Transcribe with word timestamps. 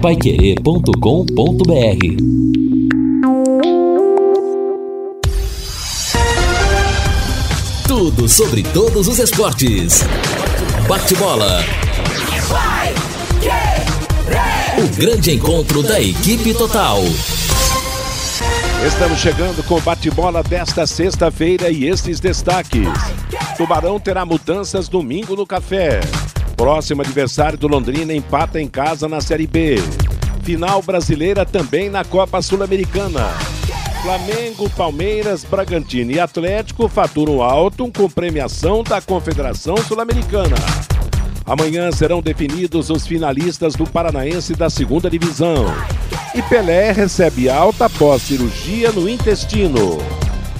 paiquerê.com.br 0.00 0.94
Tudo 7.86 8.26
sobre 8.26 8.62
todos 8.62 9.08
os 9.08 9.18
esportes. 9.18 10.02
Bate-bola. 10.88 11.60
O 14.78 14.96
grande 14.96 15.32
encontro 15.32 15.82
da 15.82 16.00
equipe 16.00 16.54
total. 16.54 17.02
Estamos 18.86 19.18
chegando 19.18 19.62
com 19.64 19.74
o 19.74 19.80
bate-bola 19.82 20.42
desta 20.42 20.86
sexta-feira 20.86 21.68
e 21.68 21.84
estes 21.86 22.18
destaques. 22.20 22.88
Tubarão 23.58 24.00
terá 24.00 24.24
mudanças 24.24 24.88
domingo 24.88 25.36
no 25.36 25.46
café. 25.46 26.00
Próximo 26.60 27.00
adversário 27.00 27.56
do 27.56 27.66
Londrina 27.66 28.12
empata 28.12 28.60
em 28.60 28.68
casa 28.68 29.08
na 29.08 29.22
Série 29.22 29.46
B. 29.46 29.76
Final 30.42 30.82
brasileira 30.82 31.46
também 31.46 31.88
na 31.88 32.04
Copa 32.04 32.42
Sul-Americana. 32.42 33.28
Flamengo, 34.02 34.68
Palmeiras, 34.68 35.42
Bragantino 35.42 36.12
e 36.12 36.20
Atlético 36.20 36.86
faturam 36.86 37.40
alto 37.40 37.90
com 37.90 38.10
premiação 38.10 38.82
da 38.84 39.00
Confederação 39.00 39.74
Sul-Americana. 39.78 40.56
Amanhã 41.46 41.90
serão 41.92 42.20
definidos 42.20 42.90
os 42.90 43.06
finalistas 43.06 43.74
do 43.74 43.86
Paranaense 43.86 44.52
da 44.52 44.68
segunda 44.68 45.08
divisão. 45.08 45.64
E 46.34 46.42
Pelé 46.42 46.92
recebe 46.92 47.48
alta 47.48 47.86
após 47.86 48.20
cirurgia 48.20 48.92
no 48.92 49.08
intestino. 49.08 49.96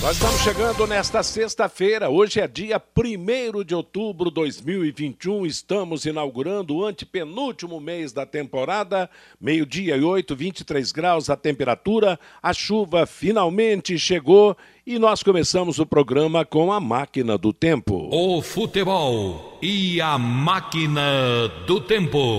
Nós 0.00 0.16
estamos 0.16 0.40
chegando 0.42 0.86
nesta 0.86 1.24
sexta-feira. 1.24 2.08
Hoje 2.08 2.40
é 2.40 2.46
dia 2.46 2.80
1 2.80 3.64
de 3.64 3.74
outubro 3.74 4.30
de 4.30 4.36
2021. 4.36 5.44
Estamos 5.44 6.06
inaugurando 6.06 6.76
o 6.76 6.86
antepenúltimo 6.86 7.80
mês 7.80 8.12
da 8.12 8.24
temporada. 8.24 9.10
Meio-dia 9.40 9.96
e 9.96 10.04
8, 10.04 10.36
23 10.36 10.92
graus 10.92 11.28
a 11.28 11.36
temperatura. 11.36 12.16
A 12.40 12.52
chuva 12.52 13.06
finalmente 13.06 13.98
chegou 13.98 14.56
e 14.86 15.00
nós 15.00 15.24
começamos 15.24 15.80
o 15.80 15.86
programa 15.86 16.44
com 16.44 16.72
a 16.72 16.78
máquina 16.78 17.36
do 17.36 17.52
tempo. 17.52 18.08
O 18.12 18.40
futebol 18.40 19.58
e 19.60 20.00
a 20.00 20.16
máquina 20.16 21.48
do 21.66 21.80
tempo. 21.80 22.38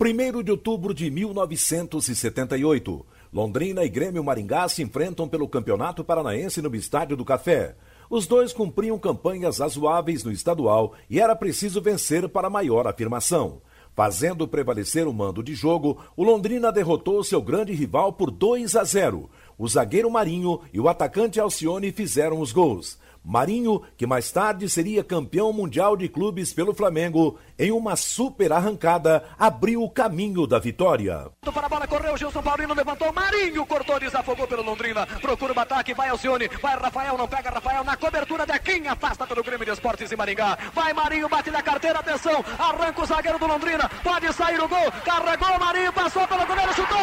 1 0.00 0.42
de 0.42 0.50
outubro 0.50 0.94
de 0.94 1.10
1978. 1.10 3.04
Londrina 3.36 3.84
e 3.84 3.88
Grêmio 3.90 4.24
Maringá 4.24 4.66
se 4.66 4.82
enfrentam 4.82 5.28
pelo 5.28 5.46
Campeonato 5.46 6.02
Paranaense 6.02 6.62
no 6.62 6.74
Estádio 6.74 7.18
do 7.18 7.22
Café. 7.22 7.76
Os 8.08 8.26
dois 8.26 8.50
cumpriam 8.50 8.98
campanhas 8.98 9.58
razoáveis 9.58 10.24
no 10.24 10.32
estadual 10.32 10.94
e 11.10 11.20
era 11.20 11.36
preciso 11.36 11.82
vencer 11.82 12.26
para 12.30 12.48
maior 12.48 12.86
afirmação. 12.86 13.60
Fazendo 13.94 14.48
prevalecer 14.48 15.06
o 15.06 15.12
mando 15.12 15.42
de 15.42 15.54
jogo, 15.54 15.98
o 16.16 16.24
Londrina 16.24 16.72
derrotou 16.72 17.22
seu 17.22 17.42
grande 17.42 17.74
rival 17.74 18.14
por 18.14 18.30
2 18.30 18.74
a 18.74 18.84
0. 18.84 19.28
O 19.58 19.68
zagueiro 19.68 20.10
Marinho 20.10 20.60
e 20.72 20.80
o 20.80 20.88
atacante 20.88 21.38
Alcione 21.38 21.92
fizeram 21.92 22.40
os 22.40 22.52
gols. 22.52 22.98
Marinho, 23.26 23.82
que 23.96 24.06
mais 24.06 24.30
tarde 24.30 24.68
seria 24.68 25.02
campeão 25.02 25.52
mundial 25.52 25.96
de 25.96 26.08
clubes 26.08 26.52
pelo 26.52 26.72
Flamengo, 26.72 27.36
em 27.58 27.72
uma 27.72 27.96
super 27.96 28.52
arrancada, 28.52 29.24
abriu 29.36 29.82
o 29.82 29.90
caminho 29.90 30.46
da 30.46 30.60
vitória. 30.60 31.28
Para 31.40 31.66
a 31.66 31.68
bola, 31.68 31.88
correu, 31.88 32.16
Gilson 32.16 32.40
Paulino 32.40 32.72
levantou, 32.72 33.12
Marinho 33.12 33.66
cortou, 33.66 33.98
desafogou 33.98 34.46
pelo 34.46 34.62
Londrina, 34.62 35.04
procura 35.20 35.52
o 35.52 35.58
ataque, 35.58 35.92
vai 35.92 36.08
Alcione, 36.08 36.48
vai 36.62 36.76
Rafael, 36.78 37.18
não 37.18 37.26
pega 37.26 37.50
Rafael, 37.50 37.82
na 37.82 37.96
cobertura 37.96 38.46
de 38.46 38.56
quem 38.60 38.86
afasta 38.86 39.26
pelo 39.26 39.42
Grêmio 39.42 39.66
de 39.66 39.72
Esportes 39.72 40.12
em 40.12 40.16
Maringá, 40.16 40.56
vai 40.72 40.92
Marinho, 40.92 41.28
bate 41.28 41.50
na 41.50 41.62
carteira, 41.62 41.98
atenção, 41.98 42.44
arranca 42.56 43.02
o 43.02 43.06
zagueiro 43.06 43.40
do 43.40 43.46
Londrina, 43.48 43.90
pode 44.04 44.32
sair 44.34 44.62
o 44.62 44.68
gol, 44.68 44.92
carregou, 45.04 45.58
Marinho, 45.58 45.92
passou 45.92 46.28
pelo 46.28 46.46
goleiro, 46.46 46.72
chutou, 46.74 46.96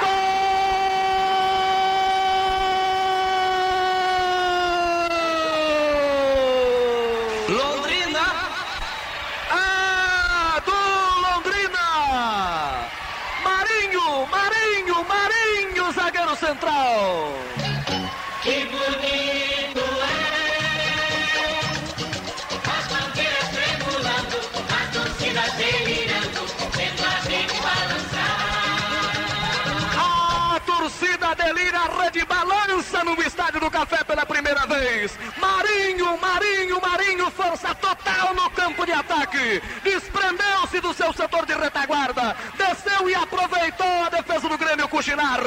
gol! 0.00 1.05
Central. 16.36 17.32
Que 18.42 18.64
bonito 18.66 19.80
é, 20.02 20.60
as 22.70 22.86
bandeiras 22.92 23.48
tremulando, 23.48 24.36
a 24.70 24.80
torcida 24.92 25.42
delirando, 25.56 26.42
vendo 26.76 27.02
a 27.02 27.14
balançar. 27.62 28.46
A 29.98 30.60
torcida 30.60 31.34
delira, 31.34 31.78
a 31.78 32.02
rede 32.02 32.24
balança 32.26 33.02
no 33.02 33.20
estádio 33.22 33.60
do 33.60 33.70
Café 33.70 34.04
pela 34.04 34.24
primeira 34.26 34.66
vez. 34.66 35.18
Marinho, 35.38 36.18
Marinho, 36.18 36.80
Marinho, 36.80 37.30
força 37.30 37.74
total 37.74 38.34
no 38.34 38.50
campo 38.50 38.84
de 38.86 38.92
ataque. 38.92 39.62
Desprendeu-se 39.82 40.80
do 40.80 40.94
seu 40.94 41.12
setor 41.12 41.46
de 41.46 41.54
retaguarda, 41.54 42.36
desceu 42.56 43.08
e 43.08 43.14
aproveitou 43.14 44.04
a 44.04 44.10
defesa 44.10 44.48
do 44.48 44.58
Grêmio 44.58 44.88
Cuxinar 44.88 45.40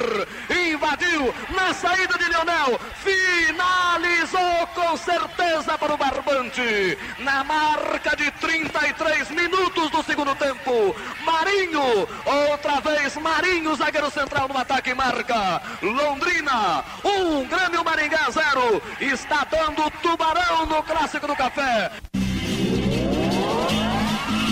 invadiu 1.19 1.34
na 1.50 1.74
saída 1.74 2.18
de 2.18 2.30
Leonel, 2.30 2.80
finalizou 3.03 4.68
com 4.74 4.97
certeza 4.97 5.78
para 5.78 5.94
o 5.94 5.97
Barbante, 5.97 6.97
na 7.19 7.44
marca 7.44 8.16
de 8.16 8.31
33 8.31 9.29
minutos 9.31 9.90
do 9.91 10.03
segundo 10.03 10.34
tempo. 10.35 10.96
Marinho, 11.25 12.08
outra 12.25 12.79
vez 12.79 13.16
Marinho, 13.18 13.75
zagueiro 13.75 14.09
central 14.09 14.47
no 14.47 14.58
ataque 14.58 14.94
marca. 14.94 15.62
Londrina, 15.81 16.84
um 17.03 17.46
Grêmio 17.47 17.84
Maringá 17.84 18.29
zero, 18.31 18.81
está 19.00 19.46
dando 19.46 19.90
tubarão 20.02 20.66
no 20.66 20.81
clássico 20.84 21.28
do 21.28 21.35
café. 21.35 21.91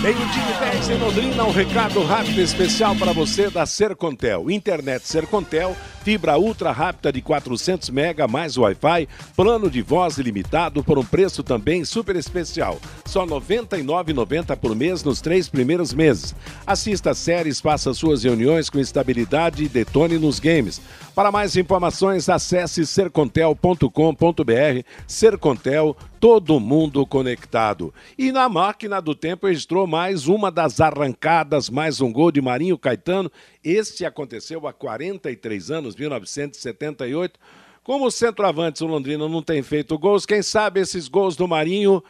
Meio-dia 0.00 0.26
e 0.26 0.76
10 0.76 0.90
em 0.90 0.98
Londrina, 0.98 1.44
um 1.44 1.50
recado 1.50 2.00
rápido 2.04 2.40
especial 2.40 2.94
para 2.94 3.12
você 3.12 3.50
da 3.50 3.66
Sercontel. 3.66 4.48
Internet 4.48 5.04
Sercontel, 5.04 5.76
fibra 6.04 6.38
ultra 6.38 6.70
rápida 6.70 7.12
de 7.12 7.20
400 7.20 7.90
mega 7.90 8.28
mais 8.28 8.56
Wi-Fi, 8.56 9.08
plano 9.34 9.68
de 9.68 9.82
voz 9.82 10.16
ilimitado 10.16 10.84
por 10.84 11.00
um 11.00 11.04
preço 11.04 11.42
também 11.42 11.84
super 11.84 12.14
especial. 12.14 12.78
Só 13.04 13.24
R$ 13.24 13.30
99,90 13.32 14.56
por 14.56 14.76
mês 14.76 15.02
nos 15.02 15.20
três 15.20 15.48
primeiros 15.48 15.92
meses. 15.92 16.32
Assista 16.64 17.12
séries, 17.12 17.60
faça 17.60 17.92
suas 17.92 18.22
reuniões 18.22 18.70
com 18.70 18.78
estabilidade 18.78 19.64
e 19.64 19.68
detone 19.68 20.16
nos 20.16 20.38
games. 20.38 20.80
Para 21.18 21.32
mais 21.32 21.56
informações, 21.56 22.28
acesse 22.28 22.86
sercontel.com.br. 22.86 24.84
Sercontel, 25.04 25.96
todo 26.20 26.60
mundo 26.60 27.04
conectado. 27.04 27.92
E 28.16 28.30
na 28.30 28.48
máquina 28.48 29.02
do 29.02 29.16
tempo 29.16 29.48
registrou 29.48 29.84
mais 29.84 30.28
uma 30.28 30.48
das 30.48 30.80
arrancadas, 30.80 31.68
mais 31.68 32.00
um 32.00 32.12
gol 32.12 32.30
de 32.30 32.40
Marinho 32.40 32.78
Caetano. 32.78 33.32
Este 33.64 34.04
aconteceu 34.04 34.64
há 34.68 34.72
43 34.72 35.72
anos, 35.72 35.96
1978. 35.96 37.36
Como 37.82 38.06
o 38.06 38.12
centroavante 38.12 38.84
o 38.84 38.86
Londrina 38.86 39.28
não 39.28 39.42
tem 39.42 39.60
feito 39.60 39.98
gols, 39.98 40.24
quem 40.24 40.40
sabe 40.40 40.78
esses 40.78 41.08
gols 41.08 41.34
do 41.34 41.48
Marinho 41.48 42.00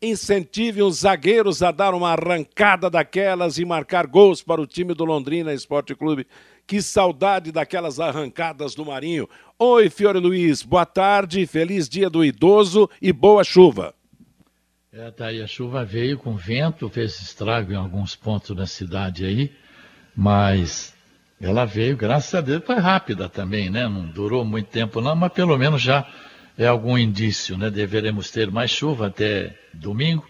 incentivem 0.00 0.84
os 0.84 0.98
zagueiros 0.98 1.64
a 1.64 1.72
dar 1.72 1.94
uma 1.94 2.12
arrancada 2.12 2.88
daquelas 2.88 3.58
e 3.58 3.64
marcar 3.64 4.06
gols 4.06 4.40
para 4.40 4.60
o 4.60 4.66
time 4.68 4.94
do 4.94 5.04
Londrina 5.04 5.52
Esporte 5.52 5.96
Clube 5.96 6.28
que 6.66 6.80
saudade 6.80 7.52
daquelas 7.52 8.00
arrancadas 8.00 8.74
do 8.74 8.84
Marinho. 8.84 9.28
Oi, 9.58 9.90
Fiore 9.90 10.18
Luiz, 10.18 10.62
boa 10.62 10.86
tarde, 10.86 11.46
feliz 11.46 11.88
dia 11.88 12.08
do 12.08 12.24
idoso 12.24 12.88
e 13.00 13.12
boa 13.12 13.44
chuva. 13.44 13.94
É, 14.92 15.10
tá 15.10 15.26
aí, 15.26 15.40
a 15.40 15.46
chuva 15.46 15.84
veio 15.84 16.18
com 16.18 16.36
vento, 16.36 16.88
fez 16.88 17.18
estrago 17.20 17.72
em 17.72 17.76
alguns 17.76 18.14
pontos 18.14 18.54
da 18.54 18.66
cidade 18.66 19.24
aí, 19.24 19.50
mas 20.14 20.94
ela 21.40 21.64
veio, 21.64 21.96
graças 21.96 22.34
a 22.34 22.40
Deus, 22.40 22.62
foi 22.64 22.76
rápida 22.76 23.28
também, 23.28 23.70
né? 23.70 23.88
Não 23.88 24.06
durou 24.06 24.44
muito 24.44 24.68
tempo 24.68 25.00
não, 25.00 25.16
mas 25.16 25.32
pelo 25.32 25.56
menos 25.56 25.80
já 25.80 26.06
é 26.58 26.66
algum 26.66 26.98
indício, 26.98 27.56
né? 27.56 27.70
Deveremos 27.70 28.30
ter 28.30 28.50
mais 28.50 28.70
chuva 28.70 29.06
até 29.06 29.58
domingo. 29.72 30.26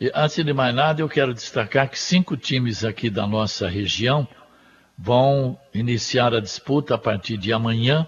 E 0.00 0.10
antes 0.14 0.42
de 0.42 0.52
mais 0.52 0.74
nada, 0.74 1.02
eu 1.02 1.08
quero 1.08 1.34
destacar 1.34 1.90
que 1.90 1.98
cinco 1.98 2.36
times 2.36 2.84
aqui 2.84 3.10
da 3.10 3.26
nossa 3.26 3.68
região 3.68 4.26
vão 5.02 5.58
iniciar 5.72 6.34
a 6.34 6.40
disputa 6.40 6.94
a 6.94 6.98
partir 6.98 7.38
de 7.38 7.52
amanhã 7.54 8.06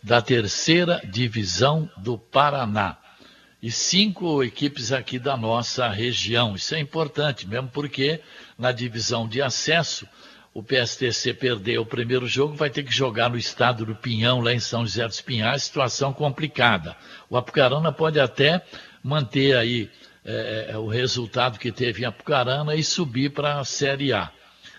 da 0.00 0.22
terceira 0.22 1.02
divisão 1.04 1.90
do 1.96 2.16
Paraná. 2.16 2.96
E 3.60 3.72
cinco 3.72 4.44
equipes 4.44 4.92
aqui 4.92 5.18
da 5.18 5.36
nossa 5.36 5.88
região. 5.88 6.54
Isso 6.54 6.76
é 6.76 6.78
importante, 6.78 7.48
mesmo 7.48 7.68
porque 7.68 8.20
na 8.56 8.70
divisão 8.70 9.26
de 9.26 9.42
acesso 9.42 10.06
o 10.54 10.62
PSTC 10.62 11.34
perdeu 11.34 11.82
o 11.82 11.86
primeiro 11.86 12.26
jogo, 12.26 12.54
vai 12.54 12.70
ter 12.70 12.84
que 12.84 12.94
jogar 12.94 13.28
no 13.28 13.36
estado 13.36 13.84
do 13.84 13.96
Pinhão, 13.96 14.40
lá 14.40 14.52
em 14.52 14.60
São 14.60 14.86
José 14.86 15.06
dos 15.06 15.20
Pinhais, 15.20 15.64
situação 15.64 16.12
complicada. 16.12 16.96
O 17.28 17.36
Apucarana 17.36 17.92
pode 17.92 18.18
até 18.20 18.64
manter 19.02 19.56
aí 19.56 19.90
é, 20.24 20.74
o 20.76 20.86
resultado 20.86 21.58
que 21.58 21.72
teve 21.72 22.02
em 22.02 22.06
Apucarana 22.06 22.76
e 22.76 22.84
subir 22.84 23.30
para 23.30 23.58
a 23.58 23.64
Série 23.64 24.12
A 24.12 24.32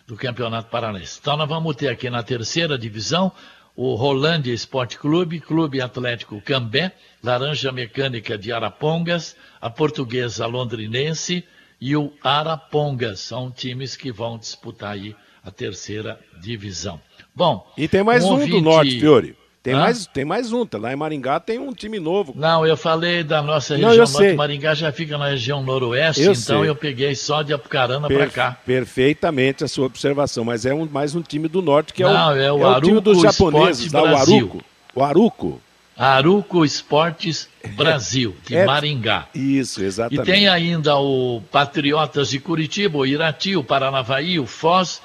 do 0.09 0.17
Campeonato 0.17 0.71
Paranaense. 0.71 1.19
Então 1.21 1.37
nós 1.37 1.47
vamos 1.47 1.75
ter 1.75 1.87
aqui 1.87 2.09
na 2.09 2.23
terceira 2.23 2.79
divisão 2.79 3.31
o 3.75 3.93
Rolândia 3.93 4.51
Esporte 4.51 4.97
Clube, 4.97 5.39
Clube 5.39 5.79
Atlético 5.79 6.41
Cambé, 6.41 6.91
Laranja 7.23 7.71
Mecânica 7.71 8.35
de 8.35 8.51
Arapongas, 8.51 9.37
a 9.61 9.69
Portuguesa 9.69 10.47
Londrinense 10.47 11.45
e 11.79 11.95
o 11.95 12.11
Arapongas. 12.23 13.19
São 13.19 13.51
times 13.51 13.95
que 13.95 14.11
vão 14.11 14.39
disputar 14.39 14.93
aí 14.93 15.15
a 15.43 15.51
terceira 15.51 16.19
divisão. 16.41 16.99
Bom. 17.35 17.71
E 17.77 17.87
tem 17.87 18.03
mais 18.03 18.25
um, 18.25 18.29
um 18.29 18.31
ouvinte... 18.31 18.51
do 18.51 18.61
Norte, 18.61 18.99
Fiore. 18.99 19.37
Tem, 19.69 19.79
mais, 19.79 20.05
tem 20.07 20.25
mais 20.25 20.53
um, 20.53 20.65
tá 20.65 20.77
lá 20.77 20.91
em 20.91 20.95
Maringá 20.95 21.39
tem 21.39 21.59
um 21.59 21.71
time 21.71 21.99
novo. 21.99 22.33
Não, 22.35 22.65
eu 22.65 22.75
falei 22.75 23.23
da 23.23 23.41
nossa 23.41 23.75
região 23.75 23.91
Não, 23.91 24.11
norte. 24.11 24.33
Maringá 24.33 24.73
já 24.73 24.91
fica 24.91 25.17
na 25.17 25.29
região 25.29 25.61
noroeste, 25.63 26.21
eu 26.21 26.31
então 26.31 26.61
sei. 26.61 26.69
eu 26.69 26.75
peguei 26.75 27.15
só 27.15 27.41
de 27.41 27.53
Apucarana 27.53 28.07
per, 28.07 28.17
para 28.17 28.27
cá. 28.29 28.57
Perfeitamente 28.65 29.63
a 29.63 29.67
sua 29.67 29.85
observação, 29.85 30.43
mas 30.43 30.65
é 30.65 30.73
um, 30.73 30.85
mais 30.85 31.15
um 31.15 31.21
time 31.21 31.47
do 31.47 31.61
norte 31.61 31.93
que 31.93 32.03
é 32.03 32.05
Não, 32.05 32.29
o, 32.29 32.35
é 32.35 32.51
o, 32.51 32.63
é 32.63 32.77
o 32.77 32.81
time 32.81 32.99
dos 32.99 33.21
japoneses, 33.21 33.91
da 33.91 34.03
o 34.03 34.15
Aruco. 34.15 34.63
O 34.95 35.03
Aruco. 35.03 35.61
Aruco 35.99 36.63
Esportes 36.63 37.49
Brasil, 37.75 38.33
de 38.47 38.55
é, 38.55 38.65
Maringá. 38.65 39.27
Isso, 39.35 39.83
exatamente. 39.83 40.29
E 40.29 40.31
tem 40.31 40.47
ainda 40.47 40.95
o 40.97 41.41
Patriotas 41.51 42.29
de 42.29 42.39
Curitiba, 42.39 42.99
o 42.99 43.05
Irati, 43.05 43.57
o 43.57 43.63
Paranavaí, 43.63 44.39
o 44.39 44.45
Foz, 44.45 45.01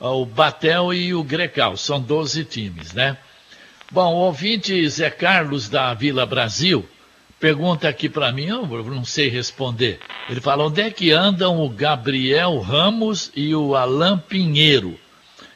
o 0.00 0.24
Batel 0.24 0.94
e 0.94 1.12
o 1.12 1.22
Grecal. 1.22 1.76
São 1.76 2.00
12 2.00 2.44
times, 2.46 2.94
né? 2.94 3.18
Bom, 3.90 4.14
o 4.14 4.18
ouvinte 4.18 4.86
Zé 4.90 5.08
Carlos 5.08 5.70
da 5.70 5.94
Vila 5.94 6.26
Brasil 6.26 6.86
pergunta 7.40 7.88
aqui 7.88 8.06
para 8.06 8.30
mim, 8.30 8.46
eu 8.46 8.66
não 8.84 9.02
sei 9.02 9.30
responder. 9.30 9.98
Ele 10.28 10.42
fala: 10.42 10.66
onde 10.66 10.82
é 10.82 10.90
que 10.90 11.10
andam 11.10 11.62
o 11.62 11.70
Gabriel 11.70 12.58
Ramos 12.58 13.32
e 13.34 13.54
o 13.54 13.74
Alain 13.74 14.18
Pinheiro? 14.18 14.98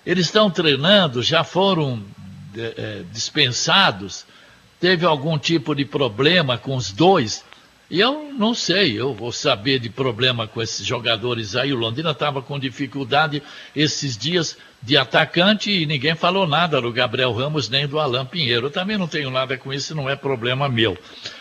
Eles 0.04 0.26
estão 0.26 0.50
treinando, 0.50 1.22
já 1.22 1.44
foram 1.44 2.02
é, 2.56 3.02
dispensados? 3.12 4.24
Teve 4.80 5.04
algum 5.04 5.38
tipo 5.38 5.74
de 5.74 5.84
problema 5.84 6.56
com 6.56 6.74
os 6.74 6.90
dois? 6.90 7.44
E 7.92 8.00
eu 8.00 8.32
não 8.38 8.54
sei, 8.54 8.98
eu 8.98 9.12
vou 9.12 9.30
saber 9.30 9.78
de 9.78 9.90
problema 9.90 10.48
com 10.48 10.62
esses 10.62 10.86
jogadores 10.86 11.54
aí. 11.54 11.74
O 11.74 11.76
Londrina 11.76 12.12
estava 12.12 12.40
com 12.40 12.58
dificuldade 12.58 13.42
esses 13.76 14.16
dias 14.16 14.56
de 14.80 14.96
atacante 14.96 15.70
e 15.70 15.84
ninguém 15.84 16.14
falou 16.14 16.46
nada 16.46 16.80
do 16.80 16.90
Gabriel 16.90 17.34
Ramos 17.34 17.68
nem 17.68 17.86
do 17.86 18.00
Alain 18.00 18.24
Pinheiro. 18.24 18.68
Eu 18.68 18.70
também 18.70 18.96
não 18.96 19.06
tenho 19.06 19.30
nada 19.30 19.58
com 19.58 19.70
isso, 19.74 19.94
não 19.94 20.08
é 20.08 20.16
problema 20.16 20.70
meu. 20.70 20.96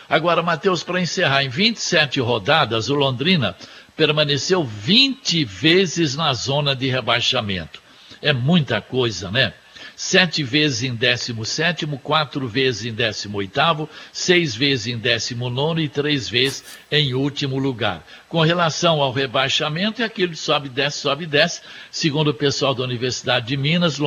Agora, 0.06 0.42
Matheus, 0.42 0.82
para 0.82 1.00
encerrar, 1.00 1.42
em 1.42 1.48
27 1.48 2.20
rodadas, 2.20 2.90
o 2.90 2.94
Londrina 2.94 3.56
permaneceu 3.96 4.62
20 4.62 5.46
vezes 5.46 6.14
na 6.16 6.34
zona 6.34 6.76
de 6.76 6.86
rebaixamento. 6.86 7.80
É 8.20 8.34
muita 8.34 8.78
coisa, 8.78 9.30
né? 9.30 9.54
Sete 10.02 10.42
vezes 10.42 10.82
em 10.82 10.94
17, 10.96 11.86
quatro 12.02 12.48
vezes 12.48 12.86
em 12.86 12.92
18, 12.92 13.88
seis 14.12 14.52
vezes 14.52 14.88
em 14.88 14.98
19 14.98 15.80
e 15.80 15.88
três 15.88 16.28
vezes 16.28 16.64
em 16.90 17.14
último 17.14 17.56
lugar. 17.56 18.04
Com 18.28 18.40
relação 18.40 19.00
ao 19.00 19.12
rebaixamento, 19.12 20.02
é 20.02 20.04
aquilo 20.04 20.34
sobe, 20.34 20.68
desce, 20.68 20.98
sobe, 20.98 21.24
desce. 21.24 21.60
Segundo 21.88 22.32
o 22.32 22.34
pessoal 22.34 22.74
da 22.74 22.82
Universidade 22.82 23.46
de 23.46 23.56
Minas, 23.56 24.00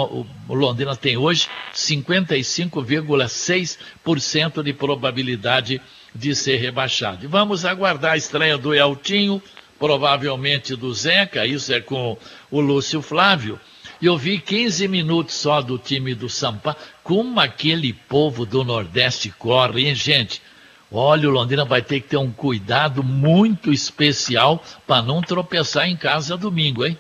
Londrina 0.50 0.97
tem 0.97 1.15
hoje 1.15 1.47
55,6% 1.74 4.62
de 4.62 4.74
probabilidade 4.74 5.81
de 6.13 6.36
ser 6.36 6.57
rebaixado. 6.57 7.24
E 7.24 7.27
vamos 7.27 7.63
aguardar 7.63 8.12
a 8.12 8.18
estreia 8.18 8.57
do 8.57 8.75
Eltinho, 8.75 9.42
provavelmente 9.80 10.75
do 10.75 10.94
Zeca, 10.94 11.47
isso 11.47 11.71
é 11.71 11.80
com 11.80 12.18
o 12.51 12.59
Lúcio 12.59 13.01
Flávio 13.01 13.57
e 14.01 14.06
eu 14.06 14.18
vi 14.18 14.39
15 14.39 14.88
minutos 14.88 15.36
só 15.36 15.62
do 15.62 15.77
time 15.77 16.13
do 16.13 16.30
Sampaio. 16.30 16.75
Como 17.03 17.39
aquele 17.39 17.94
povo 17.94 18.45
do 18.45 18.63
Nordeste 18.63 19.30
corre, 19.30 19.88
hein, 19.88 19.95
gente? 19.95 20.42
Olha, 20.92 21.27
o 21.27 21.31
Londrina 21.31 21.65
vai 21.65 21.81
ter 21.81 22.01
que 22.01 22.09
ter 22.09 22.18
um 22.18 22.31
cuidado 22.31 23.03
muito 23.03 23.71
especial 23.71 24.63
para 24.86 25.01
não 25.01 25.21
tropeçar 25.21 25.89
em 25.89 25.95
casa 25.95 26.38
domingo, 26.38 26.86
hein? 26.86 26.97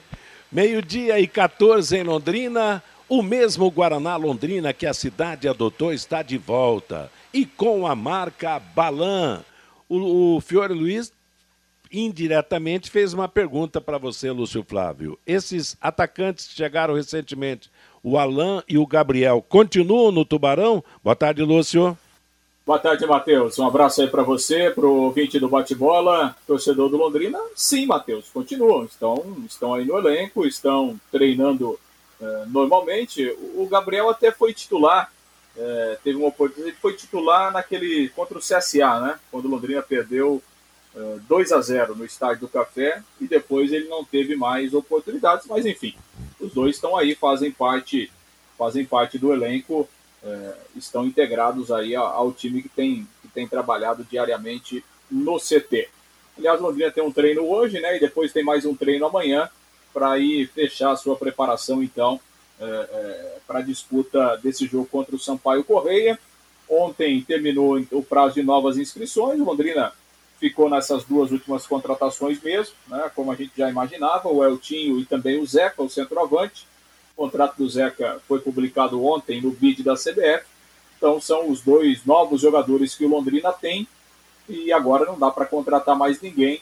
Meio-dia 0.51 1.19
e 1.19 1.27
14 1.27 1.97
em 1.97 2.03
Londrina. 2.03 2.83
O 3.07 3.21
mesmo 3.21 3.69
Guaraná 3.69 4.15
Londrina 4.15 4.73
que 4.73 4.85
a 4.85 4.93
cidade 4.93 5.47
adotou 5.47 5.93
está 5.93 6.23
de 6.23 6.37
volta. 6.37 7.11
E 7.33 7.45
com 7.45 7.85
a 7.85 7.95
marca 7.95 8.59
Balan. 8.59 9.43
O, 9.87 10.37
o 10.37 10.41
Fiore 10.41 10.73
Luiz 10.73 11.11
indiretamente 11.91 12.89
fez 12.89 13.13
uma 13.13 13.27
pergunta 13.27 13.79
para 13.79 13.97
você, 13.97 14.31
Lúcio 14.31 14.65
Flávio. 14.67 15.17
Esses 15.25 15.77
atacantes 15.79 16.47
que 16.47 16.55
chegaram 16.55 16.93
recentemente, 16.93 17.71
o 18.03 18.17
Alain 18.17 18.61
e 18.67 18.77
o 18.77 18.85
Gabriel, 18.85 19.41
continuam 19.41 20.11
no 20.11 20.25
Tubarão? 20.25 20.83
Boa 21.03 21.15
tarde, 21.15 21.41
Lúcio. 21.43 21.97
Boa 22.65 22.79
tarde, 22.79 23.05
Matheus. 23.05 23.59
Um 23.59 23.67
abraço 23.67 24.01
aí 24.01 24.07
para 24.07 24.23
você, 24.23 24.71
para 24.71 24.87
o 24.87 25.03
ouvinte 25.03 25.39
do 25.39 25.47
bate-bola, 25.47 26.35
torcedor 26.47 26.89
do 26.89 26.97
Londrina. 26.97 27.39
Sim, 27.55 27.85
Matheus, 27.85 28.29
continuam. 28.33 28.85
Estão, 28.85 29.37
estão 29.47 29.75
aí 29.75 29.85
no 29.85 29.95
elenco, 29.95 30.47
estão 30.47 30.99
treinando 31.11 31.79
uh, 32.19 32.45
normalmente. 32.47 33.23
O 33.55 33.67
Gabriel 33.67 34.09
até 34.09 34.31
foi 34.31 34.51
titular, 34.51 35.11
uh, 35.55 35.97
teve 36.03 36.17
uma 36.17 36.29
oportunidade, 36.29 36.75
foi 36.81 36.93
titular 36.95 37.53
naquele 37.53 38.09
contra 38.09 38.35
o 38.35 38.41
CSA, 38.41 38.99
né? 38.99 39.19
Quando 39.29 39.45
o 39.45 39.49
Londrina 39.49 39.83
perdeu 39.83 40.41
2 41.27 41.51
a 41.51 41.61
0 41.61 41.95
no 41.95 42.05
estádio 42.05 42.41
do 42.41 42.47
Café 42.47 43.03
e 43.19 43.27
depois 43.27 43.71
ele 43.73 43.87
não 43.87 44.03
teve 44.05 44.35
mais 44.35 44.73
oportunidades, 44.73 45.45
mas 45.47 45.65
enfim, 45.65 45.93
os 46.39 46.53
dois 46.53 46.75
estão 46.75 46.95
aí, 46.95 47.15
fazem 47.15 47.51
parte, 47.51 48.11
fazem 48.57 48.85
parte 48.85 49.17
do 49.17 49.33
elenco, 49.33 49.87
é, 50.23 50.53
estão 50.75 51.05
integrados 51.05 51.71
aí 51.71 51.95
ao 51.95 52.31
time 52.31 52.61
que 52.61 52.69
tem, 52.69 53.07
que 53.21 53.27
tem 53.27 53.47
trabalhado 53.47 54.05
diariamente 54.09 54.83
no 55.11 55.37
CT. 55.37 55.89
Aliás, 56.37 56.59
Londrina 56.59 56.91
tem 56.91 57.03
um 57.03 57.11
treino 57.11 57.43
hoje, 57.43 57.79
né? 57.79 57.95
E 57.95 57.99
depois 57.99 58.33
tem 58.33 58.43
mais 58.43 58.65
um 58.65 58.75
treino 58.75 59.05
amanhã 59.05 59.49
para 59.93 60.17
ir 60.17 60.47
fechar 60.47 60.91
a 60.91 60.97
sua 60.97 61.15
preparação, 61.15 61.81
então, 61.81 62.19
é, 62.59 62.65
é, 62.65 63.37
para 63.47 63.59
a 63.59 63.61
disputa 63.61 64.37
desse 64.37 64.65
jogo 64.65 64.87
contra 64.87 65.15
o 65.15 65.19
Sampaio 65.19 65.63
Correia. 65.63 66.19
Ontem 66.67 67.21
terminou 67.21 67.79
o 67.91 68.03
prazo 68.03 68.35
de 68.35 68.43
novas 68.43 68.77
inscrições. 68.77 69.39
Londrina 69.39 69.93
ficou 70.39 70.69
nessas 70.69 71.03
duas 71.03 71.31
últimas 71.31 71.65
contratações 71.65 72.41
mesmo, 72.41 72.75
né, 72.87 73.09
como 73.15 73.31
a 73.31 73.35
gente 73.35 73.51
já 73.55 73.69
imaginava, 73.69 74.29
o 74.29 74.43
Eltinho 74.43 74.99
e 74.99 75.05
também 75.05 75.39
o 75.39 75.45
Zeca, 75.45 75.81
o 75.81 75.89
centroavante. 75.89 76.67
O 77.15 77.23
contrato 77.23 77.57
do 77.57 77.69
Zeca 77.69 78.19
foi 78.27 78.39
publicado 78.39 79.03
ontem 79.03 79.41
no 79.41 79.51
bid 79.51 79.83
da 79.83 79.95
CBF. 79.95 80.45
Então 80.97 81.19
são 81.21 81.49
os 81.49 81.61
dois 81.61 82.05
novos 82.05 82.41
jogadores 82.41 82.95
que 82.95 83.05
o 83.05 83.09
Londrina 83.09 83.53
tem 83.53 83.87
e 84.49 84.71
agora 84.71 85.05
não 85.05 85.17
dá 85.17 85.31
para 85.31 85.45
contratar 85.45 85.95
mais 85.95 86.21
ninguém. 86.21 86.61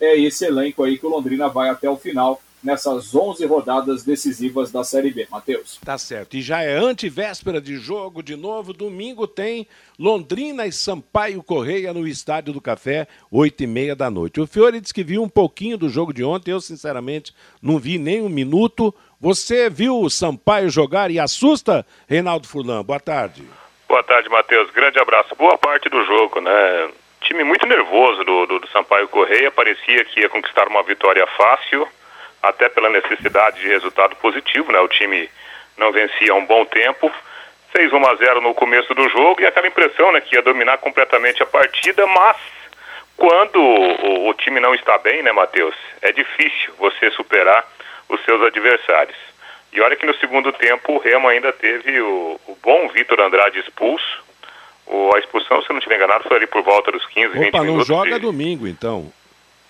É 0.00 0.18
esse 0.18 0.46
elenco 0.46 0.82
aí 0.82 0.98
que 0.98 1.06
o 1.06 1.10
Londrina 1.10 1.48
vai 1.48 1.68
até 1.68 1.88
o 1.88 1.96
final 1.96 2.40
nessas 2.62 3.14
11 3.14 3.44
rodadas 3.46 4.04
decisivas 4.04 4.70
da 4.70 4.84
Série 4.84 5.10
B. 5.10 5.26
Matheus. 5.30 5.78
Tá 5.84 5.96
certo. 5.96 6.36
E 6.36 6.42
já 6.42 6.62
é 6.62 6.76
antivéspera 6.76 7.60
de 7.60 7.76
jogo, 7.76 8.22
de 8.22 8.36
novo. 8.36 8.72
Domingo 8.72 9.26
tem 9.26 9.66
Londrina 9.98 10.66
e 10.66 10.72
Sampaio 10.72 11.42
Correia 11.42 11.92
no 11.92 12.06
Estádio 12.06 12.52
do 12.52 12.60
Café, 12.60 13.06
8 13.30 13.62
e 13.62 13.66
meia 13.66 13.96
da 13.96 14.10
noite. 14.10 14.40
O 14.40 14.46
Fiore 14.46 14.80
disse 14.80 14.94
que 14.94 15.04
viu 15.04 15.22
um 15.22 15.28
pouquinho 15.28 15.78
do 15.78 15.88
jogo 15.88 16.12
de 16.12 16.22
ontem. 16.22 16.52
Eu, 16.52 16.60
sinceramente, 16.60 17.34
não 17.62 17.78
vi 17.78 17.98
nem 17.98 18.22
um 18.22 18.28
minuto. 18.28 18.94
Você 19.20 19.68
viu 19.68 20.00
o 20.00 20.10
Sampaio 20.10 20.70
jogar 20.70 21.10
e 21.10 21.18
assusta, 21.18 21.86
Reinaldo 22.08 22.48
Furlan? 22.48 22.82
Boa 22.82 23.00
tarde. 23.00 23.44
Boa 23.88 24.02
tarde, 24.02 24.28
Matheus. 24.28 24.70
Grande 24.70 24.98
abraço. 25.00 25.34
Boa 25.34 25.58
parte 25.58 25.88
do 25.88 26.04
jogo, 26.04 26.40
né? 26.40 26.90
Time 27.22 27.44
muito 27.44 27.66
nervoso 27.66 28.24
do, 28.24 28.46
do, 28.46 28.58
do 28.60 28.68
Sampaio 28.68 29.08
Correia. 29.08 29.50
Parecia 29.50 30.04
que 30.04 30.20
ia 30.20 30.28
conquistar 30.28 30.68
uma 30.68 30.82
vitória 30.82 31.26
fácil 31.26 31.86
até 32.42 32.68
pela 32.68 32.88
necessidade 32.90 33.60
de 33.60 33.68
resultado 33.68 34.16
positivo, 34.16 34.72
né? 34.72 34.80
O 34.80 34.88
time 34.88 35.28
não 35.76 35.92
vencia 35.92 36.32
há 36.32 36.34
um 36.34 36.44
bom 36.46 36.64
tempo, 36.64 37.10
fez 37.72 37.92
1 37.92 38.06
a 38.06 38.14
0 38.16 38.40
no 38.40 38.54
começo 38.54 38.94
do 38.94 39.08
jogo 39.08 39.40
e 39.40 39.46
aquela 39.46 39.66
impressão, 39.68 40.12
né, 40.12 40.20
que 40.20 40.34
ia 40.34 40.42
dominar 40.42 40.78
completamente 40.78 41.42
a 41.42 41.46
partida, 41.46 42.06
mas 42.06 42.36
quando 43.16 43.60
o, 43.60 44.28
o 44.28 44.34
time 44.34 44.58
não 44.60 44.74
está 44.74 44.98
bem, 44.98 45.22
né, 45.22 45.32
Matheus, 45.32 45.74
é 46.02 46.10
difícil 46.12 46.72
você 46.78 47.10
superar 47.12 47.64
os 48.08 48.22
seus 48.24 48.42
adversários. 48.42 49.16
E 49.72 49.80
olha 49.80 49.94
que 49.94 50.04
no 50.06 50.14
segundo 50.16 50.52
tempo 50.52 50.94
o 50.94 50.98
Remo 50.98 51.28
ainda 51.28 51.52
teve 51.52 52.00
o, 52.00 52.40
o 52.48 52.58
bom 52.62 52.88
Vitor 52.88 53.20
Andrade 53.20 53.60
expulso. 53.60 54.24
O, 54.86 55.14
a 55.14 55.20
expulsão, 55.20 55.62
se 55.62 55.68
não 55.70 55.78
estiver 55.78 55.96
enganado, 55.96 56.24
foi 56.26 56.36
ali 56.38 56.46
por 56.48 56.62
volta 56.62 56.90
dos 56.90 57.06
15, 57.06 57.28
Opa, 57.28 57.38
20 57.38 57.52
não 57.54 57.64
minutos. 57.64 57.86
joga 57.86 58.16
e- 58.16 58.18
domingo, 58.18 58.66
então. 58.66 59.12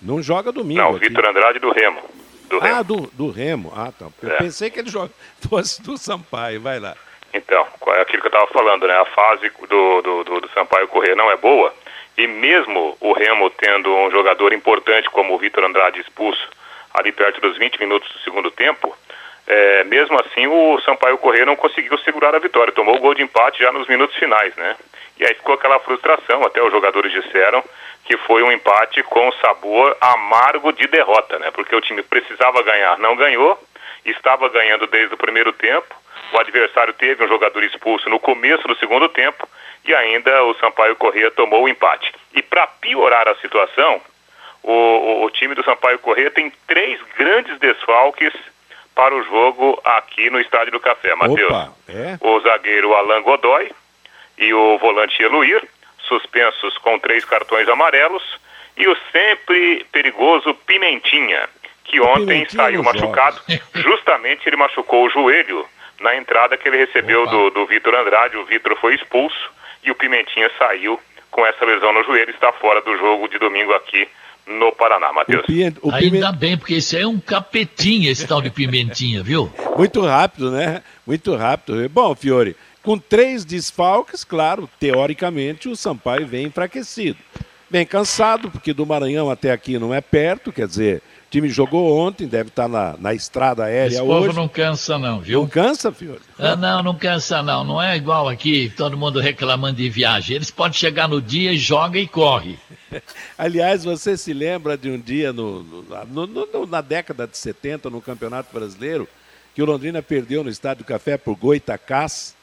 Não 0.01 0.19
joga 0.23 0.51
domingo. 0.51 0.81
Não, 0.81 0.89
o. 0.91 0.97
Vitor 0.97 1.23
Andrade 1.27 1.59
do 1.59 1.69
Remo. 1.69 2.01
Do 2.51 2.59
Remo. 2.59 2.75
Ah, 2.79 2.83
do, 2.83 3.01
do 3.13 3.31
Remo. 3.31 3.73
Ah, 3.75 3.91
tá. 3.97 4.05
Eu 4.21 4.31
É. 4.31 4.37
pensei 4.37 4.69
que 4.69 4.79
ele 4.79 4.89
joga, 4.89 5.11
fosse 5.49 5.81
do 5.81 5.97
Sampaio. 5.97 6.61
Vai 6.61 6.79
lá. 6.79 6.95
Então, 7.33 7.65
é 7.87 8.01
aquilo 8.01 8.21
que 8.21 8.27
eu 8.27 8.31
estava 8.31 8.47
falando, 8.47 8.85
né? 8.87 8.93
A 8.93 9.05
fase 9.05 9.49
do, 9.69 10.01
do, 10.01 10.23
do, 10.23 10.41
do 10.41 10.49
Sampaio 10.53 10.87
Corrêa 10.89 11.15
não 11.15 11.31
é 11.31 11.37
boa. 11.37 11.73
E 12.17 12.27
mesmo 12.27 12.95
o 12.99 13.13
Remo 13.13 13.49
tendo 13.51 13.89
um 13.95 14.11
jogador 14.11 14.51
importante 14.53 15.09
como 15.09 15.33
o 15.33 15.37
Vitor 15.37 15.63
Andrade 15.63 16.01
expulso 16.01 16.45
ali 16.93 17.11
perto 17.11 17.39
dos 17.39 17.57
20 17.57 17.79
minutos 17.79 18.11
do 18.11 18.19
segundo 18.19 18.51
tempo, 18.51 18.93
é, 19.47 19.83
mesmo 19.85 20.19
assim 20.19 20.45
o 20.45 20.79
Sampaio 20.81 21.17
Corrêa 21.17 21.45
não 21.45 21.55
conseguiu 21.55 21.97
segurar 21.99 22.35
a 22.35 22.39
vitória. 22.39 22.73
Tomou 22.73 22.97
o 22.97 22.99
gol 22.99 23.13
de 23.15 23.23
empate 23.23 23.59
já 23.59 23.71
nos 23.71 23.87
minutos 23.87 24.15
finais, 24.17 24.53
né? 24.57 24.75
E 25.17 25.25
aí 25.25 25.33
ficou 25.35 25.55
aquela 25.55 25.79
frustração, 25.79 26.43
até 26.43 26.61
os 26.61 26.71
jogadores 26.71 27.11
disseram 27.13 27.63
que 28.11 28.17
foi 28.27 28.43
um 28.43 28.51
empate 28.51 29.01
com 29.03 29.31
sabor 29.33 29.95
amargo 30.01 30.73
de 30.73 30.85
derrota, 30.87 31.39
né? 31.39 31.49
Porque 31.51 31.73
o 31.73 31.79
time 31.79 32.03
precisava 32.03 32.61
ganhar, 32.61 32.97
não 32.99 33.15
ganhou, 33.15 33.57
estava 34.03 34.49
ganhando 34.49 34.85
desde 34.85 35.15
o 35.15 35.17
primeiro 35.17 35.53
tempo, 35.53 35.95
o 36.33 36.37
adversário 36.37 36.91
teve 36.93 37.23
um 37.23 37.27
jogador 37.29 37.63
expulso 37.63 38.09
no 38.09 38.19
começo 38.19 38.67
do 38.67 38.75
segundo 38.75 39.07
tempo 39.07 39.47
e 39.85 39.95
ainda 39.95 40.43
o 40.43 40.53
Sampaio 40.55 40.93
Corrêa 40.97 41.31
tomou 41.31 41.63
o 41.63 41.69
empate. 41.69 42.13
E 42.35 42.41
para 42.41 42.67
piorar 42.67 43.29
a 43.29 43.35
situação, 43.35 44.01
o, 44.61 44.71
o- 44.73 45.23
o 45.23 45.29
time 45.29 45.55
do 45.55 45.63
Sampaio 45.63 45.97
Corrêa 45.99 46.29
tem 46.29 46.51
três 46.67 46.99
grandes 47.17 47.57
desfalques 47.59 48.33
para 48.93 49.15
o 49.15 49.23
jogo 49.23 49.79
aqui 49.85 50.29
no 50.29 50.39
Estádio 50.41 50.73
do 50.73 50.81
Café, 50.81 51.15
Matheus. 51.15 51.49
É? 51.87 52.17
O 52.19 52.39
zagueiro 52.41 52.93
Alan 52.93 53.21
Godoy 53.21 53.71
e 54.37 54.53
o 54.53 54.77
volante 54.79 55.23
Eluir, 55.23 55.63
suspensos 56.11 56.77
com 56.79 56.99
três 56.99 57.23
cartões 57.23 57.69
amarelos, 57.69 58.21
e 58.75 58.85
o 58.85 58.97
sempre 59.11 59.85
perigoso 59.91 60.53
Pimentinha, 60.65 61.47
que 61.85 62.01
ontem 62.01 62.25
Pimentinha 62.25 62.63
saiu 62.63 62.83
machucado. 62.83 63.39
Justamente 63.75 64.47
ele 64.47 64.57
machucou 64.57 65.05
o 65.05 65.09
joelho 65.09 65.65
na 66.01 66.17
entrada 66.17 66.57
que 66.57 66.67
ele 66.67 66.77
recebeu 66.85 67.23
Opa. 67.23 67.31
do, 67.31 67.49
do 67.51 67.65
Vitor 67.65 67.95
Andrade. 67.95 68.35
O 68.35 68.45
Vitor 68.45 68.75
foi 68.81 68.95
expulso 68.95 69.51
e 69.83 69.91
o 69.91 69.95
Pimentinha 69.95 70.51
saiu 70.57 70.99
com 71.29 71.45
essa 71.45 71.63
lesão 71.63 71.93
no 71.93 72.03
joelho. 72.03 72.31
Está 72.31 72.51
fora 72.51 72.81
do 72.81 72.97
jogo 72.97 73.29
de 73.29 73.39
domingo 73.39 73.73
aqui 73.73 74.07
no 74.47 74.71
Paraná, 74.73 75.11
O 75.11 75.15
Matheus. 75.15 75.45
Ainda 75.93 76.31
bem, 76.31 76.57
porque 76.57 76.75
isso 76.75 76.95
aí 76.95 77.03
é 77.03 77.07
um 77.07 77.19
capetinha, 77.19 78.11
esse 78.11 78.27
tal 78.27 78.41
de 78.41 78.49
pimentinha, 78.49 79.23
viu? 79.23 79.51
Muito 79.77 80.01
rápido, 80.01 80.51
né? 80.51 80.81
Muito 81.05 81.35
rápido. 81.35 81.87
Bom, 81.89 82.13
Fiore, 82.15 82.55
com 82.83 82.97
três 82.97 83.45
desfalques, 83.45 84.23
claro, 84.23 84.69
teoricamente 84.79 85.69
o 85.69 85.75
Sampaio 85.75 86.25
vem 86.27 86.45
enfraquecido. 86.47 87.17
Vem 87.69 87.85
cansado, 87.85 88.51
porque 88.51 88.73
do 88.73 88.85
Maranhão 88.85 89.29
até 89.29 89.51
aqui 89.51 89.79
não 89.79 89.93
é 89.93 90.01
perto, 90.01 90.51
quer 90.51 90.67
dizer, 90.67 90.97
o 90.97 91.31
time 91.31 91.47
jogou 91.47 91.97
ontem, 91.97 92.27
deve 92.27 92.49
estar 92.49 92.67
na, 92.67 92.97
na 92.99 93.13
estrada 93.13 93.63
Esse 93.71 93.95
aérea 93.95 93.99
povo 93.99 94.25
hoje. 94.27 94.35
não 94.35 94.47
cansa 94.49 94.97
não, 94.97 95.11
Não 95.15 95.19
viu? 95.21 95.47
cansa, 95.47 95.89
Fiore? 95.89 96.19
Ah, 96.37 96.57
não, 96.57 96.83
não 96.83 96.93
cansa 96.95 97.41
não. 97.41 97.63
Não 97.63 97.81
é 97.81 97.95
igual 97.95 98.27
aqui, 98.27 98.69
todo 98.75 98.97
mundo 98.97 99.21
reclamando 99.21 99.77
de 99.77 99.89
viagem. 99.89 100.35
Eles 100.35 100.51
podem 100.51 100.73
chegar 100.77 101.07
no 101.07 101.21
dia, 101.21 101.55
joga 101.55 101.97
e 101.97 102.05
corre. 102.05 102.59
Aliás, 103.37 103.85
você 103.85 104.17
se 104.17 104.33
lembra 104.33 104.77
de 104.77 104.89
um 104.89 104.99
dia 104.99 105.31
no, 105.31 105.63
no- 105.63 106.27
no- 106.27 106.67
na 106.67 106.81
década 106.81 107.25
de 107.25 107.37
70, 107.37 107.89
no 107.89 108.01
Campeonato 108.01 108.49
Brasileiro, 108.53 109.07
que 109.55 109.61
o 109.61 109.65
Londrina 109.65 110.01
perdeu 110.01 110.43
no 110.43 110.49
Estádio 110.49 110.83
Café 110.83 111.17
por 111.17 111.35
Goitacás 111.37 112.35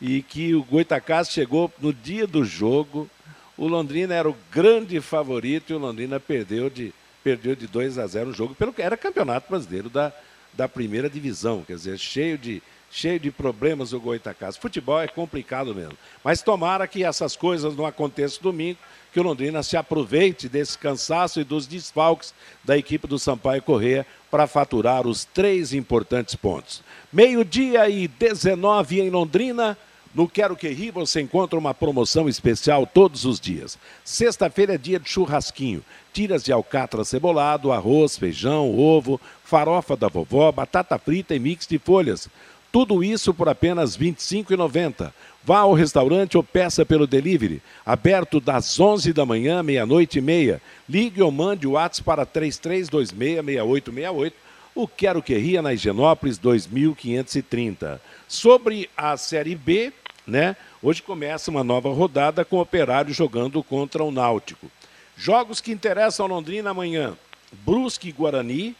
e 0.00 0.22
que 0.22 0.54
o 0.54 0.62
Goitacás 0.62 1.30
chegou 1.30 1.72
no 1.80 1.92
dia 1.92 2.26
do 2.26 2.44
jogo. 2.44 3.08
O 3.56 3.66
Londrina 3.66 4.14
era 4.14 4.28
o 4.28 4.36
grande 4.50 5.00
favorito 5.00 5.72
e 5.72 5.76
o 5.76 5.78
Londrina 5.78 6.20
perdeu 6.20 6.68
de, 6.68 6.92
perdeu 7.24 7.56
de 7.56 7.66
2 7.66 7.98
a 7.98 8.06
0 8.06 8.30
o 8.30 8.34
jogo, 8.34 8.54
pelo 8.54 8.72
que 8.72 8.82
era 8.82 8.96
Campeonato 8.96 9.48
Brasileiro 9.48 9.88
da, 9.88 10.12
da 10.52 10.68
primeira 10.68 11.08
divisão, 11.08 11.64
quer 11.66 11.74
dizer, 11.74 11.98
cheio 11.98 12.36
de, 12.36 12.62
cheio 12.90 13.18
de 13.18 13.30
problemas 13.30 13.92
o 13.92 14.00
Goitacás. 14.00 14.56
Futebol 14.56 15.00
é 15.00 15.08
complicado 15.08 15.74
mesmo. 15.74 15.96
Mas 16.22 16.42
tomara 16.42 16.86
que 16.86 17.04
essas 17.04 17.34
coisas 17.34 17.76
não 17.76 17.86
aconteçam 17.86 18.42
domingo, 18.42 18.78
que 19.12 19.20
o 19.20 19.22
Londrina 19.22 19.62
se 19.62 19.76
aproveite 19.76 20.48
desse 20.48 20.76
cansaço 20.76 21.40
e 21.40 21.44
dos 21.44 21.66
desfalques 21.66 22.34
da 22.62 22.76
equipe 22.76 23.06
do 23.06 23.18
Sampaio 23.18 23.62
Corrêa 23.62 24.06
para 24.30 24.46
faturar 24.46 25.06
os 25.06 25.24
três 25.24 25.72
importantes 25.72 26.34
pontos. 26.34 26.82
Meio-dia 27.12 27.88
e 27.88 28.06
19 28.06 29.00
em 29.00 29.10
Londrina. 29.10 29.76
No 30.16 30.26
Quero 30.26 30.56
Que 30.56 30.70
Ri 30.70 30.90
você 30.90 31.20
encontra 31.20 31.58
uma 31.58 31.74
promoção 31.74 32.26
especial 32.26 32.86
todos 32.86 33.26
os 33.26 33.38
dias. 33.38 33.78
Sexta-feira 34.02 34.76
é 34.76 34.78
dia 34.78 34.98
de 34.98 35.10
churrasquinho. 35.10 35.84
Tiras 36.10 36.42
de 36.42 36.50
alcatra 36.50 37.04
cebolado, 37.04 37.70
arroz, 37.70 38.16
feijão, 38.16 38.74
ovo, 38.78 39.20
farofa 39.44 39.94
da 39.94 40.08
vovó, 40.08 40.50
batata 40.50 40.98
frita 40.98 41.34
e 41.34 41.38
mix 41.38 41.66
de 41.66 41.78
folhas. 41.78 42.30
Tudo 42.72 43.04
isso 43.04 43.34
por 43.34 43.46
apenas 43.46 43.94
R$ 43.94 44.06
25,90. 44.06 45.12
Vá 45.44 45.58
ao 45.58 45.74
restaurante 45.74 46.38
ou 46.38 46.42
peça 46.42 46.86
pelo 46.86 47.06
delivery. 47.06 47.60
Aberto 47.84 48.40
das 48.40 48.80
11 48.80 49.12
da 49.12 49.26
manhã, 49.26 49.62
meia-noite 49.62 50.16
e 50.16 50.22
meia. 50.22 50.62
Ligue 50.88 51.20
ou 51.20 51.30
mande 51.30 51.66
o 51.66 51.72
WhatsApp 51.72 52.06
para 52.06 52.24
33266868. 52.24 54.32
O 54.74 54.88
Quero 54.88 55.22
Que 55.22 55.36
Ria 55.36 55.60
na 55.60 55.74
Higienópolis 55.74 56.38
2530. 56.38 58.00
Sobre 58.26 58.88
a 58.96 59.14
Série 59.18 59.54
B, 59.54 59.92
né? 60.26 60.56
Hoje 60.82 61.02
começa 61.02 61.50
uma 61.50 61.62
nova 61.62 61.92
rodada 61.92 62.44
com 62.44 62.56
o 62.56 62.60
Operário 62.60 63.14
jogando 63.14 63.62
contra 63.62 64.02
o 64.02 64.10
Náutico. 64.10 64.70
Jogos 65.16 65.60
que 65.60 65.72
interessam 65.72 66.26
a 66.26 66.28
Londrina 66.28 66.70
amanhã: 66.70 67.16
Brusque 67.64 68.08
e 68.08 68.12
Guarani, 68.12 68.74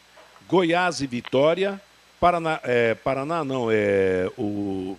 Goiás 0.48 1.00
e 1.00 1.06
Vitória, 1.06 1.80
Paraná, 2.18 2.60
é, 2.64 2.94
Paraná 2.94 3.44
não, 3.44 3.68
é 3.70 4.30
o 4.36 4.96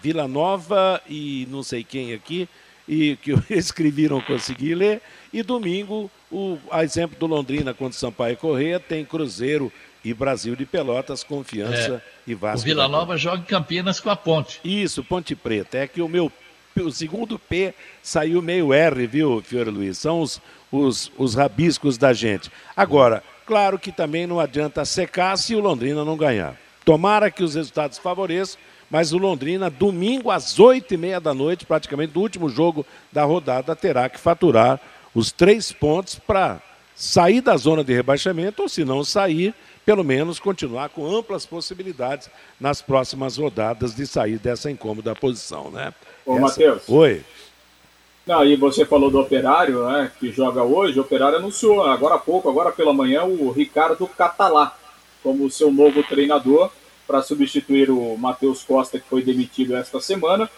Vila 0.00 0.28
Nova 0.28 1.00
e 1.08 1.46
não 1.50 1.62
sei 1.62 1.82
quem 1.82 2.12
aqui, 2.12 2.48
e 2.88 3.16
que 3.16 3.32
não 4.08 4.20
consegui 4.20 4.74
ler. 4.74 5.02
E 5.32 5.42
domingo, 5.42 6.10
o 6.30 6.58
a 6.70 6.84
exemplo 6.84 7.18
do 7.18 7.26
Londrina 7.26 7.74
contra 7.74 7.96
o 7.96 8.00
Sampaio 8.00 8.36
Correia, 8.36 8.78
tem 8.78 9.04
Cruzeiro 9.04 9.72
e 10.04 10.12
Brasil 10.12 10.56
de 10.56 10.66
Pelotas, 10.66 11.22
Confiança 11.22 12.02
e 12.26 12.34
O 12.34 12.38
Vasco. 12.38 12.64
Vila 12.64 12.82
da 12.82 12.88
Gama. 12.88 12.98
Nova 12.98 13.16
joga 13.16 13.38
em 13.38 13.44
Campinas 13.44 14.00
com 14.00 14.10
a 14.10 14.16
ponte. 14.16 14.60
Isso, 14.64 15.04
Ponte 15.04 15.34
Preta. 15.34 15.78
É 15.78 15.86
que 15.86 16.02
o 16.02 16.08
meu 16.08 16.30
o 16.80 16.90
segundo 16.90 17.38
P 17.38 17.74
saiu 18.02 18.40
meio 18.40 18.72
R, 18.72 19.06
viu, 19.06 19.42
Fiore 19.42 19.70
Luiz? 19.70 19.98
São 19.98 20.20
os, 20.20 20.40
os, 20.70 21.12
os 21.18 21.34
rabiscos 21.34 21.98
da 21.98 22.12
gente. 22.14 22.50
Agora, 22.74 23.22
claro 23.44 23.78
que 23.78 23.92
também 23.92 24.26
não 24.26 24.40
adianta 24.40 24.84
secar 24.84 25.36
se 25.36 25.54
o 25.54 25.60
Londrina 25.60 26.04
não 26.04 26.16
ganhar. 26.16 26.56
Tomara 26.84 27.30
que 27.30 27.44
os 27.44 27.54
resultados 27.54 27.98
favoreçam, 27.98 28.58
mas 28.90 29.12
o 29.12 29.18
Londrina, 29.18 29.70
domingo 29.70 30.30
às 30.30 30.58
oito 30.58 30.94
e 30.94 30.96
meia 30.96 31.20
da 31.20 31.34
noite, 31.34 31.66
praticamente 31.66 32.12
do 32.12 32.20
último 32.20 32.48
jogo 32.48 32.86
da 33.12 33.24
rodada, 33.24 33.76
terá 33.76 34.08
que 34.08 34.18
faturar 34.18 34.80
os 35.14 35.30
três 35.30 35.72
pontos 35.72 36.14
para 36.14 36.60
sair 36.94 37.40
da 37.40 37.56
zona 37.56 37.84
de 37.84 37.92
rebaixamento, 37.92 38.62
ou 38.62 38.68
se 38.68 38.84
não 38.84 39.04
sair, 39.04 39.54
pelo 39.84 40.04
menos 40.04 40.38
continuar 40.38 40.90
com 40.90 41.06
amplas 41.06 41.44
possibilidades 41.44 42.30
nas 42.60 42.80
próximas 42.80 43.36
rodadas 43.36 43.94
de 43.94 44.06
sair 44.06 44.38
dessa 44.38 44.70
incômoda 44.70 45.14
posição, 45.14 45.70
né? 45.70 45.92
Ô, 46.24 46.38
Matheus. 46.38 46.88
Oi. 46.88 47.24
Não, 48.24 48.44
e 48.44 48.54
você 48.54 48.84
falou 48.84 49.10
do 49.10 49.18
Operário, 49.18 49.84
né, 49.88 50.10
que 50.20 50.30
joga 50.30 50.62
hoje. 50.62 50.98
O 50.98 51.02
Operário 51.02 51.38
anunciou 51.38 51.82
agora 51.82 52.14
há 52.14 52.18
pouco, 52.18 52.48
agora 52.48 52.70
pela 52.70 52.92
manhã, 52.92 53.24
o 53.24 53.50
Ricardo 53.50 54.06
Catalá 54.06 54.76
como 55.22 55.50
seu 55.50 55.72
novo 55.72 56.02
treinador 56.02 56.70
para 57.06 57.22
substituir 57.22 57.90
o 57.90 58.16
Matheus 58.16 58.62
Costa, 58.62 58.98
que 58.98 59.08
foi 59.08 59.22
demitido 59.22 59.76
esta 59.76 60.00
semana. 60.00 60.48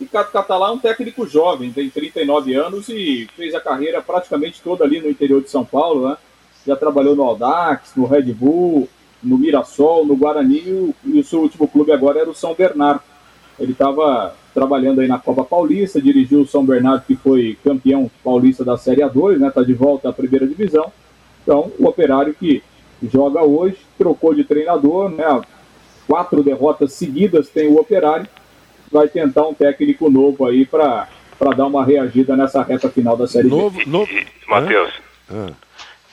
Ricardo 0.00 0.32
Catalá 0.32 0.68
é 0.68 0.72
um 0.72 0.78
técnico 0.78 1.26
jovem, 1.26 1.70
tem 1.70 1.88
39 1.88 2.54
anos 2.54 2.88
e 2.88 3.28
fez 3.36 3.54
a 3.54 3.60
carreira 3.60 4.02
praticamente 4.02 4.60
toda 4.62 4.84
ali 4.84 5.00
no 5.00 5.08
interior 5.08 5.42
de 5.42 5.50
São 5.50 5.64
Paulo, 5.64 6.08
né? 6.08 6.16
Já 6.66 6.76
trabalhou 6.76 7.16
no 7.16 7.22
Audax, 7.22 7.92
no 7.96 8.06
Red 8.06 8.32
Bull, 8.32 8.88
no 9.22 9.38
Mirassol, 9.38 10.04
no 10.04 10.16
Guarani 10.16 10.62
e 10.66 10.70
o, 10.72 10.94
e 11.04 11.20
o 11.20 11.24
seu 11.24 11.40
último 11.40 11.68
clube 11.68 11.92
agora 11.92 12.20
era 12.20 12.30
o 12.30 12.34
São 12.34 12.54
Bernardo. 12.54 13.02
Ele 13.58 13.72
estava 13.72 14.34
trabalhando 14.54 15.00
aí 15.00 15.08
na 15.08 15.18
Copa 15.18 15.44
Paulista, 15.44 16.00
dirigiu 16.00 16.40
o 16.40 16.46
São 16.46 16.64
Bernardo, 16.64 17.04
que 17.06 17.16
foi 17.16 17.56
campeão 17.62 18.10
paulista 18.24 18.64
da 18.64 18.76
Série 18.76 19.02
A2, 19.02 19.38
né? 19.38 19.48
Está 19.48 19.62
de 19.62 19.72
volta 19.74 20.08
à 20.08 20.12
primeira 20.12 20.46
divisão. 20.46 20.92
Então, 21.42 21.70
o 21.78 21.86
operário 21.86 22.34
que 22.34 22.62
joga 23.02 23.42
hoje, 23.42 23.78
trocou 23.98 24.34
de 24.34 24.44
treinador, 24.44 25.10
né? 25.10 25.40
Quatro 26.06 26.42
derrotas 26.42 26.92
seguidas 26.92 27.48
tem 27.48 27.68
o 27.68 27.78
operário. 27.78 28.28
Vai 28.90 29.08
tentar 29.08 29.46
um 29.46 29.54
técnico 29.54 30.10
novo 30.10 30.46
aí 30.46 30.66
para 30.66 31.08
dar 31.56 31.66
uma 31.66 31.84
reagida 31.84 32.36
nessa 32.36 32.62
reta 32.62 32.88
final 32.88 33.16
da 33.16 33.26
Série 33.26 33.48
B. 33.48 33.56
Novo, 33.56 33.80
novo. 33.86 34.12
E, 34.12 34.26
Matheus, 34.48 34.92
Ah, 35.30 35.50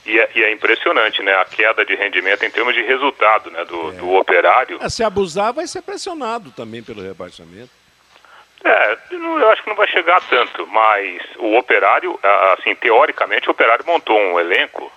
E 0.10 0.20
é, 0.20 0.30
e 0.34 0.44
é, 0.44 0.52
impressionante, 0.52 1.22
né? 1.22 1.36
A 1.36 1.46
queda 1.46 1.86
de 1.86 1.94
rendimento 1.94 2.44
em 2.44 2.50
termos 2.50 2.74
de 2.74 2.82
resultado, 2.82 3.52
né? 3.52 3.64
Do, 3.66 3.90
é. 3.90 3.92
do 3.94 4.16
operário. 4.16 4.80
É, 4.82 4.90
se 4.90 5.04
abusar, 5.04 5.54
vai 5.54 5.68
ser 5.68 5.84
pressionado 5.84 6.50
também 6.52 6.82
pelo 6.82 7.04
rebaixamento. 7.04 7.70
É, 8.64 8.98
eu 9.12 9.50
acho 9.52 9.62
que 9.62 9.70
não 9.70 9.76
vai 9.76 9.88
chegar 9.88 10.20
tanto, 10.28 10.66
mas 10.68 11.22
o 11.38 11.56
operário, 11.56 12.20
assim, 12.58 12.74
teoricamente, 12.76 13.48
o 13.48 13.52
operário 13.52 13.86
montou 13.86 14.20
um 14.20 14.40
elenco 14.40 14.92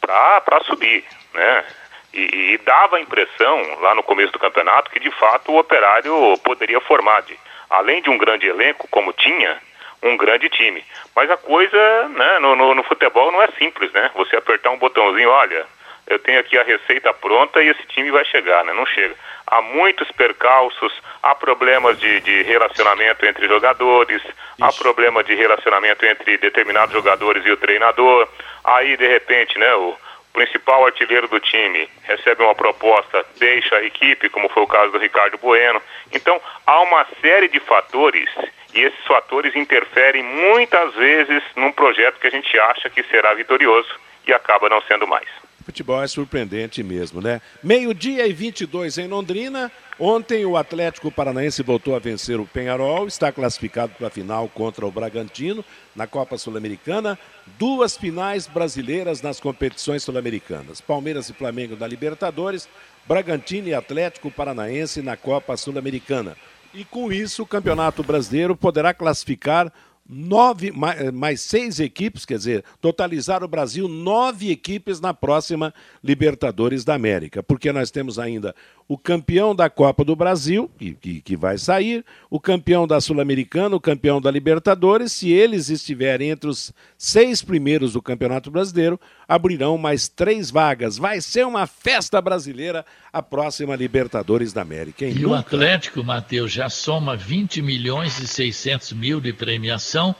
para 0.00 0.60
subir, 0.64 1.04
né? 1.34 1.64
E, 2.12 2.54
e, 2.54 2.58
dava 2.58 2.96
a 2.96 3.00
impressão, 3.00 3.80
lá 3.80 3.94
no 3.94 4.02
começo 4.02 4.32
do 4.32 4.38
campeonato, 4.38 4.90
que 4.90 4.98
de 4.98 5.10
fato 5.10 5.52
o 5.52 5.58
operário 5.58 6.38
poderia 6.38 6.80
formar, 6.80 7.22
de, 7.22 7.38
além 7.68 8.00
de 8.00 8.08
um 8.08 8.16
grande 8.16 8.46
elenco, 8.46 8.88
como 8.90 9.12
tinha, 9.12 9.60
um 10.04 10.16
grande 10.16 10.48
time. 10.50 10.84
Mas 11.16 11.30
a 11.30 11.36
coisa 11.36 12.08
né, 12.10 12.38
no, 12.38 12.54
no, 12.54 12.74
no, 12.74 12.82
futebol 12.84 13.32
não 13.32 13.42
é 13.42 13.48
simples, 13.58 13.90
né? 13.92 14.10
Você 14.14 14.36
apertar 14.36 14.70
um 14.70 14.78
botãozinho, 14.78 15.30
olha, 15.30 15.66
eu 16.06 16.18
tenho 16.18 16.38
aqui 16.38 16.58
a 16.58 16.62
receita 16.62 17.12
pronta 17.14 17.62
e 17.62 17.68
esse 17.68 17.82
time 17.86 18.10
vai 18.10 18.24
chegar, 18.26 18.64
né? 18.64 18.72
Não 18.74 18.84
chega. 18.84 19.14
Há 19.46 19.62
muitos 19.62 20.10
percalços, 20.12 20.92
há 21.22 21.34
problemas 21.34 21.98
de, 21.98 22.20
de 22.20 22.42
relacionamento 22.42 23.24
entre 23.24 23.48
jogadores, 23.48 24.22
Ixi. 24.22 24.34
há 24.60 24.72
problema 24.72 25.24
de 25.24 25.34
relacionamento 25.34 26.04
entre 26.04 26.36
determinados 26.36 26.92
jogadores 26.92 27.44
e 27.46 27.50
o 27.50 27.56
treinador. 27.56 28.28
Aí, 28.62 28.96
de 28.96 29.06
repente, 29.06 29.58
né, 29.58 29.74
o 29.74 29.96
principal 30.34 30.84
artilheiro 30.84 31.28
do 31.28 31.40
time 31.40 31.88
recebe 32.02 32.42
uma 32.42 32.54
proposta, 32.54 33.24
deixa 33.38 33.76
a 33.76 33.84
equipe, 33.84 34.28
como 34.28 34.48
foi 34.48 34.64
o 34.64 34.66
caso 34.66 34.92
do 34.92 34.98
Ricardo 34.98 35.38
Bueno. 35.38 35.80
Então, 36.12 36.40
há 36.66 36.80
uma 36.80 37.06
série 37.22 37.48
de 37.48 37.60
fatores 37.60 38.28
e 38.74 38.80
esses 38.80 39.04
fatores 39.06 39.54
interferem 39.54 40.22
muitas 40.22 40.94
vezes 40.94 41.42
num 41.56 41.72
projeto 41.72 42.18
que 42.18 42.26
a 42.26 42.30
gente 42.30 42.58
acha 42.58 42.90
que 42.90 43.02
será 43.04 43.32
vitorioso 43.34 43.88
e 44.26 44.32
acaba 44.32 44.68
não 44.68 44.82
sendo 44.82 45.06
mais. 45.06 45.28
Futebol 45.64 46.02
é 46.02 46.06
surpreendente 46.06 46.82
mesmo, 46.82 47.22
né? 47.22 47.40
Meio-dia 47.62 48.26
e 48.26 48.32
22 48.34 48.98
em 48.98 49.08
Londrina. 49.08 49.72
Ontem 49.98 50.44
o 50.44 50.58
Atlético 50.58 51.10
Paranaense 51.10 51.62
voltou 51.62 51.96
a 51.96 51.98
vencer 51.98 52.38
o 52.38 52.44
Penharol, 52.44 53.06
está 53.06 53.32
classificado 53.32 53.94
para 53.96 54.08
a 54.08 54.10
final 54.10 54.46
contra 54.48 54.84
o 54.84 54.90
Bragantino 54.90 55.64
na 55.96 56.06
Copa 56.06 56.36
Sul-Americana. 56.36 57.18
Duas 57.58 57.96
finais 57.96 58.46
brasileiras 58.46 59.22
nas 59.22 59.40
competições 59.40 60.02
sul-americanas: 60.02 60.82
Palmeiras 60.82 61.30
e 61.30 61.32
Flamengo 61.32 61.76
na 61.80 61.86
Libertadores, 61.86 62.68
Bragantino 63.06 63.68
e 63.68 63.74
Atlético 63.74 64.30
Paranaense 64.30 65.00
na 65.00 65.16
Copa 65.16 65.56
Sul-Americana. 65.56 66.36
E 66.74 66.84
com 66.84 67.12
isso, 67.12 67.44
o 67.44 67.46
Campeonato 67.46 68.02
Brasileiro 68.02 68.56
poderá 68.56 68.92
classificar 68.92 69.72
nove, 70.08 70.72
mais, 70.72 71.12
mais, 71.12 71.40
seis 71.40 71.78
equipes, 71.78 72.24
quer 72.24 72.36
dizer, 72.36 72.64
totalizar 72.80 73.44
o 73.44 73.48
Brasil 73.48 73.88
nove 73.88 74.50
equipes 74.50 75.00
na 75.00 75.14
próxima 75.14 75.72
Libertadores 76.02 76.84
da 76.84 76.94
América, 76.94 77.42
porque 77.42 77.72
nós 77.72 77.92
temos 77.92 78.18
ainda 78.18 78.54
o 78.86 78.98
campeão 78.98 79.54
da 79.54 79.70
Copa 79.70 80.04
do 80.04 80.14
Brasil, 80.14 80.70
que, 80.78 81.20
que 81.22 81.36
vai 81.36 81.56
sair, 81.56 82.04
o 82.28 82.38
campeão 82.38 82.86
da 82.86 83.00
Sul-Americana, 83.00 83.74
o 83.74 83.80
campeão 83.80 84.20
da 84.20 84.30
Libertadores, 84.30 85.12
se 85.12 85.32
eles 85.32 85.70
estiverem 85.70 86.30
entre 86.30 86.50
os 86.50 86.70
seis 86.98 87.40
primeiros 87.40 87.94
do 87.94 88.02
Campeonato 88.02 88.50
Brasileiro, 88.50 89.00
abrirão 89.26 89.78
mais 89.78 90.06
três 90.06 90.50
vagas. 90.50 90.98
Vai 90.98 91.22
ser 91.22 91.46
uma 91.46 91.66
festa 91.66 92.20
brasileira 92.20 92.84
a 93.10 93.22
próxima 93.22 93.74
Libertadores 93.74 94.52
da 94.52 94.60
América. 94.60 95.06
Hein? 95.06 95.12
E 95.16 95.20
Nunca... 95.20 95.28
o 95.28 95.34
Atlético, 95.34 96.04
Matheus, 96.04 96.52
já 96.52 96.68
soma 96.68 97.16
20 97.16 97.62
milhões 97.62 98.18
e 98.18 98.26
600 98.26 98.92
mil 98.92 99.18
de 99.18 99.32
premiação, 99.32 100.14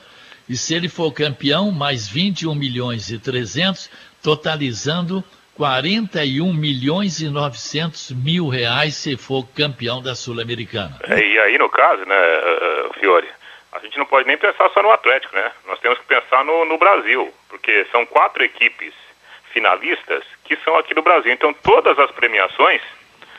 e 0.49 0.57
se 0.57 0.73
ele 0.73 0.89
for 0.89 1.11
campeão, 1.11 1.71
mais 1.71 2.07
21 2.07 2.55
milhões 2.55 3.11
e 3.11 3.19
300, 3.19 3.89
totalizando 4.21 5.23
41 5.55 6.53
milhões 6.53 7.21
e 7.21 7.29
900 7.29 8.11
mil 8.11 8.47
reais 8.49 8.95
se 8.95 9.15
for 9.15 9.47
campeão 9.55 10.01
da 10.01 10.13
Sul-Americana. 10.13 10.99
É, 11.07 11.17
e 11.17 11.39
aí, 11.39 11.57
no 11.57 11.69
caso, 11.69 12.05
né, 12.05 12.15
uh, 12.15 12.93
Fiore, 12.99 13.27
a 13.71 13.79
gente 13.79 13.97
não 13.97 14.05
pode 14.05 14.27
nem 14.27 14.37
pensar 14.37 14.69
só 14.69 14.81
no 14.81 14.91
Atlético, 14.91 15.35
né? 15.35 15.51
Nós 15.65 15.79
temos 15.79 15.97
que 15.99 16.05
pensar 16.05 16.43
no, 16.43 16.65
no 16.65 16.77
Brasil, 16.77 17.33
porque 17.49 17.85
são 17.91 18.05
quatro 18.05 18.43
equipes 18.43 18.93
finalistas 19.51 20.23
que 20.43 20.57
são 20.57 20.77
aqui 20.77 20.93
do 20.93 21.01
Brasil. 21.01 21.31
Então, 21.31 21.53
todas 21.53 21.97
as 21.99 22.11
premiações 22.11 22.81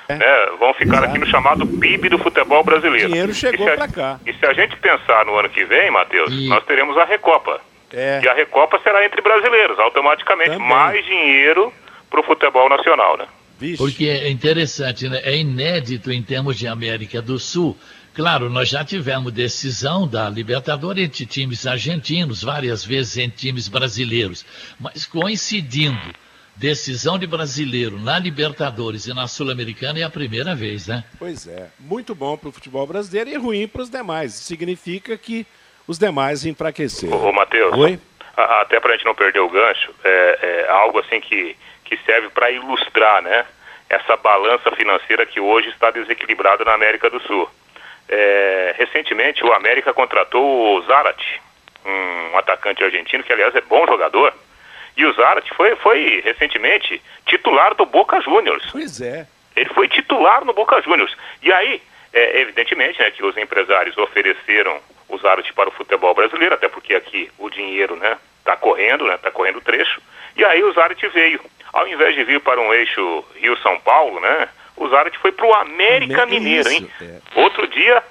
é. 0.08 0.14
né, 0.14 0.46
vão 0.58 0.72
ficar 0.72 0.98
Exato. 0.98 1.10
aqui 1.10 1.18
no 1.18 1.26
chamado 1.26 1.66
PIB 1.66 2.08
do 2.08 2.18
futebol 2.18 2.64
brasileiro. 2.64 3.08
O 3.08 3.10
dinheiro 3.10 3.34
chegou 3.34 3.66
para 3.66 3.88
cá. 3.88 4.20
E 4.26 4.32
se 4.32 4.46
a 4.46 4.54
gente 4.54 4.76
pensar 4.76 5.26
no 5.26 5.36
ano 5.36 5.50
que 5.50 5.64
vem, 5.64 5.90
Matheus, 5.90 6.32
e... 6.32 6.48
nós 6.48 6.64
teremos 6.64 6.96
a 6.96 7.04
Recopa. 7.04 7.60
É. 7.92 8.20
E 8.22 8.28
a 8.28 8.32
Recopa 8.32 8.80
será 8.82 9.04
entre 9.04 9.20
brasileiros, 9.20 9.78
automaticamente. 9.78 10.50
Também. 10.50 10.66
Mais 10.66 11.04
dinheiro 11.04 11.72
para 12.10 12.20
o 12.20 12.22
futebol 12.22 12.68
nacional, 12.68 13.16
né? 13.16 13.26
Vixe. 13.58 13.78
Porque 13.78 14.06
é 14.06 14.30
interessante, 14.30 15.08
né? 15.08 15.20
é 15.24 15.36
inédito 15.36 16.12
em 16.12 16.22
termos 16.22 16.58
de 16.58 16.66
América 16.66 17.22
do 17.22 17.38
Sul. 17.38 17.76
Claro, 18.14 18.48
nós 18.48 18.68
já 18.68 18.84
tivemos 18.84 19.32
decisão 19.32 20.06
da 20.06 20.28
Libertadores 20.28 21.04
entre 21.04 21.26
times 21.26 21.66
argentinos, 21.66 22.42
várias 22.42 22.84
vezes 22.84 23.18
entre 23.18 23.36
times 23.36 23.68
brasileiros, 23.68 24.44
mas 24.80 25.04
coincidindo 25.04 26.14
decisão 26.56 27.18
de 27.18 27.26
brasileiro 27.26 28.00
na 28.00 28.18
Libertadores 28.18 29.06
e 29.06 29.12
na 29.12 29.28
Sul-Americana 29.28 29.98
é 29.98 30.02
a 30.02 30.10
primeira 30.10 30.54
vez, 30.54 30.86
né? 30.86 31.04
Pois 31.18 31.46
é, 31.46 31.68
muito 31.78 32.14
bom 32.14 32.36
para 32.36 32.48
o 32.48 32.52
futebol 32.52 32.86
brasileiro 32.86 33.28
e 33.28 33.36
ruim 33.36 33.68
para 33.68 33.82
os 33.82 33.90
demais. 33.90 34.32
Significa 34.32 35.18
que 35.18 35.46
os 35.86 35.98
demais 35.98 36.46
enfraqueceram. 36.46 37.22
Ô, 37.22 37.32
Matheus, 37.32 37.76
Oi? 37.76 37.98
até 38.34 38.80
para 38.80 38.94
a 38.94 38.96
gente 38.96 39.04
não 39.04 39.14
perder 39.14 39.40
o 39.40 39.48
gancho, 39.50 39.94
é, 40.02 40.64
é 40.66 40.70
algo 40.70 40.98
assim 40.98 41.20
que 41.20 41.54
que 41.86 41.96
serve 42.04 42.28
para 42.28 42.50
ilustrar 42.50 43.22
né, 43.22 43.46
essa 43.88 44.16
balança 44.16 44.70
financeira 44.72 45.24
que 45.24 45.40
hoje 45.40 45.68
está 45.70 45.90
desequilibrada 45.90 46.64
na 46.64 46.74
América 46.74 47.08
do 47.08 47.20
Sul. 47.20 47.48
É, 48.08 48.74
recentemente, 48.76 49.44
o 49.44 49.52
América 49.52 49.94
contratou 49.94 50.76
o 50.76 50.82
Zarate, 50.82 51.40
um 51.84 52.36
atacante 52.36 52.84
argentino 52.84 53.24
que, 53.24 53.32
aliás, 53.32 53.54
é 53.54 53.60
bom 53.60 53.86
jogador. 53.86 54.34
E 54.96 55.04
o 55.04 55.12
Zarate 55.12 55.52
foi, 55.54 55.76
foi 55.76 56.20
recentemente 56.24 57.00
titular 57.26 57.74
do 57.74 57.86
Boca 57.86 58.20
Juniors. 58.20 58.64
Pois 58.72 59.00
é. 59.00 59.26
Ele 59.54 59.68
foi 59.70 59.88
titular 59.88 60.44
no 60.44 60.52
Boca 60.52 60.80
Juniors. 60.82 61.16
E 61.42 61.52
aí, 61.52 61.82
é, 62.12 62.40
evidentemente, 62.40 62.98
né, 62.98 63.10
que 63.10 63.24
os 63.24 63.36
empresários 63.36 63.96
ofereceram 63.96 64.80
o 65.08 65.18
Zarate 65.18 65.52
para 65.52 65.68
o 65.68 65.72
futebol 65.72 66.14
brasileiro, 66.14 66.54
até 66.54 66.68
porque 66.68 66.94
aqui 66.94 67.30
o 67.38 67.48
dinheiro 67.48 67.94
né, 67.96 68.18
está 68.40 68.56
correndo, 68.56 69.04
está 69.04 69.12
né, 69.12 69.18
tá 69.22 69.30
correndo 69.30 69.60
trecho. 69.60 70.00
E 70.36 70.44
aí 70.44 70.62
o 70.62 70.72
Zarate 70.72 71.06
veio. 71.08 71.40
Ao 71.76 71.86
invés 71.86 72.14
de 72.14 72.24
vir 72.24 72.40
para 72.40 72.58
um 72.58 72.72
eixo 72.72 73.22
Rio-São 73.34 73.78
Paulo, 73.80 74.18
né? 74.18 74.48
O 74.78 74.88
Zarate 74.88 75.18
foi 75.18 75.30
para 75.30 75.46
o 75.46 75.52
América 75.52 76.24
Mineiro, 76.24 76.70
hein? 76.70 76.88
É. 77.02 77.18
Outro 77.34 77.68
dia, 77.68 78.02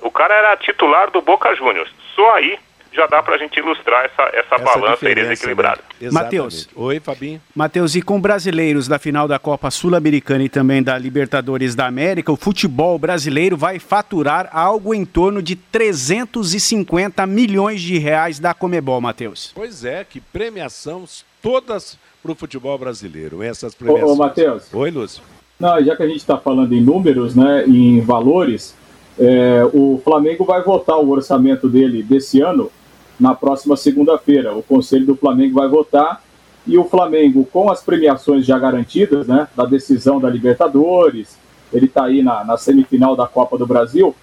o 0.00 0.10
cara 0.10 0.34
era 0.34 0.56
titular 0.56 1.10
do 1.10 1.20
Boca 1.20 1.54
Juniors. 1.54 1.90
Só 2.14 2.34
aí 2.36 2.58
já 2.90 3.06
dá 3.06 3.22
para 3.22 3.34
a 3.34 3.38
gente 3.38 3.60
ilustrar 3.60 4.06
essa, 4.06 4.22
essa, 4.34 4.54
essa 4.54 4.58
balança 4.58 5.14
desequilibrada. 5.14 5.82
Né? 6.00 6.10
Matheus. 6.10 6.66
Oi, 6.74 6.98
Fabinho. 6.98 7.42
Matheus, 7.54 7.94
e 7.94 8.00
com 8.00 8.18
brasileiros 8.18 8.88
da 8.88 8.98
final 8.98 9.28
da 9.28 9.38
Copa 9.38 9.70
Sul-Americana 9.70 10.44
e 10.44 10.48
também 10.48 10.82
da 10.82 10.96
Libertadores 10.96 11.74
da 11.74 11.86
América, 11.86 12.32
o 12.32 12.36
futebol 12.36 12.98
brasileiro 12.98 13.54
vai 13.54 13.78
faturar 13.78 14.48
algo 14.50 14.94
em 14.94 15.04
torno 15.04 15.42
de 15.42 15.56
350 15.56 17.26
milhões 17.26 17.82
de 17.82 17.98
reais 17.98 18.40
da 18.40 18.54
Comebol, 18.54 18.98
Matheus. 18.98 19.52
Pois 19.54 19.84
é, 19.84 20.04
que 20.08 20.22
premiação 20.22 21.04
todas 21.42 21.98
para 22.22 22.32
o 22.32 22.34
futebol 22.34 22.76
brasileiro, 22.78 23.42
essas 23.42 23.74
premiações. 23.74 24.10
Ô, 24.10 24.14
ô 24.14 24.16
Matheus. 24.16 24.72
Oi, 24.72 24.90
Lúcio. 24.90 25.22
Não, 25.58 25.82
já 25.82 25.94
que 25.96 26.02
a 26.02 26.06
gente 26.06 26.20
está 26.20 26.38
falando 26.38 26.72
em 26.72 26.80
números, 26.80 27.34
né, 27.34 27.64
em 27.66 28.00
valores, 28.00 28.74
é, 29.18 29.62
o 29.72 30.00
Flamengo 30.02 30.44
vai 30.44 30.62
votar 30.62 30.98
o 30.98 31.10
orçamento 31.10 31.68
dele 31.68 32.02
desse 32.02 32.40
ano 32.40 32.70
na 33.18 33.34
próxima 33.34 33.76
segunda-feira. 33.76 34.54
O 34.54 34.62
Conselho 34.62 35.06
do 35.06 35.16
Flamengo 35.16 35.54
vai 35.54 35.68
votar 35.68 36.22
e 36.66 36.78
o 36.78 36.84
Flamengo, 36.84 37.46
com 37.52 37.70
as 37.70 37.82
premiações 37.82 38.46
já 38.46 38.58
garantidas, 38.58 39.26
né, 39.26 39.48
da 39.56 39.64
decisão 39.64 40.20
da 40.20 40.30
Libertadores, 40.30 41.38
ele 41.72 41.86
está 41.86 42.04
aí 42.04 42.22
na, 42.22 42.44
na, 42.44 42.56
semifinal 42.56 43.14
da 43.14 43.26
Copa 43.26 43.56
do 43.56 43.66
Brasil, 43.66 44.14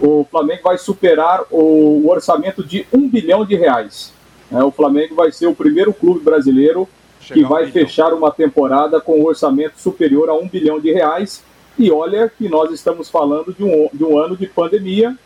o 0.00 0.26
Flamengo 0.30 0.62
vai 0.64 0.78
superar 0.78 1.42
o, 1.50 2.02
o 2.04 2.08
orçamento 2.08 2.64
de 2.64 2.86
um 2.92 3.08
bilhão 3.08 3.44
de 3.44 3.54
reais. 3.54 4.12
É, 4.50 4.62
o 4.62 4.70
Flamengo 4.70 5.14
vai 5.14 5.30
ser 5.30 5.46
o 5.46 5.54
primeiro 5.54 5.92
clube 5.92 6.20
brasileiro 6.20 6.88
que 7.34 7.42
vai 7.42 7.66
um 7.66 7.72
fechar 7.72 8.12
uma 8.12 8.30
temporada 8.30 9.00
com 9.00 9.20
um 9.20 9.24
orçamento 9.24 9.80
superior 9.80 10.28
a 10.28 10.34
um 10.34 10.48
bilhão 10.48 10.80
de 10.80 10.92
reais. 10.92 11.42
E 11.78 11.90
olha 11.90 12.30
que 12.30 12.48
nós 12.48 12.72
estamos 12.72 13.10
falando 13.10 13.54
de 13.54 13.62
um, 13.62 13.88
de 13.92 14.04
um 14.04 14.18
ano 14.18 14.36
de 14.36 14.46
pandemia 14.46 15.16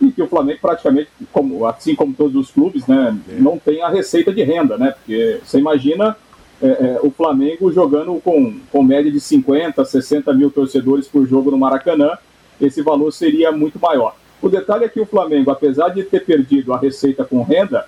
e 0.00 0.10
que 0.12 0.22
o 0.22 0.28
Flamengo 0.28 0.58
praticamente, 0.60 1.08
como, 1.32 1.66
assim 1.66 1.94
como 1.94 2.14
todos 2.14 2.36
os 2.36 2.50
clubes, 2.50 2.86
né, 2.86 3.16
é. 3.28 3.40
não 3.40 3.58
tem 3.58 3.82
a 3.82 3.88
receita 3.88 4.32
de 4.32 4.42
renda, 4.42 4.76
né? 4.76 4.90
Porque 4.90 5.40
você 5.42 5.58
imagina 5.58 6.16
é, 6.62 6.66
é, 6.66 7.00
o 7.02 7.10
Flamengo 7.10 7.72
jogando 7.72 8.20
com, 8.20 8.58
com 8.70 8.82
média 8.82 9.10
de 9.10 9.20
50, 9.20 9.84
60 9.84 10.32
mil 10.34 10.50
torcedores 10.50 11.06
por 11.06 11.26
jogo 11.26 11.50
no 11.50 11.58
Maracanã, 11.58 12.16
esse 12.60 12.82
valor 12.82 13.12
seria 13.12 13.52
muito 13.52 13.78
maior. 13.78 14.14
O 14.40 14.48
detalhe 14.48 14.84
é 14.84 14.88
que 14.88 15.00
o 15.00 15.06
Flamengo, 15.06 15.50
apesar 15.50 15.88
de 15.88 16.02
ter 16.02 16.24
perdido 16.24 16.72
a 16.72 16.78
receita 16.78 17.24
com 17.24 17.42
renda, 17.42 17.86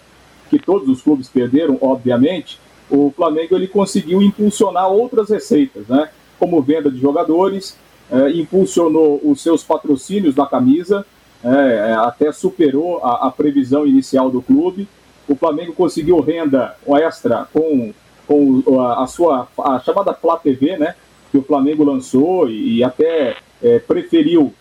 que 0.51 0.59
todos 0.59 0.89
os 0.89 1.03
clubes 1.03 1.29
perderam, 1.29 1.79
obviamente, 1.81 2.59
o 2.91 3.13
Flamengo 3.15 3.55
ele 3.55 3.69
conseguiu 3.69 4.23
impulsionar 4.23 4.91
outras 4.91 5.31
receitas, 5.31 5.87
né? 5.89 6.09
Como 6.39 6.63
venda 6.63 6.91
de 6.91 6.99
jogadores, 6.99 7.77
é, 8.11 8.31
impulsionou 8.31 9.21
os 9.23 9.41
seus 9.41 9.63
patrocínios 9.63 10.35
na 10.35 10.47
camisa, 10.47 11.05
é, 11.43 11.95
até 11.99 12.33
superou 12.33 12.99
a, 13.05 13.27
a, 13.27 13.31
previsão 13.31 13.87
inicial 13.87 14.31
do 14.31 14.41
clube. 14.41 14.89
O 15.29 15.37
Flamengo 15.37 15.73
conseguiu 15.73 16.21
renda 16.21 16.75
extra 17.03 17.47
com, 17.53 17.93
com 18.27 18.81
a, 18.81 19.03
a 19.03 19.07
sua 19.07 19.47
a 19.59 19.79
chamada 19.81 20.15
Flá 20.15 20.37
TV, 20.37 20.77
né? 20.77 20.95
Que 21.31 21.39
o 21.39 21.43
Flamengo 21.43 21.85
lançou 21.85 22.49
e, 22.49 22.79
e 22.79 22.85
até 22.85 23.37
é, 23.63 23.79
preferiu 23.79 24.55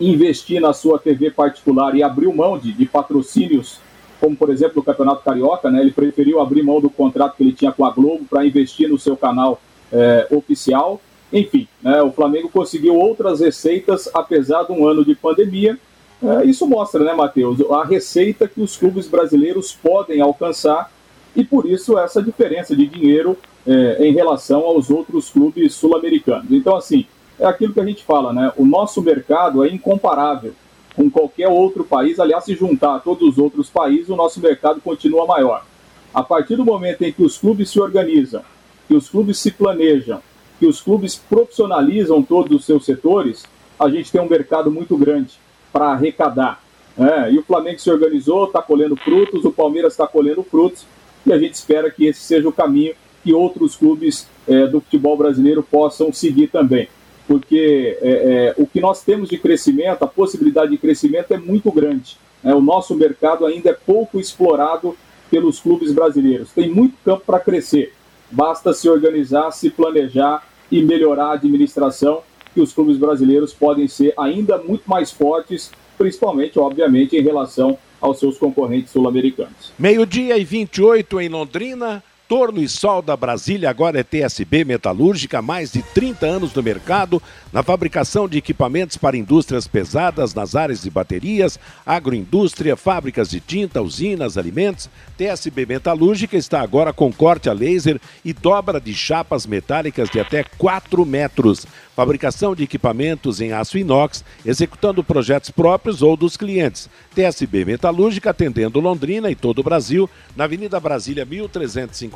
investir 0.00 0.60
na 0.60 0.72
sua 0.72 0.98
TV 0.98 1.30
particular 1.30 1.94
e 1.96 2.02
abriu 2.02 2.32
mão 2.32 2.56
de, 2.56 2.72
de 2.72 2.86
patrocínios 2.86 3.80
como 4.20 4.36
por 4.36 4.50
exemplo 4.50 4.80
o 4.80 4.84
Campeonato 4.84 5.22
Carioca, 5.22 5.70
né, 5.70 5.80
ele 5.80 5.92
preferiu 5.92 6.40
abrir 6.40 6.62
mão 6.62 6.80
do 6.80 6.90
contrato 6.90 7.36
que 7.36 7.42
ele 7.42 7.52
tinha 7.52 7.72
com 7.72 7.84
a 7.84 7.90
Globo 7.90 8.24
para 8.28 8.44
investir 8.44 8.88
no 8.88 8.98
seu 8.98 9.16
canal 9.16 9.60
é, 9.92 10.26
oficial. 10.30 11.00
Enfim, 11.32 11.68
né, 11.82 12.02
o 12.02 12.10
Flamengo 12.10 12.48
conseguiu 12.48 12.96
outras 12.96 13.40
receitas 13.40 14.08
apesar 14.14 14.64
de 14.64 14.72
um 14.72 14.86
ano 14.86 15.04
de 15.04 15.14
pandemia. 15.14 15.78
É, 16.22 16.44
isso 16.44 16.66
mostra, 16.66 17.04
né, 17.04 17.12
Matheus, 17.12 17.60
a 17.70 17.84
receita 17.84 18.48
que 18.48 18.60
os 18.60 18.76
clubes 18.76 19.06
brasileiros 19.06 19.72
podem 19.72 20.20
alcançar 20.20 20.90
e 21.36 21.44
por 21.44 21.66
isso 21.66 21.98
essa 21.98 22.22
diferença 22.22 22.74
de 22.74 22.86
dinheiro 22.86 23.36
é, 23.66 24.06
em 24.06 24.12
relação 24.12 24.62
aos 24.62 24.90
outros 24.90 25.30
clubes 25.30 25.74
sul-americanos. 25.74 26.50
Então, 26.50 26.74
assim, 26.74 27.06
é 27.38 27.46
aquilo 27.46 27.72
que 27.72 27.80
a 27.80 27.84
gente 27.84 28.02
fala, 28.02 28.32
né? 28.32 28.52
O 28.56 28.64
nosso 28.64 29.00
mercado 29.00 29.64
é 29.64 29.68
incomparável 29.68 30.54
com 30.98 31.08
qualquer 31.08 31.46
outro 31.46 31.84
país. 31.84 32.18
Aliás, 32.18 32.44
se 32.44 32.56
juntar 32.56 32.96
a 32.96 32.98
todos 32.98 33.28
os 33.28 33.38
outros 33.38 33.70
países, 33.70 34.08
o 34.08 34.16
nosso 34.16 34.40
mercado 34.40 34.80
continua 34.80 35.24
maior. 35.24 35.64
A 36.12 36.24
partir 36.24 36.56
do 36.56 36.64
momento 36.64 37.02
em 37.02 37.12
que 37.12 37.22
os 37.22 37.38
clubes 37.38 37.70
se 37.70 37.78
organizam, 37.78 38.42
que 38.88 38.94
os 38.94 39.08
clubes 39.08 39.38
se 39.38 39.52
planejam, 39.52 40.20
que 40.58 40.66
os 40.66 40.80
clubes 40.80 41.14
profissionalizam 41.14 42.20
todos 42.20 42.58
os 42.58 42.66
seus 42.66 42.84
setores, 42.84 43.44
a 43.78 43.88
gente 43.88 44.10
tem 44.10 44.20
um 44.20 44.28
mercado 44.28 44.72
muito 44.72 44.96
grande 44.96 45.34
para 45.72 45.92
arrecadar. 45.92 46.60
Né? 46.96 47.32
E 47.32 47.38
o 47.38 47.44
Flamengo 47.44 47.78
se 47.78 47.90
organizou, 47.90 48.46
está 48.46 48.60
colhendo 48.60 48.96
frutos, 48.96 49.44
o 49.44 49.52
Palmeiras 49.52 49.92
está 49.92 50.06
colhendo 50.08 50.42
frutos, 50.42 50.84
e 51.24 51.32
a 51.32 51.38
gente 51.38 51.54
espera 51.54 51.92
que 51.92 52.06
esse 52.06 52.20
seja 52.20 52.48
o 52.48 52.52
caminho 52.52 52.94
que 53.22 53.32
outros 53.32 53.76
clubes 53.76 54.26
é, 54.48 54.66
do 54.66 54.80
futebol 54.80 55.16
brasileiro 55.16 55.62
possam 55.62 56.12
seguir 56.12 56.48
também 56.48 56.88
porque 57.28 57.98
é, 58.00 58.08
é, 58.08 58.54
o 58.56 58.66
que 58.66 58.80
nós 58.80 59.04
temos 59.04 59.28
de 59.28 59.36
crescimento, 59.36 60.02
a 60.02 60.06
possibilidade 60.06 60.70
de 60.70 60.78
crescimento 60.78 61.34
é 61.34 61.36
muito 61.36 61.70
grande. 61.70 62.16
Né? 62.42 62.54
O 62.54 62.60
nosso 62.62 62.96
mercado 62.96 63.44
ainda 63.44 63.68
é 63.68 63.74
pouco 63.74 64.18
explorado 64.18 64.96
pelos 65.30 65.60
clubes 65.60 65.92
brasileiros. 65.92 66.50
Tem 66.52 66.70
muito 66.70 66.96
campo 67.04 67.24
para 67.26 67.38
crescer. 67.38 67.92
Basta 68.30 68.72
se 68.72 68.88
organizar, 68.88 69.50
se 69.50 69.68
planejar 69.68 70.42
e 70.72 70.82
melhorar 70.82 71.26
a 71.26 71.32
administração, 71.34 72.22
que 72.54 72.62
os 72.62 72.72
clubes 72.72 72.96
brasileiros 72.96 73.52
podem 73.52 73.86
ser 73.86 74.14
ainda 74.18 74.56
muito 74.56 74.88
mais 74.88 75.12
fortes, 75.12 75.70
principalmente, 75.98 76.58
obviamente, 76.58 77.14
em 77.14 77.22
relação 77.22 77.76
aos 78.00 78.18
seus 78.18 78.38
concorrentes 78.38 78.90
sul-americanos. 78.90 79.72
Meio-dia 79.78 80.38
e 80.38 80.44
28 80.44 81.20
em 81.20 81.28
Londrina. 81.28 82.02
Torno 82.28 82.60
e 82.60 82.68
Sol 82.68 83.00
da 83.00 83.16
Brasília 83.16 83.70
agora 83.70 84.00
é 84.00 84.02
TSB 84.02 84.62
Metalúrgica, 84.62 85.40
mais 85.40 85.72
de 85.72 85.82
30 85.82 86.26
anos 86.26 86.52
no 86.52 86.62
mercado, 86.62 87.22
na 87.50 87.62
fabricação 87.62 88.28
de 88.28 88.36
equipamentos 88.36 88.98
para 88.98 89.16
indústrias 89.16 89.66
pesadas 89.66 90.34
nas 90.34 90.54
áreas 90.54 90.82
de 90.82 90.90
baterias, 90.90 91.58
agroindústria, 91.86 92.76
fábricas 92.76 93.30
de 93.30 93.40
tinta, 93.40 93.80
usinas, 93.80 94.36
alimentos. 94.36 94.90
TSB 95.16 95.64
Metalúrgica 95.64 96.36
está 96.36 96.60
agora 96.60 96.92
com 96.92 97.10
corte 97.10 97.48
a 97.48 97.54
laser 97.54 97.98
e 98.22 98.34
dobra 98.34 98.78
de 98.78 98.92
chapas 98.92 99.46
metálicas 99.46 100.10
de 100.10 100.20
até 100.20 100.44
4 100.44 101.06
metros 101.06 101.66
fabricação 101.98 102.54
de 102.54 102.62
equipamentos 102.62 103.40
em 103.40 103.50
aço 103.50 103.76
inox, 103.76 104.24
executando 104.46 105.02
projetos 105.02 105.50
próprios 105.50 106.00
ou 106.00 106.16
dos 106.16 106.36
clientes. 106.36 106.88
TSB 107.12 107.64
Metalúrgica 107.64 108.30
atendendo 108.30 108.78
Londrina 108.78 109.28
e 109.32 109.34
todo 109.34 109.58
o 109.58 109.64
Brasil, 109.64 110.08
na 110.36 110.44
Avenida 110.44 110.78
Brasília 110.78 111.26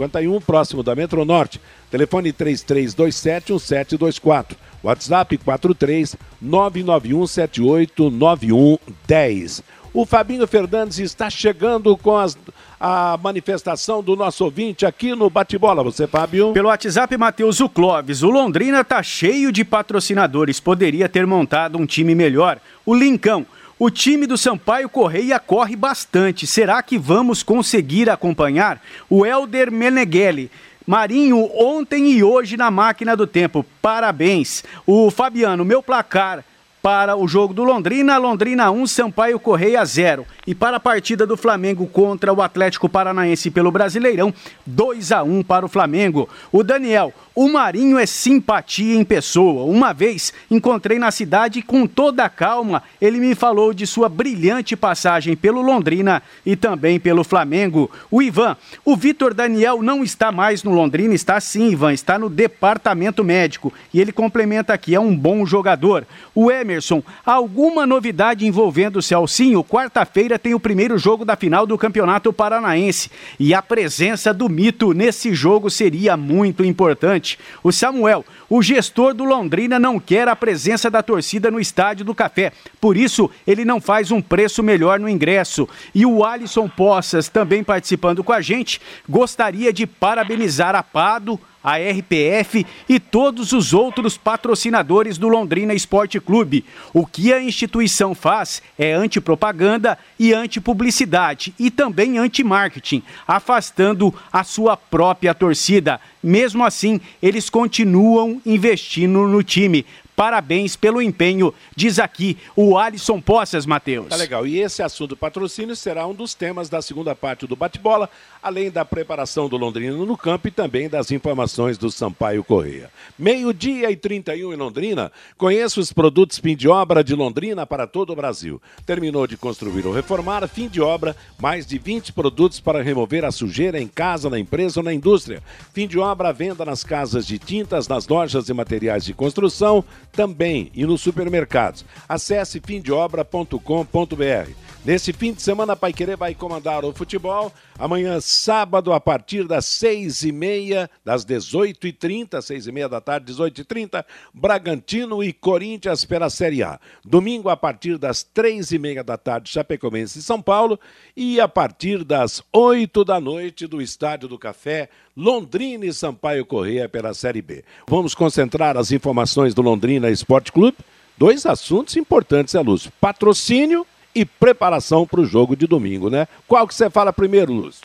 1351, 0.08 0.40
próximo 0.40 0.82
da 0.82 0.94
Metronorte. 0.94 1.60
Telefone 1.90 2.32
3327 2.32 3.52
1724. 3.52 4.56
WhatsApp 4.82 5.38
43 5.38 6.16
991 6.40 7.26
78 7.26 8.10
9110. 8.10 9.62
O 9.94 10.06
Fabinho 10.06 10.46
Fernandes 10.46 10.98
está 10.98 11.28
chegando 11.28 11.94
com 11.98 12.16
as, 12.16 12.36
a 12.80 13.18
manifestação 13.22 14.02
do 14.02 14.16
nosso 14.16 14.42
ouvinte 14.42 14.86
aqui 14.86 15.14
no 15.14 15.28
Bate-Bola. 15.28 15.84
Você, 15.84 16.06
Fábio? 16.06 16.52
Pelo 16.52 16.68
WhatsApp, 16.68 17.14
Matheus 17.18 17.60
o 17.60 17.68
Clóvis. 17.68 18.22
O 18.22 18.30
Londrina 18.30 18.80
está 18.80 19.02
cheio 19.02 19.52
de 19.52 19.64
patrocinadores. 19.64 20.58
Poderia 20.58 21.10
ter 21.10 21.26
montado 21.26 21.76
um 21.76 21.84
time 21.84 22.14
melhor. 22.14 22.58
O 22.86 22.94
Lincão. 22.94 23.46
O 23.84 23.90
time 23.90 24.28
do 24.28 24.38
Sampaio 24.38 24.88
Correia 24.88 25.40
corre 25.40 25.74
bastante. 25.74 26.46
Será 26.46 26.80
que 26.84 26.96
vamos 26.96 27.42
conseguir 27.42 28.08
acompanhar? 28.08 28.80
O 29.10 29.26
Elder 29.26 29.72
Meneghelli. 29.72 30.52
Marinho, 30.86 31.50
ontem 31.52 32.12
e 32.12 32.22
hoje 32.22 32.56
na 32.56 32.70
máquina 32.70 33.16
do 33.16 33.26
tempo. 33.26 33.66
Parabéns. 33.82 34.62
O 34.86 35.10
Fabiano, 35.10 35.64
meu 35.64 35.82
placar 35.82 36.44
para 36.80 37.16
o 37.16 37.28
jogo 37.28 37.54
do 37.54 37.62
Londrina, 37.62 38.18
Londrina 38.18 38.70
1, 38.70 38.86
Sampaio 38.88 39.38
Correia 39.38 39.84
0. 39.84 40.26
E 40.46 40.52
para 40.52 40.78
a 40.78 40.80
partida 40.80 41.24
do 41.24 41.36
Flamengo 41.36 41.86
contra 41.86 42.32
o 42.32 42.42
Atlético 42.42 42.88
Paranaense 42.88 43.52
pelo 43.52 43.70
Brasileirão, 43.70 44.34
2 44.66 45.12
a 45.12 45.22
1 45.22 45.42
para 45.44 45.64
o 45.64 45.68
Flamengo. 45.68 46.28
O 46.50 46.64
Daniel, 46.64 47.12
o 47.34 47.48
Marinho 47.48 47.98
é 47.98 48.04
simpatia 48.04 48.94
em 48.94 49.04
pessoa. 49.04 49.64
Uma 49.64 49.92
vez 49.92 50.32
encontrei 50.50 50.98
na 50.98 51.10
cidade 51.10 51.62
com 51.62 51.86
toda 51.86 52.24
a 52.24 52.28
calma, 52.28 52.82
ele 53.00 53.18
me 53.18 53.34
falou 53.34 53.72
de 53.72 53.86
sua 53.86 54.08
brilhante 54.08 54.76
passagem 54.76 55.34
pelo 55.34 55.62
Londrina 55.62 56.22
e 56.44 56.54
também 56.56 57.00
pelo 57.00 57.24
Flamengo. 57.24 57.90
O 58.10 58.20
Ivan, 58.20 58.56
o 58.84 58.94
Vitor 58.94 59.32
Daniel 59.32 59.82
não 59.82 60.04
está 60.04 60.30
mais 60.30 60.62
no 60.62 60.72
Londrina, 60.72 61.14
está 61.14 61.40
sim, 61.40 61.70
Ivan, 61.70 61.92
está 61.92 62.18
no 62.18 62.28
departamento 62.28 63.24
médico. 63.24 63.72
E 63.94 64.00
ele 64.00 64.12
complementa 64.12 64.74
aqui, 64.74 64.94
é 64.94 65.00
um 65.00 65.16
bom 65.16 65.46
jogador. 65.46 66.06
O 66.34 66.50
Emerson, 66.50 67.02
alguma 67.24 67.86
novidade 67.86 68.46
envolvendo 68.46 68.98
o 68.98 69.02
Celcinho? 69.02 69.64
Quarta-feira 69.64 70.38
tem 70.38 70.52
o 70.52 70.60
primeiro 70.60 70.98
jogo 70.98 71.24
da 71.24 71.36
final 71.36 71.66
do 71.66 71.78
Campeonato 71.78 72.32
Paranaense 72.32 73.10
e 73.38 73.54
a 73.54 73.62
presença 73.62 74.34
do 74.34 74.48
mito 74.48 74.92
nesse 74.92 75.34
jogo 75.34 75.70
seria 75.70 76.16
muito 76.16 76.62
importante. 76.64 77.21
O 77.62 77.72
Samuel, 77.72 78.24
o 78.48 78.62
gestor 78.62 79.14
do 79.14 79.24
Londrina, 79.24 79.78
não 79.78 79.98
quer 79.98 80.28
a 80.28 80.36
presença 80.36 80.90
da 80.90 81.02
torcida 81.02 81.50
no 81.50 81.60
Estádio 81.60 82.04
do 82.04 82.14
Café, 82.14 82.52
por 82.80 82.96
isso 82.96 83.30
ele 83.46 83.64
não 83.64 83.80
faz 83.80 84.10
um 84.10 84.20
preço 84.20 84.62
melhor 84.62 84.98
no 84.98 85.08
ingresso. 85.08 85.68
E 85.94 86.04
o 86.04 86.24
Alisson 86.24 86.68
Poças, 86.68 87.28
também 87.28 87.62
participando 87.62 88.24
com 88.24 88.32
a 88.32 88.40
gente, 88.40 88.80
gostaria 89.08 89.72
de 89.72 89.86
parabenizar 89.86 90.74
a 90.74 90.82
Pado 90.82 91.38
a 91.62 91.76
RPF 91.76 92.66
e 92.88 92.98
todos 92.98 93.52
os 93.52 93.72
outros 93.72 94.16
patrocinadores 94.16 95.18
do 95.18 95.28
Londrina 95.28 95.74
Esporte 95.74 96.20
Clube. 96.20 96.64
O 96.92 97.06
que 97.06 97.32
a 97.32 97.42
instituição 97.42 98.14
faz 98.14 98.62
é 98.78 98.92
antipropaganda 98.92 99.98
e 100.18 100.32
antipublicidade 100.32 101.54
e 101.58 101.70
também 101.70 102.18
anti-marketing, 102.18 103.02
afastando 103.26 104.14
a 104.32 104.44
sua 104.44 104.76
própria 104.76 105.34
torcida. 105.34 106.00
Mesmo 106.22 106.64
assim, 106.64 107.00
eles 107.20 107.50
continuam 107.50 108.40
investindo 108.46 109.26
no 109.26 109.42
time. 109.42 109.84
Parabéns 110.22 110.76
pelo 110.76 111.02
empenho, 111.02 111.52
diz 111.74 111.98
aqui 111.98 112.38
o 112.54 112.78
Alisson 112.78 113.20
Poças, 113.20 113.66
Matheus. 113.66 114.06
Tá 114.06 114.14
legal. 114.14 114.46
E 114.46 114.60
esse 114.60 114.80
assunto 114.80 115.16
patrocínio 115.16 115.74
será 115.74 116.06
um 116.06 116.14
dos 116.14 116.32
temas 116.32 116.68
da 116.68 116.80
segunda 116.80 117.12
parte 117.12 117.44
do 117.44 117.56
bate-bola, 117.56 118.08
além 118.40 118.70
da 118.70 118.84
preparação 118.84 119.48
do 119.48 119.56
Londrina 119.56 119.96
no 119.96 120.16
campo 120.16 120.46
e 120.46 120.52
também 120.52 120.88
das 120.88 121.10
informações 121.10 121.76
do 121.76 121.90
Sampaio 121.90 122.44
Correia. 122.44 122.88
Meio-dia 123.18 123.90
e 123.90 123.96
31 123.96 124.52
em 124.52 124.56
Londrina, 124.56 125.10
conheça 125.36 125.80
os 125.80 125.92
produtos 125.92 126.38
fim 126.38 126.54
de 126.54 126.68
obra 126.68 127.02
de 127.02 127.16
Londrina 127.16 127.66
para 127.66 127.88
todo 127.88 128.12
o 128.12 128.16
Brasil. 128.16 128.62
Terminou 128.86 129.26
de 129.26 129.36
construir 129.36 129.84
ou 129.88 129.92
reformar, 129.92 130.46
fim 130.46 130.68
de 130.68 130.80
obra, 130.80 131.16
mais 131.36 131.66
de 131.66 131.78
20 131.78 132.12
produtos 132.12 132.60
para 132.60 132.80
remover 132.80 133.24
a 133.24 133.32
sujeira 133.32 133.80
em 133.80 133.88
casa, 133.88 134.30
na 134.30 134.38
empresa 134.38 134.78
ou 134.78 134.84
na 134.84 134.94
indústria. 134.94 135.42
Fim 135.74 135.88
de 135.88 135.98
obra, 135.98 136.32
venda 136.32 136.64
nas 136.64 136.84
casas 136.84 137.26
de 137.26 137.40
tintas, 137.40 137.88
nas 137.88 138.06
lojas 138.06 138.48
e 138.48 138.54
materiais 138.54 139.04
de 139.04 139.12
construção, 139.12 139.84
também 140.12 140.70
e 140.74 140.84
nos 140.84 141.00
supermercados. 141.00 141.84
Acesse 142.08 142.60
fimdeobra.com.br. 142.60 144.50
Nesse 144.84 145.12
fim 145.12 145.32
de 145.32 145.40
semana, 145.40 145.76
Pai 145.76 145.92
Querer 145.92 146.16
vai 146.16 146.34
comandar 146.34 146.84
o 146.84 146.92
futebol. 146.92 147.52
Amanhã, 147.82 148.20
sábado, 148.20 148.92
a 148.92 149.00
partir 149.00 149.44
das 149.44 149.66
seis 149.66 150.22
e 150.22 150.30
meia, 150.30 150.88
das 151.04 151.24
dezoito 151.24 151.84
e 151.84 151.92
trinta, 151.92 152.40
seis 152.40 152.68
e 152.68 152.70
meia 152.70 152.88
da 152.88 153.00
tarde, 153.00 153.26
dezoito 153.26 153.60
e 153.60 153.64
trinta, 153.64 154.06
Bragantino 154.32 155.20
e 155.20 155.32
Corinthians 155.32 156.04
pela 156.04 156.30
Série 156.30 156.62
A. 156.62 156.78
Domingo, 157.04 157.48
a 157.48 157.56
partir 157.56 157.98
das 157.98 158.22
três 158.22 158.70
e 158.70 158.78
meia 158.78 159.02
da 159.02 159.16
tarde, 159.16 159.50
Chapecoense 159.50 160.20
e 160.20 160.22
São 160.22 160.40
Paulo. 160.40 160.78
E 161.16 161.40
a 161.40 161.48
partir 161.48 162.04
das 162.04 162.40
oito 162.52 163.04
da 163.04 163.18
noite, 163.20 163.66
do 163.66 163.82
Estádio 163.82 164.28
do 164.28 164.38
Café, 164.38 164.88
Londrina 165.16 165.84
e 165.84 165.92
Sampaio 165.92 166.46
Correia 166.46 166.88
pela 166.88 167.12
Série 167.12 167.42
B. 167.42 167.64
Vamos 167.88 168.14
concentrar 168.14 168.76
as 168.76 168.92
informações 168.92 169.54
do 169.54 169.60
Londrina 169.60 170.08
Esporte 170.08 170.52
Clube. 170.52 170.78
Dois 171.18 171.44
assuntos 171.46 171.96
importantes, 171.96 172.54
é 172.54 172.60
Lúcio. 172.60 172.92
Patrocínio 173.00 173.84
e 174.14 174.24
preparação 174.24 175.06
para 175.06 175.20
o 175.20 175.24
jogo 175.24 175.56
de 175.56 175.66
domingo, 175.66 176.10
né? 176.10 176.26
Qual 176.46 176.66
que 176.66 176.74
você 176.74 176.90
fala 176.90 177.12
primeiro, 177.12 177.52
Lúcio? 177.52 177.82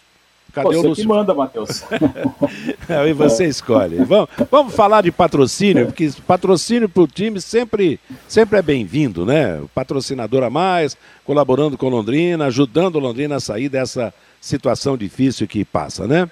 Cadê 0.53 0.69
você 0.69 0.77
o 0.77 0.89
Lúcio? 0.89 1.03
que 1.03 1.07
manda, 1.07 1.33
Matheus. 1.33 1.83
Aí 2.89 3.13
você 3.13 3.45
é. 3.45 3.47
escolhe. 3.47 3.97
Vamos, 4.03 4.29
vamos 4.49 4.73
falar 4.73 5.01
de 5.01 5.11
patrocínio, 5.11 5.85
porque 5.85 6.09
patrocínio 6.25 6.89
para 6.89 7.03
o 7.03 7.07
time 7.07 7.39
sempre, 7.39 7.99
sempre 8.27 8.59
é 8.59 8.61
bem-vindo, 8.61 9.25
né? 9.25 9.59
O 9.59 9.67
patrocinador 9.67 10.43
a 10.43 10.49
mais, 10.49 10.97
colaborando 11.25 11.77
com 11.77 11.89
Londrina, 11.89 12.45
ajudando 12.45 12.99
Londrina 12.99 13.35
a 13.35 13.39
sair 13.39 13.69
dessa 13.69 14.13
situação 14.41 14.97
difícil 14.97 15.47
que 15.47 15.63
passa, 15.63 16.07
né? 16.07 16.29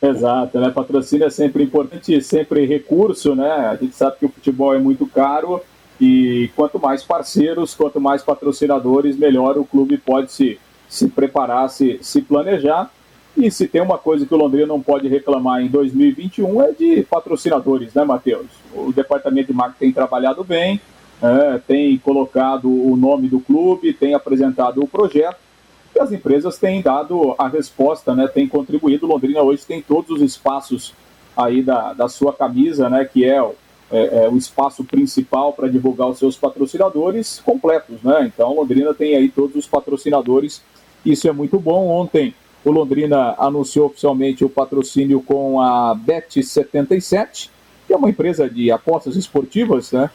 Exato, 0.00 0.58
né? 0.58 0.70
Patrocínio 0.70 1.26
é 1.26 1.30
sempre 1.30 1.62
importante, 1.62 2.20
sempre 2.22 2.66
recurso, 2.66 3.34
né? 3.34 3.50
A 3.50 3.76
gente 3.76 3.94
sabe 3.94 4.16
que 4.18 4.26
o 4.26 4.28
futebol 4.28 4.74
é 4.74 4.78
muito 4.78 5.06
caro 5.06 5.60
e 6.04 6.50
quanto 6.56 6.80
mais 6.80 7.04
parceiros, 7.04 7.76
quanto 7.76 8.00
mais 8.00 8.24
patrocinadores, 8.24 9.16
melhor 9.16 9.56
o 9.56 9.64
clube 9.64 9.96
pode 9.96 10.32
se, 10.32 10.58
se 10.88 11.06
preparar, 11.06 11.70
se, 11.70 12.00
se 12.02 12.20
planejar. 12.20 12.90
E 13.36 13.48
se 13.52 13.68
tem 13.68 13.80
uma 13.80 13.96
coisa 13.96 14.26
que 14.26 14.34
o 14.34 14.36
Londrina 14.36 14.66
não 14.66 14.82
pode 14.82 15.06
reclamar 15.06 15.62
em 15.62 15.68
2021 15.68 16.60
é 16.60 16.72
de 16.72 17.02
patrocinadores, 17.04 17.94
né, 17.94 18.02
Matheus? 18.02 18.48
O 18.74 18.92
departamento 18.92 19.46
de 19.46 19.52
marketing 19.52 19.78
tem 19.78 19.92
trabalhado 19.92 20.42
bem, 20.42 20.80
é, 21.22 21.58
tem 21.58 21.96
colocado 21.98 22.68
o 22.68 22.96
nome 22.96 23.28
do 23.28 23.38
clube, 23.38 23.92
tem 23.92 24.12
apresentado 24.12 24.82
o 24.82 24.88
projeto 24.88 25.38
e 25.94 26.00
as 26.00 26.10
empresas 26.10 26.58
têm 26.58 26.82
dado 26.82 27.36
a 27.38 27.46
resposta, 27.46 28.12
né? 28.12 28.26
Tem 28.26 28.48
contribuído. 28.48 29.06
Londrina 29.06 29.40
hoje 29.40 29.64
tem 29.64 29.80
todos 29.80 30.10
os 30.10 30.20
espaços 30.20 30.94
aí 31.36 31.62
da, 31.62 31.92
da 31.92 32.08
sua 32.08 32.32
camisa, 32.32 32.90
né? 32.90 33.04
Que 33.04 33.24
é 33.24 33.40
o 33.40 33.54
é, 33.92 34.24
é, 34.24 34.28
o 34.28 34.38
espaço 34.38 34.82
principal 34.82 35.52
para 35.52 35.68
divulgar 35.68 36.08
os 36.08 36.18
seus 36.18 36.34
patrocinadores 36.36 37.40
completos, 37.44 38.02
né? 38.02 38.30
Então, 38.32 38.54
Londrina 38.54 38.94
tem 38.94 39.14
aí 39.14 39.28
todos 39.28 39.54
os 39.54 39.66
patrocinadores, 39.66 40.62
isso 41.04 41.28
é 41.28 41.32
muito 41.32 41.60
bom. 41.60 41.88
Ontem, 41.88 42.34
o 42.64 42.70
Londrina 42.70 43.34
anunciou 43.38 43.86
oficialmente 43.86 44.44
o 44.44 44.48
patrocínio 44.48 45.20
com 45.20 45.60
a 45.60 45.94
Bet77, 45.94 47.50
que 47.86 47.92
é 47.92 47.96
uma 47.96 48.08
empresa 48.08 48.48
de 48.48 48.70
apostas 48.70 49.14
esportivas, 49.14 49.92
né? 49.92 50.10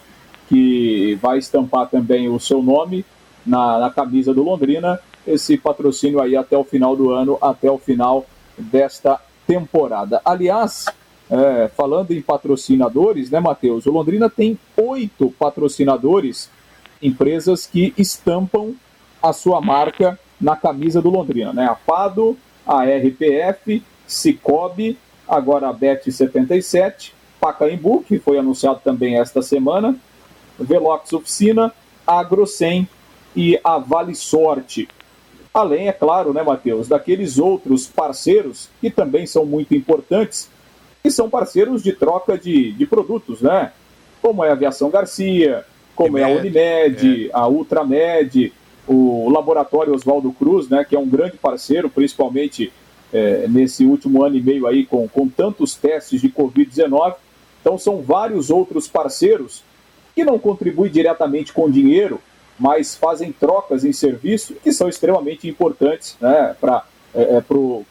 Que 0.50 1.16
vai 1.22 1.38
estampar 1.38 1.88
também 1.88 2.28
o 2.30 2.40
seu 2.40 2.64
nome 2.64 3.06
na, 3.46 3.78
na 3.78 3.90
camisa 3.92 4.34
do 4.34 4.42
Londrina. 4.42 5.00
Esse 5.26 5.56
patrocínio 5.58 6.20
aí 6.20 6.36
até 6.36 6.58
o 6.58 6.64
final 6.64 6.96
do 6.96 7.12
ano, 7.12 7.38
até 7.42 7.70
o 7.70 7.78
final 7.78 8.26
desta 8.58 9.20
temporada. 9.46 10.20
Aliás, 10.26 10.86
é, 11.30 11.70
falando 11.76 12.12
em 12.12 12.22
patrocinadores, 12.22 13.30
né, 13.30 13.40
Matheus? 13.40 13.86
O 13.86 13.92
Londrina 13.92 14.30
tem 14.30 14.58
oito 14.76 15.34
patrocinadores, 15.38 16.50
empresas 17.02 17.66
que 17.66 17.94
estampam 17.98 18.74
a 19.22 19.34
sua 19.34 19.62
marca 19.62 20.20
na 20.40 20.56
camisa 20.56 21.02
do 21.02 21.10
Londrina, 21.10 21.52
né? 21.52 21.66
A 21.66 21.76
Pado, 21.76 22.38
a 22.66 22.84
RPF, 22.84 23.84
Cicobi, 24.06 24.98
agora 25.28 25.70
a 25.70 25.74
Bet77, 25.74 27.12
Pacaembu, 27.40 28.04
que 28.04 28.20
foi 28.20 28.38
anunciado 28.38 28.80
também 28.84 29.20
esta 29.20 29.42
semana, 29.42 29.96
Velox 30.60 31.14
Oficina, 31.14 31.74
Agrocem 32.06 32.88
e 33.36 33.60
a 33.64 33.78
Vale 33.78 34.16
Sorte. 34.16 34.88
Além, 35.54 35.88
é 35.88 35.92
claro, 35.92 36.34
né, 36.34 36.44
Matheus, 36.44 36.88
daqueles 36.88 37.38
outros 37.38 37.88
parceiros 37.88 38.70
que 38.80 38.90
também 38.90 39.26
são 39.26 39.46
muito 39.46 39.74
importantes, 39.76 40.50
que 41.08 41.12
são 41.12 41.30
parceiros 41.30 41.82
de 41.82 41.94
troca 41.94 42.38
de, 42.38 42.74
de 42.74 42.86
produtos, 42.86 43.42
né? 43.42 43.72
Como 44.22 44.44
é 44.44 44.50
a 44.50 44.52
Aviação 44.52 44.90
Garcia, 44.90 45.64
como 45.96 46.18
é 46.18 46.24
a 46.26 46.28
Unimed, 46.28 47.28
é. 47.28 47.30
a 47.32 47.48
Ultramed, 47.48 48.52
o 48.86 49.30
Laboratório 49.30 49.94
Oswaldo 49.94 50.34
Cruz, 50.34 50.68
né? 50.68 50.84
Que 50.84 50.98
é 50.98 51.00
um 51.00 51.08
grande 51.08 51.38
parceiro, 51.38 51.90
principalmente 51.90 52.74
é, 53.14 53.48
nesse 53.48 53.86
último 53.86 54.22
ano 54.22 54.36
e 54.36 54.42
meio 54.42 54.68
aí 54.68 54.86
com, 54.86 55.08
com 55.08 55.30
tantos 55.30 55.76
testes 55.76 56.20
de 56.20 56.28
Covid-19. 56.28 57.16
Então 57.62 57.78
são 57.78 58.02
vários 58.02 58.50
outros 58.50 58.86
parceiros 58.86 59.64
que 60.14 60.26
não 60.26 60.38
contribuem 60.38 60.92
diretamente 60.92 61.54
com 61.54 61.72
dinheiro, 61.72 62.20
mas 62.60 62.96
fazem 62.96 63.32
trocas 63.32 63.86
em 63.86 63.94
serviço 63.94 64.56
que 64.56 64.74
são 64.74 64.90
extremamente 64.90 65.48
importantes 65.48 66.18
né, 66.20 66.54
para 66.60 66.84
é, 67.16 67.38
é, 67.38 67.42
pro 67.42 67.86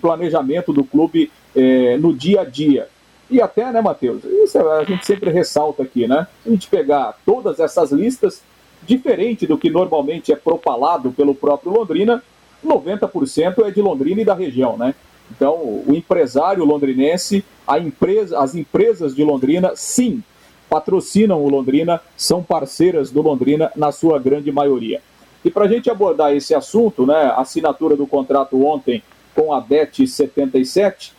planejamento 0.00 0.72
do 0.72 0.84
clube 0.84 1.32
é, 1.54 1.96
no 1.96 2.12
dia 2.12 2.42
a 2.42 2.44
dia. 2.44 2.88
E 3.30 3.40
até, 3.40 3.70
né, 3.72 3.80
Matheus? 3.80 4.22
Isso 4.24 4.58
a 4.58 4.84
gente 4.84 5.06
sempre 5.06 5.30
ressalta 5.30 5.82
aqui, 5.82 6.06
né? 6.06 6.26
Se 6.42 6.48
a 6.48 6.52
gente 6.52 6.68
pegar 6.68 7.18
todas 7.24 7.58
essas 7.58 7.90
listas, 7.90 8.42
diferente 8.82 9.46
do 9.46 9.56
que 9.56 9.70
normalmente 9.70 10.32
é 10.32 10.36
propalado 10.36 11.10
pelo 11.10 11.34
próprio 11.34 11.72
Londrina, 11.72 12.22
90% 12.64 13.66
é 13.66 13.70
de 13.70 13.80
Londrina 13.80 14.20
e 14.20 14.24
da 14.24 14.34
região, 14.34 14.76
né? 14.76 14.94
Então, 15.30 15.54
o 15.54 15.94
empresário 15.94 16.64
londrinense, 16.64 17.44
a 17.66 17.78
empresa, 17.78 18.38
as 18.38 18.54
empresas 18.54 19.14
de 19.14 19.24
Londrina, 19.24 19.72
sim, 19.74 20.22
patrocinam 20.68 21.42
o 21.42 21.48
Londrina, 21.48 22.00
são 22.16 22.42
parceiras 22.42 23.10
do 23.10 23.22
Londrina 23.22 23.72
na 23.74 23.90
sua 23.90 24.18
grande 24.18 24.52
maioria. 24.52 25.00
E 25.44 25.50
para 25.50 25.64
a 25.64 25.68
gente 25.68 25.90
abordar 25.90 26.34
esse 26.34 26.54
assunto, 26.54 27.06
né, 27.06 27.32
assinatura 27.36 27.96
do 27.96 28.06
contrato 28.06 28.64
ontem 28.64 29.02
com 29.34 29.52
a 29.52 29.60
BET 29.60 30.06
77, 30.06 31.12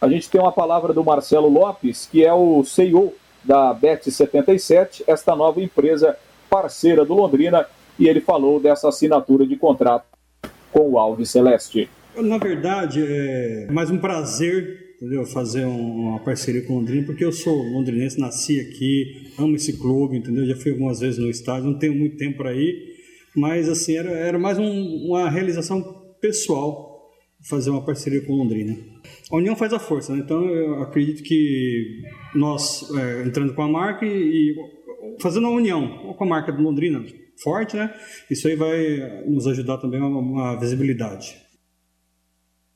a 0.00 0.08
gente 0.08 0.30
tem 0.30 0.40
uma 0.40 0.52
palavra 0.52 0.92
do 0.92 1.04
Marcelo 1.04 1.48
Lopes, 1.48 2.08
que 2.10 2.24
é 2.24 2.32
o 2.32 2.64
CEO 2.64 3.14
da 3.44 3.74
Bet77, 3.74 5.02
esta 5.06 5.36
nova 5.36 5.60
empresa 5.60 6.16
parceira 6.48 7.04
do 7.04 7.14
Londrina, 7.14 7.66
e 7.98 8.08
ele 8.08 8.20
falou 8.20 8.58
dessa 8.58 8.88
assinatura 8.88 9.46
de 9.46 9.56
contrato 9.56 10.06
com 10.72 10.90
o 10.90 10.98
Alves 10.98 11.30
Celeste. 11.30 11.88
Na 12.16 12.38
verdade, 12.38 13.04
é 13.06 13.66
mais 13.70 13.90
um 13.90 13.98
prazer 13.98 14.90
entendeu? 15.00 15.24
fazer 15.24 15.64
uma 15.64 16.20
parceria 16.20 16.62
com 16.62 16.74
o 16.74 16.76
Londrina, 16.76 17.06
porque 17.06 17.24
eu 17.24 17.32
sou 17.32 17.62
londrinense, 17.62 18.20
nasci 18.20 18.60
aqui, 18.60 19.32
amo 19.38 19.56
esse 19.56 19.78
clube, 19.78 20.18
entendeu? 20.18 20.44
Já 20.46 20.54
fui 20.56 20.72
algumas 20.72 21.00
vezes 21.00 21.18
no 21.18 21.30
estádio, 21.30 21.70
não 21.70 21.78
tenho 21.78 21.94
muito 21.94 22.16
tempo 22.16 22.36
para 22.36 22.52
ir, 22.52 22.96
mas 23.34 23.68
assim, 23.68 23.96
era, 23.96 24.10
era 24.10 24.38
mais 24.38 24.58
um, 24.58 25.06
uma 25.06 25.30
realização 25.30 25.82
pessoal 26.20 26.89
fazer 27.48 27.70
uma 27.70 27.84
parceria 27.84 28.24
com 28.24 28.34
Londrina. 28.34 28.76
A 29.30 29.36
união 29.36 29.56
faz 29.56 29.72
a 29.72 29.78
força, 29.78 30.12
né? 30.12 30.20
então 30.24 30.44
eu 30.44 30.82
acredito 30.82 31.22
que 31.22 32.02
nós, 32.34 32.90
é, 32.96 33.22
entrando 33.26 33.54
com 33.54 33.62
a 33.62 33.68
marca 33.68 34.04
e, 34.04 34.10
e, 34.10 34.54
fazendo 35.20 35.46
a 35.46 35.50
união 35.50 36.14
com 36.14 36.24
a 36.24 36.26
marca 36.26 36.52
do 36.52 36.62
Londrina 36.62 37.04
forte, 37.42 37.76
né? 37.76 37.94
isso 38.30 38.46
aí 38.46 38.56
vai 38.56 39.24
nos 39.26 39.46
ajudar 39.46 39.78
também 39.78 40.00
a 40.00 40.06
uma 40.06 40.56
visibilidade. 40.56 41.36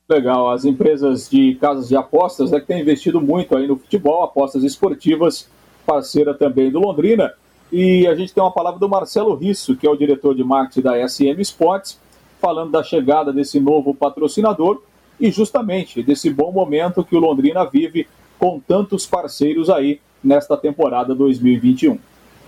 Legal, 0.07 0.51
as 0.51 0.65
empresas 0.65 1.29
de 1.29 1.55
casas 1.55 1.87
de 1.87 1.95
apostas 1.95 2.51
né, 2.51 2.59
que 2.59 2.67
têm 2.67 2.81
investido 2.81 3.19
muito 3.19 3.57
aí 3.57 3.67
no 3.67 3.75
futebol, 3.75 4.23
apostas 4.23 4.63
esportivas, 4.63 5.49
parceira 5.85 6.33
também 6.33 6.71
do 6.71 6.79
Londrina. 6.79 7.33
E 7.71 8.05
a 8.05 8.13
gente 8.13 8.31
tem 8.31 8.43
uma 8.43 8.53
palavra 8.53 8.79
do 8.79 8.87
Marcelo 8.87 9.35
Risso, 9.35 9.75
que 9.75 9.87
é 9.87 9.89
o 9.89 9.95
diretor 9.95 10.35
de 10.35 10.43
marketing 10.43 10.81
da 10.81 11.07
SM 11.07 11.41
Sports, 11.41 11.99
falando 12.39 12.71
da 12.71 12.83
chegada 12.83 13.31
desse 13.31 13.59
novo 13.59 13.93
patrocinador 13.93 14.81
e 15.19 15.31
justamente 15.31 16.03
desse 16.03 16.29
bom 16.29 16.51
momento 16.51 17.03
que 17.03 17.15
o 17.15 17.19
Londrina 17.19 17.65
vive 17.65 18.07
com 18.37 18.59
tantos 18.59 19.05
parceiros 19.05 19.69
aí 19.69 19.99
nesta 20.23 20.57
temporada 20.57 21.15
2021. 21.15 21.97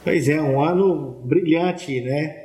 Pois 0.04 0.30
é, 0.30 0.42
um 0.42 0.62
ano 0.62 1.22
brilhante, 1.26 2.02
né? 2.02 2.36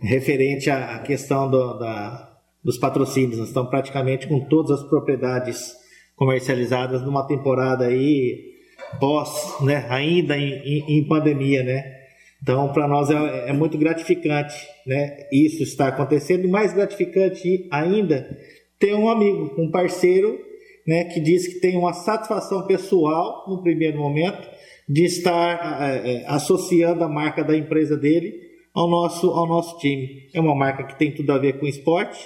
Referente 0.00 0.70
à 0.70 0.98
questão 1.00 1.50
do, 1.50 1.74
da, 1.74 2.38
dos 2.62 2.78
patrocínios. 2.78 3.38
Nós 3.38 3.48
estamos 3.48 3.70
praticamente 3.70 4.26
com 4.28 4.40
todas 4.40 4.80
as 4.80 4.88
propriedades 4.88 5.72
comercializadas 6.16 7.02
numa 7.02 7.26
temporada 7.26 7.86
aí 7.86 8.54
pós, 9.00 9.56
né? 9.60 9.86
Ainda 9.88 10.36
em, 10.36 10.52
em, 10.64 10.98
em 10.98 11.08
pandemia, 11.08 11.62
né? 11.62 11.97
Então, 12.42 12.72
para 12.72 12.86
nós 12.86 13.10
é, 13.10 13.50
é, 13.50 13.52
muito 13.52 13.76
gratificante, 13.76 14.54
né? 14.86 15.26
Isso 15.32 15.62
está 15.62 15.88
acontecendo 15.88 16.44
e 16.44 16.48
mais 16.48 16.72
gratificante 16.72 17.66
ainda 17.70 18.38
ter 18.78 18.94
um 18.94 19.08
amigo, 19.08 19.54
um 19.58 19.70
parceiro, 19.70 20.38
né? 20.86 21.04
Que 21.04 21.20
diz 21.20 21.48
que 21.48 21.60
tem 21.60 21.76
uma 21.76 21.92
satisfação 21.92 22.66
pessoal 22.66 23.44
no 23.48 23.62
primeiro 23.62 23.98
momento 23.98 24.48
de 24.88 25.04
estar 25.04 25.82
é, 25.82 26.12
é, 26.12 26.24
associando 26.26 27.04
a 27.04 27.08
marca 27.08 27.44
da 27.44 27.56
empresa 27.56 27.96
dele 27.96 28.48
ao 28.72 28.88
nosso, 28.88 29.30
ao 29.30 29.46
nosso 29.46 29.76
time. 29.78 30.28
É 30.32 30.40
uma 30.40 30.54
marca 30.54 30.84
que 30.84 30.98
tem 30.98 31.12
tudo 31.12 31.32
a 31.32 31.38
ver 31.38 31.58
com 31.58 31.66
esporte, 31.66 32.18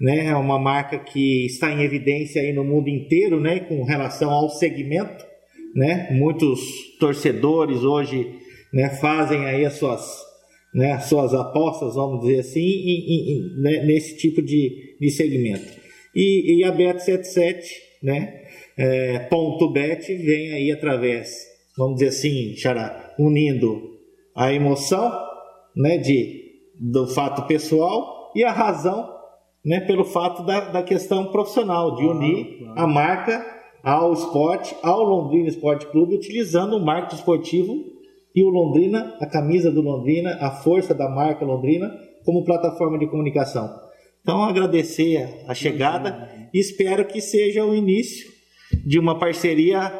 né? 0.00 0.26
É 0.26 0.36
uma 0.36 0.58
marca 0.58 0.98
que 0.98 1.44
está 1.46 1.70
em 1.70 1.82
evidência 1.82 2.40
aí 2.40 2.52
no 2.52 2.64
mundo 2.64 2.88
inteiro, 2.88 3.38
né? 3.38 3.60
Com 3.60 3.84
relação 3.84 4.30
ao 4.30 4.48
segmento, 4.48 5.24
né? 5.74 6.08
Muitos 6.12 6.60
torcedores 6.98 7.84
hoje, 7.84 8.43
né? 8.74 8.90
Fazem 8.90 9.46
aí 9.46 9.64
as 9.64 9.74
suas, 9.74 10.04
né? 10.74 10.92
As 10.92 11.04
suas 11.04 11.32
apostas, 11.32 11.94
vamos 11.94 12.26
dizer 12.26 12.40
assim, 12.40 12.60
em, 12.60 13.30
em, 13.30 13.62
né? 13.62 13.84
nesse 13.84 14.16
tipo 14.16 14.42
de, 14.42 14.96
de 15.00 15.10
segmento. 15.10 15.72
E, 16.14 16.58
e 16.58 16.64
a 16.64 16.72
Bet77, 16.72 17.62
né? 18.02 18.42
É, 18.76 19.20
ponto 19.30 19.70
bet 19.70 20.12
vem 20.12 20.52
aí 20.52 20.72
através, 20.72 21.32
vamos 21.78 21.94
dizer 21.94 22.08
assim, 22.08 22.56
Xará, 22.56 23.14
unindo 23.16 23.80
a 24.34 24.52
emoção, 24.52 25.12
né? 25.76 25.96
De 25.96 26.42
do 26.76 27.06
fato 27.06 27.46
pessoal 27.46 28.32
e 28.34 28.42
a 28.42 28.50
razão 28.50 29.08
né, 29.64 29.78
pelo 29.78 30.04
fato 30.04 30.42
da, 30.42 30.72
da 30.72 30.82
questão 30.82 31.26
profissional, 31.26 31.94
de 31.94 32.04
unir 32.04 32.68
a 32.76 32.84
marca 32.84 33.46
ao 33.80 34.12
esporte, 34.12 34.74
ao 34.82 35.04
Londrina 35.04 35.48
Esporte 35.48 35.86
Clube, 35.86 36.16
utilizando 36.16 36.76
o 36.76 36.84
marketing 36.84 37.14
esportivo 37.14 37.93
e 38.34 38.42
o 38.42 38.48
Londrina, 38.48 39.16
a 39.20 39.26
camisa 39.26 39.70
do 39.70 39.80
Londrina, 39.80 40.36
a 40.40 40.50
força 40.50 40.94
da 40.94 41.08
marca 41.08 41.44
Londrina, 41.44 41.94
como 42.24 42.44
plataforma 42.44 42.98
de 42.98 43.06
comunicação. 43.06 43.68
Então, 44.22 44.42
agradecer 44.42 45.44
a 45.46 45.54
chegada 45.54 46.30
e 46.52 46.58
espero 46.58 47.04
que 47.06 47.20
seja 47.20 47.64
o 47.64 47.74
início 47.74 48.32
de 48.84 48.98
uma 48.98 49.18
parceria 49.18 49.92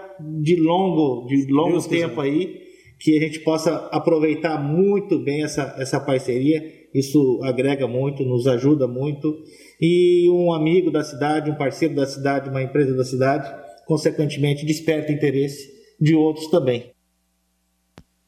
de 0.43 0.57
longo, 0.57 1.27
de 1.27 1.47
longo 1.53 1.73
Deus 1.73 1.87
tempo 1.87 2.23
quiser. 2.23 2.23
aí, 2.23 2.65
que 2.99 3.17
a 3.17 3.21
gente 3.21 3.41
possa 3.41 3.89
aproveitar 3.93 4.59
muito 4.63 5.19
bem 5.19 5.45
essa, 5.45 5.75
essa 5.79 6.01
parceria 6.01 6.85
isso 6.95 7.41
agrega 7.43 7.89
muito, 7.89 8.25
nos 8.25 8.47
ajuda 8.47 8.87
muito. 8.87 9.37
E 9.81 10.31
um 10.31 10.53
amigo 10.53 10.93
da 10.93 11.03
cidade, 11.03 11.51
um 11.51 11.57
parceiro 11.57 11.95
da 11.95 12.07
cidade, 12.07 12.49
uma 12.49 12.63
empresa 12.63 12.95
da 12.95 13.05
cidade, 13.05 13.53
consequentemente 13.85 14.65
desperta 14.65 15.11
interesse 15.11 15.69
de 16.01 16.15
outros 16.15 16.47
também. 16.47 16.94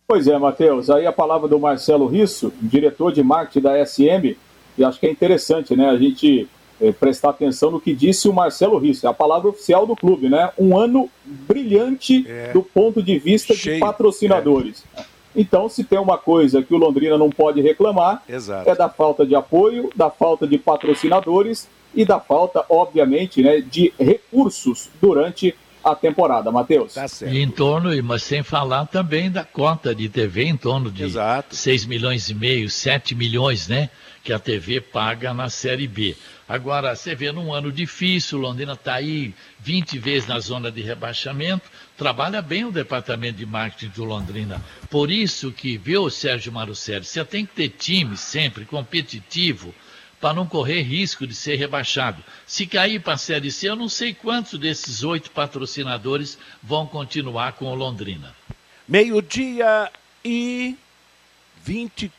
Pois 0.08 0.28
é, 0.28 0.38
Matheus. 0.38 0.88
Aí 0.88 1.04
a 1.04 1.12
palavra 1.12 1.48
do 1.48 1.58
Marcelo 1.58 2.06
Risso, 2.06 2.52
diretor 2.62 3.12
de 3.12 3.24
marketing 3.24 3.60
da 3.60 3.84
SM, 3.84 4.36
e 4.78 4.84
acho 4.84 5.00
que 5.00 5.06
é 5.06 5.10
interessante, 5.10 5.74
né, 5.74 5.90
a 5.90 5.96
gente 5.96 6.48
é, 6.80 6.92
prestar 6.92 7.30
atenção 7.30 7.72
no 7.72 7.80
que 7.80 7.92
disse 7.92 8.28
o 8.28 8.32
Marcelo 8.32 8.78
Risso, 8.78 9.04
é 9.04 9.10
a 9.10 9.12
palavra 9.12 9.48
oficial 9.48 9.84
do 9.84 9.96
clube, 9.96 10.28
né? 10.28 10.52
Um 10.56 10.78
ano 10.78 11.10
brilhante 11.24 12.24
é. 12.28 12.52
do 12.52 12.62
ponto 12.62 13.02
de 13.02 13.18
vista 13.18 13.52
Cheio. 13.52 13.76
de 13.76 13.80
patrocinadores. 13.80 14.84
É. 14.96 15.02
Então, 15.34 15.68
se 15.68 15.82
tem 15.82 15.98
uma 15.98 16.16
coisa 16.16 16.62
que 16.62 16.72
o 16.72 16.78
Londrina 16.78 17.18
não 17.18 17.28
pode 17.28 17.60
reclamar, 17.60 18.22
Exato. 18.28 18.70
é 18.70 18.76
da 18.76 18.88
falta 18.88 19.26
de 19.26 19.34
apoio, 19.34 19.90
da 19.96 20.08
falta 20.08 20.46
de 20.46 20.56
patrocinadores 20.56 21.68
e 21.92 22.04
da 22.04 22.20
falta, 22.20 22.64
obviamente, 22.68 23.42
né, 23.42 23.60
de 23.60 23.92
recursos 23.98 24.88
durante 25.02 25.52
a 25.86 25.94
temporada, 25.94 26.50
Matheus. 26.50 26.94
Tá 26.94 27.06
em 27.26 27.48
torno, 27.48 27.90
mas 28.02 28.24
sem 28.24 28.42
falar 28.42 28.86
também 28.86 29.30
da 29.30 29.44
cota 29.44 29.94
de 29.94 30.08
TV, 30.08 30.42
em 30.42 30.56
torno 30.56 30.90
de 30.90 31.04
Exato. 31.04 31.54
6 31.54 31.86
milhões 31.86 32.28
e 32.28 32.34
meio, 32.34 32.68
7 32.68 33.14
milhões, 33.14 33.68
né? 33.68 33.88
Que 34.24 34.32
a 34.32 34.38
TV 34.40 34.80
paga 34.80 35.32
na 35.32 35.48
Série 35.48 35.86
B. 35.86 36.16
Agora, 36.48 36.96
você 36.96 37.14
vê 37.14 37.30
num 37.30 37.52
ano 37.52 37.70
difícil, 37.70 38.38
Londrina 38.38 38.72
está 38.72 38.94
aí 38.94 39.32
20 39.60 39.96
vezes 39.98 40.28
na 40.28 40.40
zona 40.40 40.72
de 40.72 40.82
rebaixamento, 40.82 41.70
trabalha 41.96 42.42
bem 42.42 42.64
o 42.64 42.72
departamento 42.72 43.38
de 43.38 43.46
marketing 43.46 43.92
do 43.94 44.04
Londrina. 44.04 44.60
Por 44.90 45.08
isso 45.08 45.52
que, 45.52 45.78
viu, 45.78 46.10
Sérgio 46.10 46.52
Marucelli, 46.52 47.04
você 47.04 47.24
tem 47.24 47.46
que 47.46 47.54
ter 47.54 47.68
time 47.68 48.16
sempre 48.16 48.64
competitivo 48.64 49.72
para 50.20 50.34
não 50.34 50.46
correr 50.46 50.82
risco 50.82 51.26
de 51.26 51.34
ser 51.34 51.56
rebaixado. 51.56 52.22
Se 52.46 52.66
cair 52.66 53.00
para 53.00 53.14
a 53.14 53.18
Série 53.18 53.50
C, 53.50 53.68
eu 53.68 53.76
não 53.76 53.88
sei 53.88 54.14
quantos 54.14 54.58
desses 54.58 55.04
oito 55.04 55.30
patrocinadores 55.30 56.38
vão 56.62 56.86
continuar 56.86 57.52
com 57.52 57.66
o 57.66 57.74
Londrina. 57.74 58.34
Meio-dia 58.88 59.90
e 60.24 60.76
20, 61.64 62.10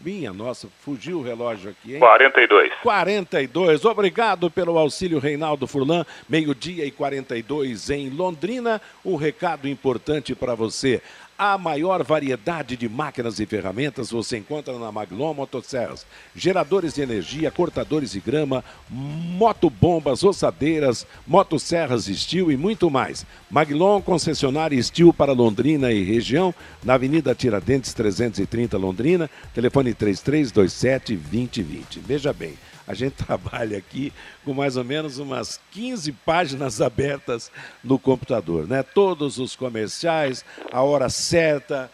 minha 0.00 0.32
nossa, 0.32 0.68
fugiu 0.84 1.18
o 1.18 1.22
relógio 1.22 1.70
aqui, 1.70 1.94
hein? 1.94 2.00
42. 2.00 2.72
42. 2.82 3.84
Obrigado 3.84 4.50
pelo 4.50 4.78
auxílio, 4.78 5.18
Reinaldo 5.18 5.66
Furlan. 5.66 6.04
Meio-dia 6.28 6.84
e 6.84 6.90
42 6.90 7.90
em 7.90 8.10
Londrina. 8.10 8.80
Um 9.04 9.16
recado 9.16 9.68
importante 9.68 10.34
para 10.34 10.54
você. 10.54 11.02
A 11.40 11.56
maior 11.56 12.02
variedade 12.02 12.76
de 12.76 12.88
máquinas 12.88 13.38
e 13.38 13.46
ferramentas 13.46 14.10
você 14.10 14.38
encontra 14.38 14.76
na 14.76 14.90
Maglon 14.90 15.34
Motosserras. 15.34 16.04
Geradores 16.34 16.94
de 16.94 17.02
energia, 17.02 17.48
cortadores 17.48 18.10
de 18.10 18.18
grama, 18.18 18.64
motobombas, 18.90 20.24
ossadeiras, 20.24 21.06
motosserras 21.24 22.06
Steel 22.06 22.50
e 22.50 22.56
muito 22.56 22.90
mais. 22.90 23.24
Maglon, 23.48 24.02
concessionária 24.02 24.82
Steel 24.82 25.12
para 25.12 25.30
Londrina 25.30 25.92
e 25.92 26.02
região, 26.02 26.52
na 26.82 26.94
Avenida 26.94 27.32
Tiradentes 27.36 27.94
330 27.94 28.76
Londrina, 28.76 29.30
telefone 29.54 29.94
3327 29.94 31.14
2020. 31.14 32.00
Veja 32.00 32.32
bem, 32.32 32.54
a 32.88 32.94
gente 32.94 33.12
trabalha 33.24 33.76
aqui 33.76 34.12
com 34.44 34.54
mais 34.54 34.76
ou 34.76 34.82
menos 34.82 35.18
umas 35.18 35.60
15 35.70 36.10
páginas 36.12 36.80
abertas 36.80 37.52
no 37.84 37.98
computador, 37.98 38.66
né? 38.66 38.82
Todos 38.82 39.38
os 39.38 39.54
comerciais, 39.54 40.44
a 40.72 40.82
hora 40.82 41.10
certa, 41.10 41.90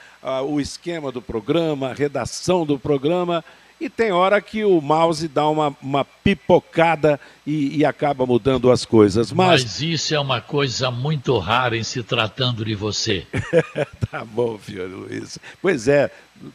o 0.46 0.60
esquema 0.60 1.10
do 1.10 1.20
programa, 1.20 1.90
a 1.90 1.94
redação 1.94 2.64
do 2.64 2.78
programa. 2.78 3.44
E 3.80 3.90
tem 3.90 4.12
hora 4.12 4.40
que 4.40 4.64
o 4.64 4.80
mouse 4.80 5.26
dá 5.28 5.48
uma, 5.48 5.76
uma 5.82 6.04
pipocada 6.04 7.20
e, 7.46 7.80
e, 7.80 7.84
acaba 7.84 8.24
mudando 8.24 8.70
as 8.70 8.84
coisas. 8.84 9.32
Mas... 9.32 9.62
Mas 9.62 9.80
isso 9.82 10.14
é 10.14 10.20
uma 10.20 10.40
coisa 10.40 10.90
muito 10.90 11.36
rara 11.38 11.76
em 11.76 11.82
se 11.82 12.02
tratando 12.02 12.64
de 12.64 12.74
você. 12.74 13.26
tá 14.10 14.24
bom, 14.24 14.56
filho 14.56 14.86
Luiz. 14.86 15.38
Pois 15.60 15.88
é, 15.88 16.10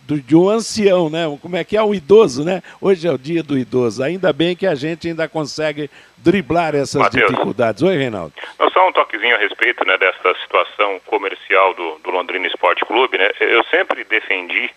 do, 0.08 0.20
de 0.20 0.36
um 0.36 0.50
ancião, 0.50 1.10
né? 1.10 1.26
Como 1.42 1.56
é 1.56 1.64
que 1.64 1.78
é 1.78 1.84
um 1.84 1.94
idoso, 1.94 2.44
né? 2.44 2.64
Hoje 2.82 3.08
é 3.08 3.12
o 3.12 3.18
dia 3.18 3.44
do 3.44 3.58
idoso. 3.58 4.02
Ainda 4.02 4.32
bem 4.34 4.56
que 4.56 4.66
a 4.66 4.76
gente 4.76 5.08
ainda 5.08 5.28
consegue 5.28 5.90
driblar 6.18 6.76
essas 6.76 7.02
Mateus, 7.02 7.30
dificuldades. 7.30 7.82
Oi, 7.84 7.98
Reinaldo. 7.98 8.34
Não, 8.60 8.70
só 8.72 8.88
um 8.88 8.92
toquezinho 8.92 9.36
a 9.36 9.40
respeito 9.40 9.86
né, 9.86 9.98
dessa 9.98 10.34
situação 10.42 11.00
comercial 11.06 11.74
do, 11.74 12.00
do 12.04 12.12
Londrina 12.12 12.48
Esporte 12.48 12.86
Clube. 12.86 13.18
Né? 13.18 13.30
Eu 13.40 13.64
sempre 13.66 14.04
defendi 14.04 14.70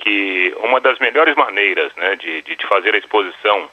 que 0.00 0.54
uma 0.62 0.80
das 0.80 0.98
melhores 0.98 1.34
maneiras 1.36 1.94
né, 1.96 2.16
de, 2.16 2.42
de 2.42 2.66
fazer 2.66 2.94
a 2.94 2.98
exposição 2.98 3.68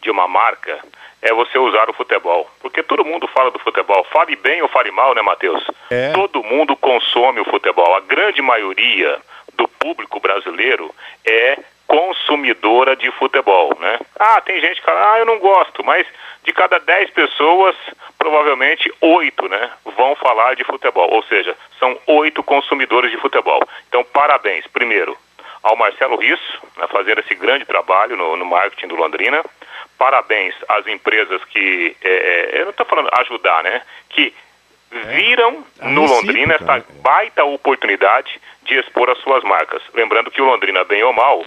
de 0.00 0.10
uma 0.10 0.26
marca 0.26 0.80
é 1.20 1.32
você 1.32 1.58
usar 1.58 1.88
o 1.88 1.92
futebol. 1.92 2.50
Porque 2.60 2.82
todo 2.82 3.04
mundo 3.04 3.28
fala 3.28 3.50
do 3.50 3.58
futebol. 3.58 4.04
Fale 4.12 4.34
bem 4.36 4.62
ou 4.62 4.68
fale 4.68 4.90
mal, 4.90 5.14
né, 5.14 5.22
Matheus? 5.22 5.64
É. 5.90 6.12
Todo 6.12 6.42
mundo 6.42 6.76
consome 6.76 7.40
o 7.40 7.44
futebol. 7.44 7.94
A 7.94 8.00
grande 8.00 8.42
maioria 8.42 9.20
do 9.54 9.68
público 9.68 10.18
brasileiro 10.18 10.92
é 11.24 11.58
consumidora 11.86 12.96
de 12.96 13.10
futebol, 13.12 13.76
né? 13.78 13.98
Ah, 14.18 14.40
tem 14.40 14.60
gente 14.60 14.80
que 14.80 14.86
fala, 14.86 15.12
ah, 15.12 15.18
eu 15.18 15.26
não 15.26 15.38
gosto, 15.38 15.84
mas 15.84 16.06
de 16.42 16.52
cada 16.52 16.78
10 16.78 17.10
pessoas, 17.10 17.76
provavelmente 18.18 18.90
8, 18.98 19.48
né, 19.48 19.70
vão 19.96 20.16
falar 20.16 20.56
de 20.56 20.64
futebol, 20.64 21.12
ou 21.12 21.22
seja, 21.24 21.54
são 21.78 21.96
8 22.06 22.42
consumidores 22.42 23.10
de 23.10 23.18
futebol. 23.18 23.60
Então, 23.88 24.02
parabéns, 24.04 24.66
primeiro, 24.68 25.16
ao 25.62 25.76
Marcelo 25.76 26.16
Risso, 26.16 26.62
né, 26.76 26.86
fazer 26.88 27.18
esse 27.18 27.34
grande 27.34 27.64
trabalho 27.64 28.16
no, 28.16 28.36
no 28.36 28.44
marketing 28.44 28.88
do 28.88 28.96
Londrina. 28.96 29.44
Parabéns 29.96 30.54
às 30.68 30.86
empresas 30.86 31.42
que, 31.44 31.96
é, 32.02 32.10
é 32.10 32.60
eu 32.60 32.64
não 32.64 32.70
estou 32.70 32.86
falando 32.86 33.08
ajudar, 33.12 33.62
né, 33.62 33.82
que 34.10 34.34
viram 34.90 35.64
é, 35.80 35.88
no 35.88 36.04
Londrina 36.04 36.54
essa 36.54 36.84
baita 37.00 37.44
oportunidade 37.44 38.40
de 38.64 38.74
expor 38.78 39.08
as 39.10 39.18
suas 39.18 39.42
marcas. 39.42 39.82
Lembrando 39.94 40.30
que 40.30 40.42
o 40.42 40.44
Londrina, 40.44 40.84
bem 40.84 41.02
ou 41.02 41.12
mal, 41.12 41.44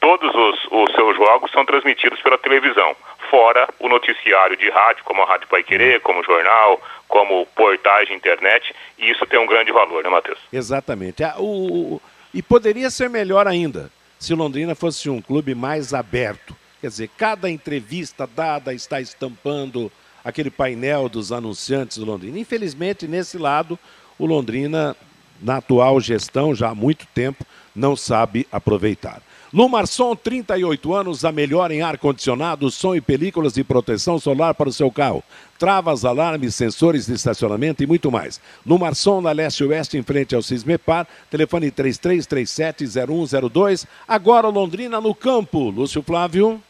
todos 0.00 0.34
os, 0.34 0.66
os 0.70 0.94
seus 0.94 1.16
jogos 1.16 1.50
são 1.50 1.64
transmitidos 1.64 2.20
pela 2.20 2.36
televisão, 2.36 2.94
fora 3.30 3.66
o 3.78 3.88
noticiário 3.88 4.56
de 4.56 4.68
rádio, 4.68 5.02
como 5.04 5.22
a 5.22 5.26
Rádio 5.26 5.48
Pai 5.48 5.62
Querer, 5.62 6.00
como 6.00 6.20
o 6.20 6.24
jornal, 6.24 6.80
como 7.08 7.46
portagem 7.46 8.16
internet, 8.16 8.74
e 8.98 9.10
isso 9.10 9.24
tem 9.26 9.38
um 9.38 9.46
grande 9.46 9.72
valor, 9.72 10.02
né, 10.02 10.10
Matheus? 10.10 10.38
Exatamente. 10.52 11.24
Ah, 11.24 11.34
o, 11.38 12.00
e 12.34 12.42
poderia 12.42 12.90
ser 12.90 13.08
melhor 13.08 13.46
ainda 13.46 13.90
se 14.18 14.34
Londrina 14.34 14.74
fosse 14.74 15.08
um 15.08 15.20
clube 15.20 15.54
mais 15.54 15.94
aberto. 15.94 16.56
Quer 16.80 16.88
dizer, 16.88 17.10
cada 17.16 17.50
entrevista 17.50 18.26
dada 18.26 18.74
está 18.74 19.00
estampando 19.00 19.92
aquele 20.24 20.50
painel 20.50 21.08
dos 21.08 21.30
anunciantes 21.30 21.98
do 21.98 22.04
Londrina. 22.04 22.38
Infelizmente, 22.38 23.06
nesse 23.06 23.36
lado, 23.38 23.78
o 24.18 24.26
Londrina, 24.26 24.96
na 25.40 25.58
atual 25.58 26.00
gestão, 26.00 26.54
já 26.54 26.70
há 26.70 26.74
muito 26.74 27.06
tempo, 27.14 27.44
não 27.74 27.94
sabe 27.94 28.46
aproveitar. 28.50 29.22
Lumarson, 29.54 30.14
38 30.16 30.92
anos, 30.92 31.24
a 31.24 31.30
melhor 31.30 31.70
em 31.70 31.80
ar-condicionado, 31.80 32.68
som 32.72 32.96
e 32.96 33.00
películas 33.00 33.52
de 33.52 33.62
proteção 33.62 34.18
solar 34.18 34.52
para 34.52 34.68
o 34.68 34.72
seu 34.72 34.90
carro. 34.90 35.22
Travas, 35.56 36.04
alarmes, 36.04 36.56
sensores 36.56 37.06
de 37.06 37.12
estacionamento 37.12 37.80
e 37.80 37.86
muito 37.86 38.10
mais. 38.10 38.40
Lumarson, 38.66 39.20
na 39.20 39.30
leste-oeste, 39.30 39.96
em 39.96 40.02
frente 40.02 40.34
ao 40.34 40.42
Cismepar. 40.42 41.06
Telefone 41.30 41.70
33370102. 41.70 43.86
Agora 44.08 44.48
Londrina 44.48 45.00
no 45.00 45.14
campo. 45.14 45.70
Lúcio 45.70 46.02
Flávio. 46.02 46.60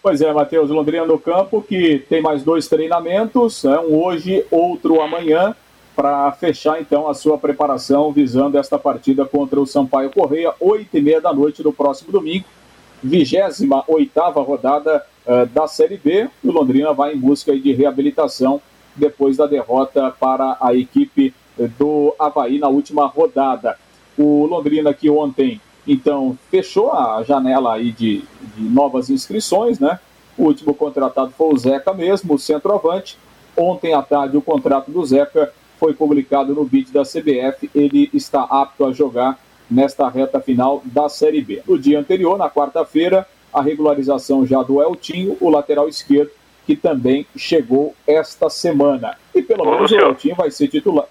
Pois 0.00 0.20
é, 0.20 0.32
Matheus, 0.32 0.70
Londrina 0.70 1.04
no 1.04 1.18
campo, 1.18 1.60
que 1.60 2.04
tem 2.08 2.22
mais 2.22 2.44
dois 2.44 2.68
treinamentos, 2.68 3.64
né? 3.64 3.76
um 3.80 4.00
hoje, 4.00 4.46
outro 4.52 5.00
amanhã, 5.00 5.52
para 5.94 6.30
fechar 6.32 6.80
então 6.80 7.08
a 7.08 7.14
sua 7.14 7.36
preparação 7.36 8.12
visando 8.12 8.58
esta 8.58 8.78
partida 8.78 9.24
contra 9.24 9.60
o 9.60 9.66
Sampaio 9.66 10.10
Correia, 10.10 10.54
oito 10.60 10.96
e 10.96 11.00
meia 11.00 11.20
da 11.20 11.32
noite 11.32 11.62
do 11.62 11.72
próximo 11.72 12.10
domingo, 12.10 12.44
28 13.02 13.84
oitava 13.88 14.40
rodada 14.42 15.04
uh, 15.26 15.46
da 15.46 15.66
Série 15.66 15.96
B. 15.96 16.30
O 16.42 16.52
Londrina 16.52 16.92
vai 16.92 17.14
em 17.14 17.18
busca 17.18 17.56
de 17.58 17.72
reabilitação 17.72 18.60
depois 18.94 19.36
da 19.36 19.46
derrota 19.46 20.14
para 20.18 20.56
a 20.60 20.74
equipe 20.74 21.34
do 21.78 22.14
Havaí 22.18 22.58
na 22.58 22.68
última 22.68 23.06
rodada. 23.06 23.76
O 24.16 24.46
Londrina 24.46 24.94
que 24.94 25.10
ontem 25.10 25.60
então, 25.86 26.38
fechou 26.50 26.92
a 26.92 27.22
janela 27.24 27.74
aí 27.74 27.90
de, 27.90 28.22
de 28.56 28.62
novas 28.62 29.10
inscrições, 29.10 29.80
né? 29.80 29.98
O 30.38 30.44
último 30.44 30.74
contratado 30.74 31.32
foi 31.36 31.52
o 31.52 31.58
Zeca 31.58 31.92
mesmo, 31.92 32.34
o 32.34 32.38
centroavante. 32.38 33.18
Ontem 33.56 33.92
à 33.92 34.00
tarde, 34.00 34.36
o 34.36 34.42
contrato 34.42 34.90
do 34.90 35.04
Zeca 35.04 35.52
foi 35.82 35.94
publicado 35.94 36.54
no 36.54 36.64
bid 36.64 36.92
da 36.92 37.02
CBF. 37.02 37.68
Ele 37.74 38.08
está 38.14 38.44
apto 38.44 38.86
a 38.86 38.92
jogar 38.92 39.36
nesta 39.68 40.08
reta 40.08 40.40
final 40.40 40.80
da 40.84 41.08
Série 41.08 41.40
B. 41.40 41.60
No 41.66 41.76
dia 41.76 41.98
anterior, 41.98 42.38
na 42.38 42.48
quarta-feira, 42.48 43.26
a 43.52 43.60
regularização 43.60 44.46
já 44.46 44.62
do 44.62 44.80
Eltinho, 44.80 45.36
o 45.40 45.50
lateral 45.50 45.88
esquerdo, 45.88 46.30
que 46.64 46.76
também 46.76 47.26
chegou 47.36 47.96
esta 48.06 48.48
semana. 48.48 49.18
E 49.34 49.42
pelo 49.42 49.64
menos 49.64 49.90
o 49.90 49.96
Eltinho 49.96 50.36
vai 50.36 50.52
ser 50.52 50.68
titular. 50.68 51.06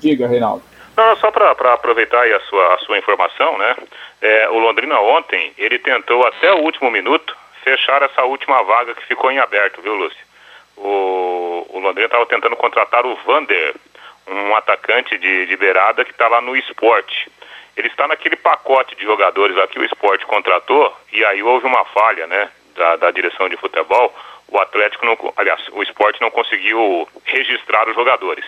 Diga, 0.00 0.26
Reinaldo. 0.26 0.62
Não, 0.96 1.14
só 1.16 1.30
para 1.30 1.50
aproveitar 1.74 2.26
a 2.26 2.40
sua, 2.40 2.74
a 2.74 2.78
sua 2.78 2.96
informação, 2.96 3.58
né? 3.58 3.76
É, 4.22 4.48
o 4.48 4.58
Londrina 4.58 4.98
ontem, 4.98 5.52
ele 5.58 5.78
tentou 5.78 6.26
até 6.26 6.54
o 6.54 6.62
último 6.62 6.90
minuto 6.90 7.36
fechar 7.62 8.00
essa 8.00 8.24
última 8.24 8.62
vaga 8.62 8.94
que 8.94 9.04
ficou 9.04 9.30
em 9.30 9.38
aberto, 9.38 9.82
viu, 9.82 9.94
Lúcio? 9.94 10.24
O, 10.74 11.66
o 11.68 11.80
Londrina 11.80 12.06
estava 12.06 12.24
tentando 12.24 12.56
contratar 12.56 13.04
o 13.04 13.14
Vander, 13.26 13.74
um 14.26 14.54
atacante 14.54 15.16
de, 15.18 15.46
de 15.46 15.56
beirada 15.56 16.04
que 16.04 16.10
está 16.10 16.28
lá 16.28 16.40
no 16.40 16.56
esporte. 16.56 17.30
Ele 17.76 17.88
está 17.88 18.08
naquele 18.08 18.36
pacote 18.36 18.96
de 18.96 19.04
jogadores 19.04 19.56
lá 19.56 19.66
que 19.66 19.78
o 19.78 19.84
esporte 19.84 20.24
contratou, 20.26 20.96
e 21.12 21.24
aí 21.24 21.42
houve 21.42 21.66
uma 21.66 21.84
falha, 21.86 22.26
né, 22.26 22.50
da, 22.74 22.96
da 22.96 23.10
direção 23.10 23.48
de 23.48 23.56
futebol. 23.56 24.14
O 24.48 24.58
Atlético, 24.58 25.04
não, 25.04 25.16
aliás, 25.36 25.60
o 25.72 25.82
esporte 25.82 26.20
não 26.20 26.30
conseguiu 26.30 27.08
registrar 27.24 27.88
os 27.88 27.94
jogadores. 27.94 28.44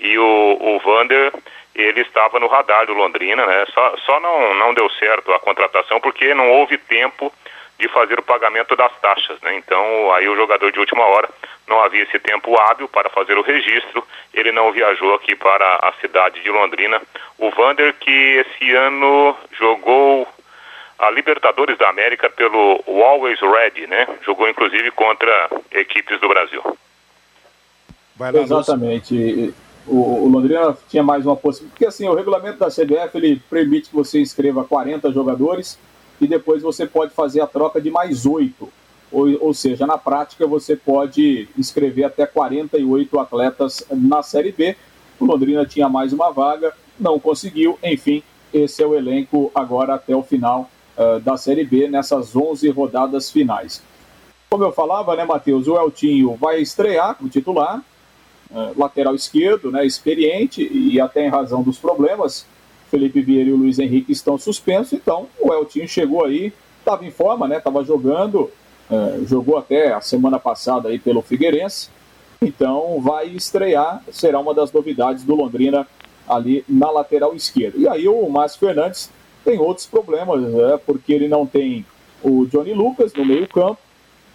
E 0.00 0.18
o, 0.18 0.58
o 0.60 0.78
Vander, 0.80 1.32
ele 1.74 2.00
estava 2.00 2.40
no 2.40 2.46
radar 2.46 2.86
do 2.86 2.94
Londrina, 2.94 3.46
né? 3.46 3.64
Só, 3.72 3.96
só 3.98 4.20
não, 4.20 4.54
não 4.54 4.74
deu 4.74 4.88
certo 4.90 5.32
a 5.32 5.38
contratação 5.38 6.00
porque 6.00 6.34
não 6.34 6.50
houve 6.50 6.78
tempo 6.78 7.32
de 7.78 7.88
fazer 7.88 8.18
o 8.18 8.22
pagamento 8.22 8.76
das 8.76 8.92
taxas, 9.00 9.40
né? 9.42 9.56
Então, 9.56 10.12
aí 10.12 10.28
o 10.28 10.36
jogador 10.36 10.70
de 10.70 10.78
última 10.78 11.04
hora 11.04 11.28
não 11.66 11.82
havia 11.82 12.02
esse 12.02 12.18
tempo 12.18 12.58
hábil 12.60 12.88
para 12.88 13.10
fazer 13.10 13.36
o 13.36 13.42
registro, 13.42 14.06
ele 14.32 14.52
não 14.52 14.70
viajou 14.70 15.14
aqui 15.14 15.34
para 15.34 15.76
a 15.76 15.92
cidade 16.00 16.40
de 16.42 16.50
Londrina. 16.50 17.00
O 17.38 17.50
Vander, 17.50 17.94
que 17.94 18.10
esse 18.10 18.72
ano 18.74 19.36
jogou 19.58 20.28
a 20.98 21.10
Libertadores 21.10 21.76
da 21.76 21.88
América 21.88 22.30
pelo 22.30 22.82
Always 22.86 23.40
Ready, 23.40 23.86
né? 23.86 24.06
Jogou 24.24 24.48
inclusive 24.48 24.90
contra 24.92 25.50
equipes 25.72 26.20
do 26.20 26.28
Brasil. 26.28 26.62
Lá, 28.18 28.32
Exatamente 28.32 29.52
o, 29.86 30.24
o, 30.24 30.28
Londrina 30.28 30.76
tinha 30.88 31.02
mais 31.02 31.26
uma 31.26 31.36
possibilidade. 31.36 31.72
Porque 31.72 31.86
assim, 31.86 32.08
o 32.08 32.14
regulamento 32.14 32.58
da 32.58 32.68
CBF 32.68 33.16
ele 33.16 33.42
permite 33.50 33.88
que 33.90 33.94
você 33.94 34.20
inscreva 34.20 34.64
40 34.64 35.12
jogadores 35.12 35.78
e 36.20 36.26
depois 36.26 36.62
você 36.62 36.86
pode 36.86 37.12
fazer 37.12 37.40
a 37.40 37.46
troca 37.46 37.80
de 37.80 37.90
mais 37.90 38.26
oito. 38.26 38.68
Ou, 39.10 39.28
ou 39.40 39.54
seja, 39.54 39.86
na 39.86 39.98
prática 39.98 40.46
você 40.46 40.74
pode 40.76 41.48
inscrever 41.56 42.04
até 42.04 42.26
48 42.26 43.18
atletas 43.18 43.84
na 43.90 44.22
Série 44.22 44.52
B. 44.52 44.76
O 45.20 45.24
Londrina 45.24 45.64
tinha 45.64 45.88
mais 45.88 46.12
uma 46.12 46.30
vaga, 46.30 46.72
não 46.98 47.20
conseguiu. 47.20 47.78
Enfim, 47.82 48.22
esse 48.52 48.82
é 48.82 48.86
o 48.86 48.94
elenco 48.94 49.50
agora 49.54 49.94
até 49.94 50.14
o 50.14 50.22
final 50.22 50.70
uh, 50.96 51.20
da 51.20 51.36
Série 51.36 51.64
B, 51.64 51.88
nessas 51.88 52.34
11 52.34 52.68
rodadas 52.70 53.30
finais. 53.30 53.82
Como 54.50 54.64
eu 54.64 54.72
falava, 54.72 55.16
né, 55.16 55.24
Matheus? 55.24 55.66
O 55.66 55.76
Eltinho 55.76 56.36
vai 56.36 56.60
estrear 56.60 57.16
como 57.16 57.28
titular, 57.28 57.82
é, 58.54 58.72
lateral 58.76 59.12
esquerdo, 59.12 59.68
né, 59.68 59.84
experiente 59.84 60.62
e 60.62 61.00
até 61.00 61.26
em 61.26 61.28
razão 61.28 61.60
dos 61.60 61.76
problemas, 61.76 62.46
Felipe 62.94 63.20
Vieira 63.22 63.50
e 63.50 63.52
o 63.52 63.56
Luiz 63.56 63.80
Henrique 63.80 64.12
estão 64.12 64.38
suspensos, 64.38 64.92
então 64.92 65.26
o 65.40 65.52
Eltinho 65.52 65.88
chegou 65.88 66.24
aí, 66.24 66.52
estava 66.78 67.04
em 67.04 67.10
forma, 67.10 67.48
né, 67.48 67.58
estava 67.58 67.82
jogando, 67.82 68.48
uh, 68.88 69.26
jogou 69.26 69.58
até 69.58 69.92
a 69.92 70.00
semana 70.00 70.38
passada 70.38 70.90
aí 70.90 71.00
pelo 71.00 71.20
Figueirense, 71.20 71.88
então 72.40 73.00
vai 73.00 73.26
estrear, 73.26 74.00
será 74.12 74.38
uma 74.38 74.54
das 74.54 74.70
novidades 74.70 75.24
do 75.24 75.34
Londrina 75.34 75.88
ali 76.28 76.64
na 76.68 76.88
lateral 76.88 77.34
esquerda. 77.34 77.76
E 77.76 77.88
aí 77.88 78.06
o 78.06 78.28
Márcio 78.28 78.60
Fernandes 78.60 79.10
tem 79.44 79.58
outros 79.58 79.86
problemas, 79.88 80.40
né, 80.42 80.78
porque 80.86 81.12
ele 81.12 81.26
não 81.26 81.44
tem 81.44 81.84
o 82.22 82.46
Johnny 82.46 82.74
Lucas 82.74 83.12
no 83.12 83.24
meio 83.24 83.48
campo, 83.48 83.80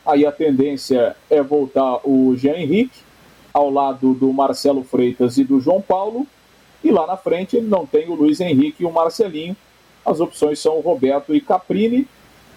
aí 0.06 0.26
a 0.26 0.34
tendência 0.34 1.16
é 1.30 1.42
voltar 1.42 2.02
o 2.04 2.36
Jean 2.36 2.58
Henrique, 2.58 3.00
ao 3.54 3.70
lado 3.70 4.14
do 4.14 4.34
Marcelo 4.34 4.84
Freitas 4.84 5.38
e 5.38 5.46
do 5.46 5.62
João 5.62 5.82
Paulo. 5.82 6.28
E 6.84 6.92
lá 6.92 7.06
na 7.06 7.18
frente 7.18 7.58
ele 7.58 7.68
não 7.68 7.86
tem 7.86 8.10
o 8.10 8.16
Luiz 8.16 8.40
Henrique 8.40 8.84
e 8.84 8.86
o 8.86 8.92
Marcelinho. 8.92 9.56
As 10.06 10.20
opções 10.20 10.60
são 10.60 10.78
o 10.78 10.82
Roberto 10.82 11.36
e 11.36 11.42
Caprini. 11.42 12.08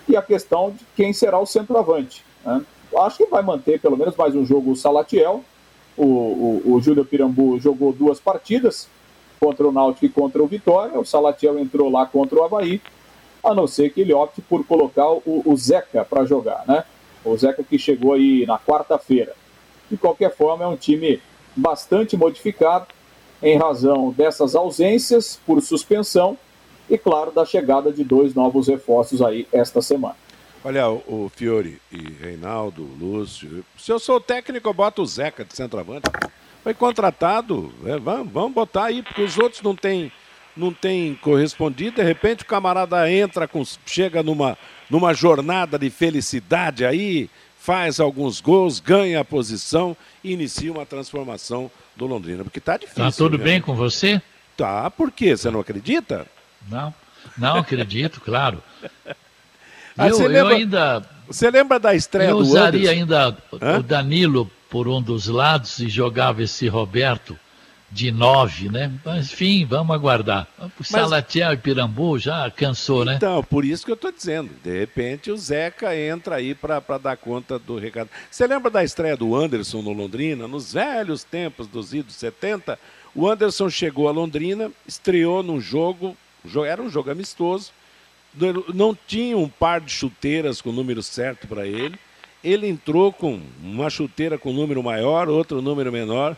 E 0.09 0.16
a 0.16 0.23
questão 0.23 0.70
de 0.70 0.85
quem 0.97 1.12
será 1.12 1.39
o 1.39 1.47
centroavante. 1.47 2.25
Né? 2.45 2.64
Acho 2.99 3.18
que 3.18 3.27
vai 3.27 3.43
manter 3.43 3.81
pelo 3.81 3.97
menos 3.97 4.16
mais 4.16 4.35
um 4.35 4.45
jogo 4.45 4.73
o 4.73 4.77
Salatiel. 4.77 5.45
O, 5.97 6.05
o, 6.05 6.62
o 6.75 6.81
Júlio 6.81 7.05
Pirambu 7.05 7.59
jogou 7.59 7.93
duas 7.93 8.18
partidas 8.18 8.89
contra 9.39 9.66
o 9.66 9.73
Náutico 9.73 10.07
e 10.07 10.09
contra 10.09 10.43
o 10.43 10.47
Vitória. 10.47 10.99
O 10.99 11.05
Salatiel 11.05 11.59
entrou 11.59 11.91
lá 11.91 12.07
contra 12.07 12.39
o 12.39 12.45
Havaí. 12.45 12.81
A 13.43 13.55
não 13.55 13.66
ser 13.66 13.91
que 13.91 14.01
ele 14.01 14.12
opte 14.12 14.41
por 14.41 14.64
colocar 14.64 15.11
o, 15.11 15.43
o 15.45 15.57
Zeca 15.57 16.05
para 16.05 16.25
jogar, 16.25 16.64
né? 16.66 16.85
O 17.25 17.37
Zeca 17.37 17.62
que 17.64 17.77
chegou 17.79 18.12
aí 18.12 18.47
na 18.47 18.59
quarta-feira. 18.59 19.35
De 19.91 19.97
qualquer 19.97 20.35
forma, 20.35 20.64
é 20.64 20.66
um 20.66 20.77
time 20.77 21.20
bastante 21.57 22.16
modificado 22.16 22.87
em 23.43 23.59
razão 23.59 24.11
dessas 24.12 24.55
ausências 24.55 25.38
por 25.45 25.61
suspensão 25.61 26.38
e, 26.88 26.97
claro, 26.97 27.32
da 27.32 27.45
chegada 27.45 27.93
de 27.93 28.05
dois 28.05 28.34
novos 28.34 28.68
reforços 28.68 29.20
aí 29.20 29.47
esta 29.53 29.82
semana. 29.82 30.16
Olha, 30.64 30.88
o, 30.88 31.30
Fiore 31.34 31.80
e 31.90 32.12
Reinaldo, 32.22 32.88
Lúcio, 33.01 33.64
se 33.76 33.90
eu 33.90 33.99
sou 33.99 34.20
técnico, 34.20 34.68
eu 34.68 34.74
boto 34.74 35.03
o 35.03 35.07
Zeca 35.07 35.45
de 35.45 35.57
centroavante. 35.57 36.09
Foi 36.62 36.72
contratado, 36.72 37.72
é, 37.84 37.99
vamos, 37.99 38.32
vamos 38.32 38.53
botar 38.53 38.84
aí, 38.84 39.03
porque 39.03 39.22
os 39.22 39.36
outros 39.38 39.61
não 39.62 39.74
têm 39.74 40.12
não 40.57 40.70
tem 40.70 41.14
correspondido, 41.14 41.97
de 41.97 42.03
repente 42.03 42.43
o 42.43 42.47
camarada 42.47 43.11
entra, 43.11 43.49
com, 43.49 43.62
chega 43.86 44.22
numa, 44.22 44.57
numa 44.88 45.14
jornada 45.14 45.78
de 45.78 45.88
felicidade 45.88 46.84
aí, 46.84 47.30
faz 47.63 48.01
alguns 48.01 48.41
gols, 48.41 48.81
ganha 48.81 49.21
a 49.21 49.25
posição 49.25 49.97
e 50.25 50.33
inicia 50.33 50.73
uma 50.73 50.85
transformação 50.85 51.71
do 51.97 52.07
Londrina. 52.07 52.43
Porque 52.43 52.59
tá 52.59 52.77
difícil. 52.77 53.05
Tá 53.05 53.13
tudo 53.13 53.39
né? 53.39 53.45
bem 53.45 53.61
com 53.61 53.75
você? 53.77 54.21
Tá, 54.57 54.91
por 54.91 55.13
quê? 55.13 55.37
Você 55.37 55.49
não 55.49 55.61
acredita? 55.61 56.27
Não, 56.69 56.93
não 57.39 57.59
acredito, 57.59 58.21
claro. 58.25 58.61
Ah, 59.97 60.09
eu, 60.09 60.19
lembra, 60.19 60.39
eu 60.39 60.47
ainda. 60.49 61.03
Você 61.29 61.51
lembra 61.51 61.79
da 61.79 61.95
estreia 61.95 62.31
eu 62.31 62.39
do 62.39 62.43
Anderson? 62.43 62.59
Eu 62.59 62.63
usaria 62.63 62.91
ainda 62.91 63.37
Hã? 63.61 63.79
o 63.79 63.83
Danilo 63.83 64.51
por 64.69 64.89
um 64.89 65.01
dos 65.01 65.29
lados 65.29 65.79
e 65.79 65.89
jogava 65.89 66.43
esse 66.43 66.67
Roberto 66.67 67.39
de 67.93 68.11
nove, 68.11 68.70
né? 68.70 68.90
Mas, 69.05 69.30
enfim, 69.32 69.66
vamos 69.66 69.95
aguardar. 69.95 70.49
O 70.80 70.82
Salatiel 70.82 71.53
e 71.53 71.57
Pirambu 71.59 72.18
já 72.18 72.51
cansou, 72.51 73.05
né? 73.05 73.16
Então, 73.16 73.45
por 73.45 73.66
isso 73.66 73.84
que 73.84 73.90
eu 73.90 73.97
estou 73.97 74.11
dizendo. 74.11 74.51
De 74.64 74.80
repente 74.80 75.30
o 75.30 75.36
Zeca 75.36 75.95
entra 75.95 76.36
aí 76.36 76.55
para 76.55 76.80
dar 76.97 77.18
conta 77.18 77.59
do 77.59 77.78
recado. 77.78 78.09
Você 78.30 78.47
lembra 78.47 78.70
da 78.70 78.82
estreia 78.82 79.14
do 79.14 79.36
Anderson 79.36 79.82
no 79.82 79.93
Londrina? 79.93 80.49
Nos 80.49 80.72
velhos 80.72 81.22
tempos 81.22 81.66
dos 81.66 81.93
idos 81.93 82.14
70, 82.14 82.78
o 83.14 83.28
Anderson 83.28 83.68
chegou 83.68 84.09
a 84.09 84.12
Londrina, 84.12 84.72
estreou 84.86 85.43
num 85.43 85.61
jogo, 85.61 86.16
era 86.66 86.80
um 86.80 86.88
jogo 86.88 87.11
amistoso, 87.11 87.72
não 88.72 88.97
tinha 89.07 89.36
um 89.36 89.51
par 89.51 89.82
de 89.82 89.93
chuteiras 89.93 90.62
com 90.62 90.70
o 90.70 90.72
número 90.72 91.03
certo 91.03 91.47
para 91.47 91.66
ele. 91.66 91.99
Ele 92.43 92.66
entrou 92.66 93.12
com 93.12 93.40
uma 93.62 93.90
chuteira 93.90 94.38
com 94.38 94.51
número 94.51 94.82
maior, 94.82 95.28
outro 95.28 95.61
número 95.61 95.93
menor 95.93 96.34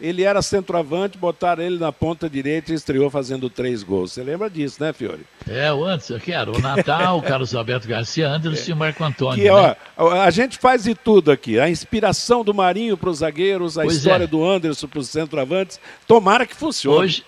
ele 0.00 0.22
era 0.22 0.42
centroavante, 0.42 1.16
botaram 1.16 1.62
ele 1.62 1.78
na 1.78 1.90
ponta 1.90 2.28
direita 2.28 2.72
e 2.72 2.74
estreou 2.74 3.08
fazendo 3.08 3.48
três 3.48 3.82
gols. 3.82 4.12
Você 4.12 4.22
lembra 4.22 4.50
disso, 4.50 4.82
né, 4.82 4.92
Fiore? 4.92 5.24
É, 5.48 5.72
o 5.72 5.84
antes, 5.84 6.10
eu 6.10 6.20
quero. 6.20 6.56
O 6.56 6.60
Natal, 6.60 7.18
o 7.18 7.22
Carlos 7.22 7.54
Alberto 7.54 7.88
Garcia, 7.88 8.28
Anderson 8.28 8.64
é. 8.66 8.70
e 8.70 8.72
o 8.72 8.76
Marco 8.76 9.02
Antônio. 9.02 9.42
Que, 9.42 9.50
né? 9.50 9.76
ó, 9.96 10.10
a 10.12 10.30
gente 10.30 10.58
faz 10.58 10.84
de 10.84 10.94
tudo 10.94 11.30
aqui. 11.30 11.58
A 11.58 11.70
inspiração 11.70 12.44
do 12.44 12.52
Marinho 12.52 12.96
para 12.96 13.08
os 13.08 13.18
zagueiros, 13.18 13.78
a 13.78 13.82
pois 13.82 13.96
história 13.96 14.24
é. 14.24 14.26
do 14.26 14.44
Anderson 14.44 14.86
para 14.86 14.98
os 14.98 15.08
centroavantes. 15.08 15.80
Tomara 16.06 16.44
que 16.44 16.54
funcione. 16.54 16.98
Hoje, 16.98 17.24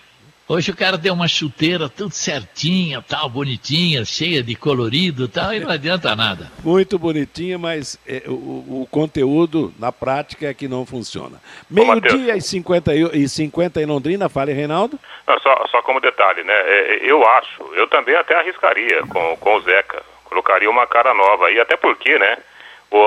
Hoje 0.50 0.70
o 0.70 0.76
cara 0.76 0.96
tem 0.96 1.12
uma 1.12 1.28
chuteira 1.28 1.90
tudo 1.90 2.10
certinha, 2.10 3.04
tal, 3.06 3.28
bonitinha, 3.28 4.02
cheia 4.02 4.42
de 4.42 4.56
colorido 4.56 5.28
tal, 5.28 5.52
e 5.52 5.60
não 5.60 5.70
adianta 5.70 6.16
nada. 6.16 6.50
Muito 6.64 6.98
bonitinha, 6.98 7.58
mas 7.58 8.00
é, 8.08 8.22
o, 8.26 8.32
o, 8.32 8.88
conteúdo 8.90 9.74
na 9.78 9.92
prática 9.92 10.48
é 10.48 10.54
que 10.54 10.66
não 10.66 10.86
funciona. 10.86 11.38
Meio-dia 11.68 12.34
e 12.34 12.40
50, 12.40 12.94
e 12.94 13.28
50 13.28 13.82
em 13.82 13.84
Londrina, 13.84 14.30
fale, 14.30 14.54
Reinaldo. 14.54 14.98
Não, 15.26 15.38
só, 15.40 15.66
só 15.66 15.82
como 15.82 16.00
detalhe, 16.00 16.42
né? 16.42 16.54
É, 16.54 16.94
é, 16.94 16.98
eu 17.02 17.22
acho, 17.28 17.62
eu 17.74 17.86
também 17.86 18.16
até 18.16 18.34
arriscaria 18.34 19.02
com, 19.02 19.36
com 19.36 19.54
o 19.54 19.60
Zeca. 19.60 20.02
Colocaria 20.24 20.70
uma 20.70 20.86
cara 20.86 21.12
nova 21.12 21.48
aí, 21.48 21.60
até 21.60 21.76
porque, 21.76 22.18
né? 22.18 22.38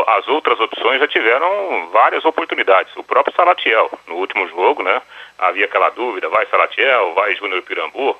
as 0.07 0.27
outras 0.27 0.59
opções 0.59 0.99
já 0.99 1.07
tiveram 1.07 1.89
várias 1.91 2.23
oportunidades. 2.23 2.95
O 2.95 3.03
próprio 3.03 3.35
Salatiel, 3.35 3.89
no 4.07 4.15
último 4.15 4.47
jogo, 4.47 4.83
né? 4.83 5.01
Havia 5.41 5.65
aquela 5.65 5.89
dúvida, 5.89 6.29
vai 6.29 6.45
Salatiel, 6.45 7.13
vai 7.13 7.35
Júnior 7.35 7.63
Pirambu. 7.63 8.15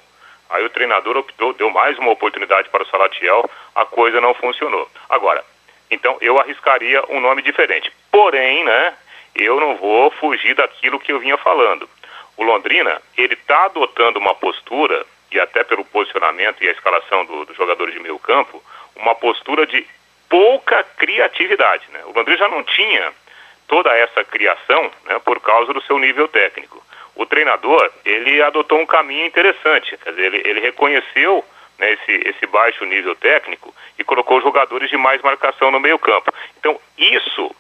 Aí 0.50 0.66
o 0.66 0.70
treinador 0.70 1.16
optou, 1.16 1.54
deu 1.54 1.70
mais 1.70 1.98
uma 2.00 2.12
oportunidade 2.12 2.68
para 2.70 2.84
o 2.84 2.88
Salatiel, 2.88 3.50
a 3.76 3.86
coisa 3.86 4.20
não 4.20 4.34
funcionou. 4.34 4.90
Agora, 5.08 5.46
então 5.90 6.18
eu 6.20 6.40
arriscaria 6.40 7.02
um 7.10 7.22
nome 7.22 7.42
diferente. 7.44 7.92
Porém, 8.12 8.64
né, 8.66 8.94
eu 9.36 9.60
não 9.60 9.78
vou 9.78 10.10
fugir 10.12 10.56
daquilo 10.56 11.00
que 11.00 11.14
eu 11.14 11.20
vinha 11.20 11.38
falando. 11.38 11.88
O 12.36 12.44
Londrina, 12.44 13.00
ele 13.16 13.36
está 13.36 13.66
adotando 13.66 14.20
uma 14.20 14.34
postura, 14.34 15.06
e 15.32 15.40
até 15.40 15.64
pelo 15.64 15.86
posicionamento 15.86 16.62
e 16.62 16.68
a 16.68 16.72
escalação 16.72 17.24
dos 17.24 17.48
do 17.48 17.54
jogadores 17.54 17.94
de 17.94 18.00
meio 18.02 18.18
campo, 18.20 18.62
uma 18.96 19.16
postura 19.16 19.66
de 19.66 19.86
pouca 20.28 20.84
criatividade. 20.98 21.86
Né? 21.92 22.02
O 22.06 22.12
Londrina 22.14 22.38
já 22.38 22.50
não 22.50 22.64
tinha 22.64 23.14
toda 23.68 23.96
essa 23.96 24.24
criação 24.26 24.92
né, 25.06 25.20
por 25.20 25.40
causa 25.40 25.72
do 25.72 25.82
seu 25.84 25.98
nível 26.00 26.28
técnico 26.28 26.84
o 27.16 27.26
treinador 27.26 27.92
ele 28.06 28.42
adotou 28.42 28.80
um 28.80 28.86
caminho 28.86 29.26
interessante, 29.26 29.98
quer 29.98 30.12
dizer, 30.12 30.34
ele, 30.34 30.50
ele 30.50 30.60
reconheceu 30.60 31.44
né, 31.78 31.94
esse, 31.94 32.30
esse 32.30 32.46
baixo 32.48 32.86
nível 32.86 33.16
técnico 33.16 33.74
e 33.98 34.04
colocou 34.04 34.42
jogadores 34.42 34.90
de 34.90 34.98
mais 34.98 35.22
marcação 35.22 35.72
no 35.72 35.80
meio 35.80 36.00
campo. 36.00 36.34
Então 36.60 36.80
isso 36.98 37.54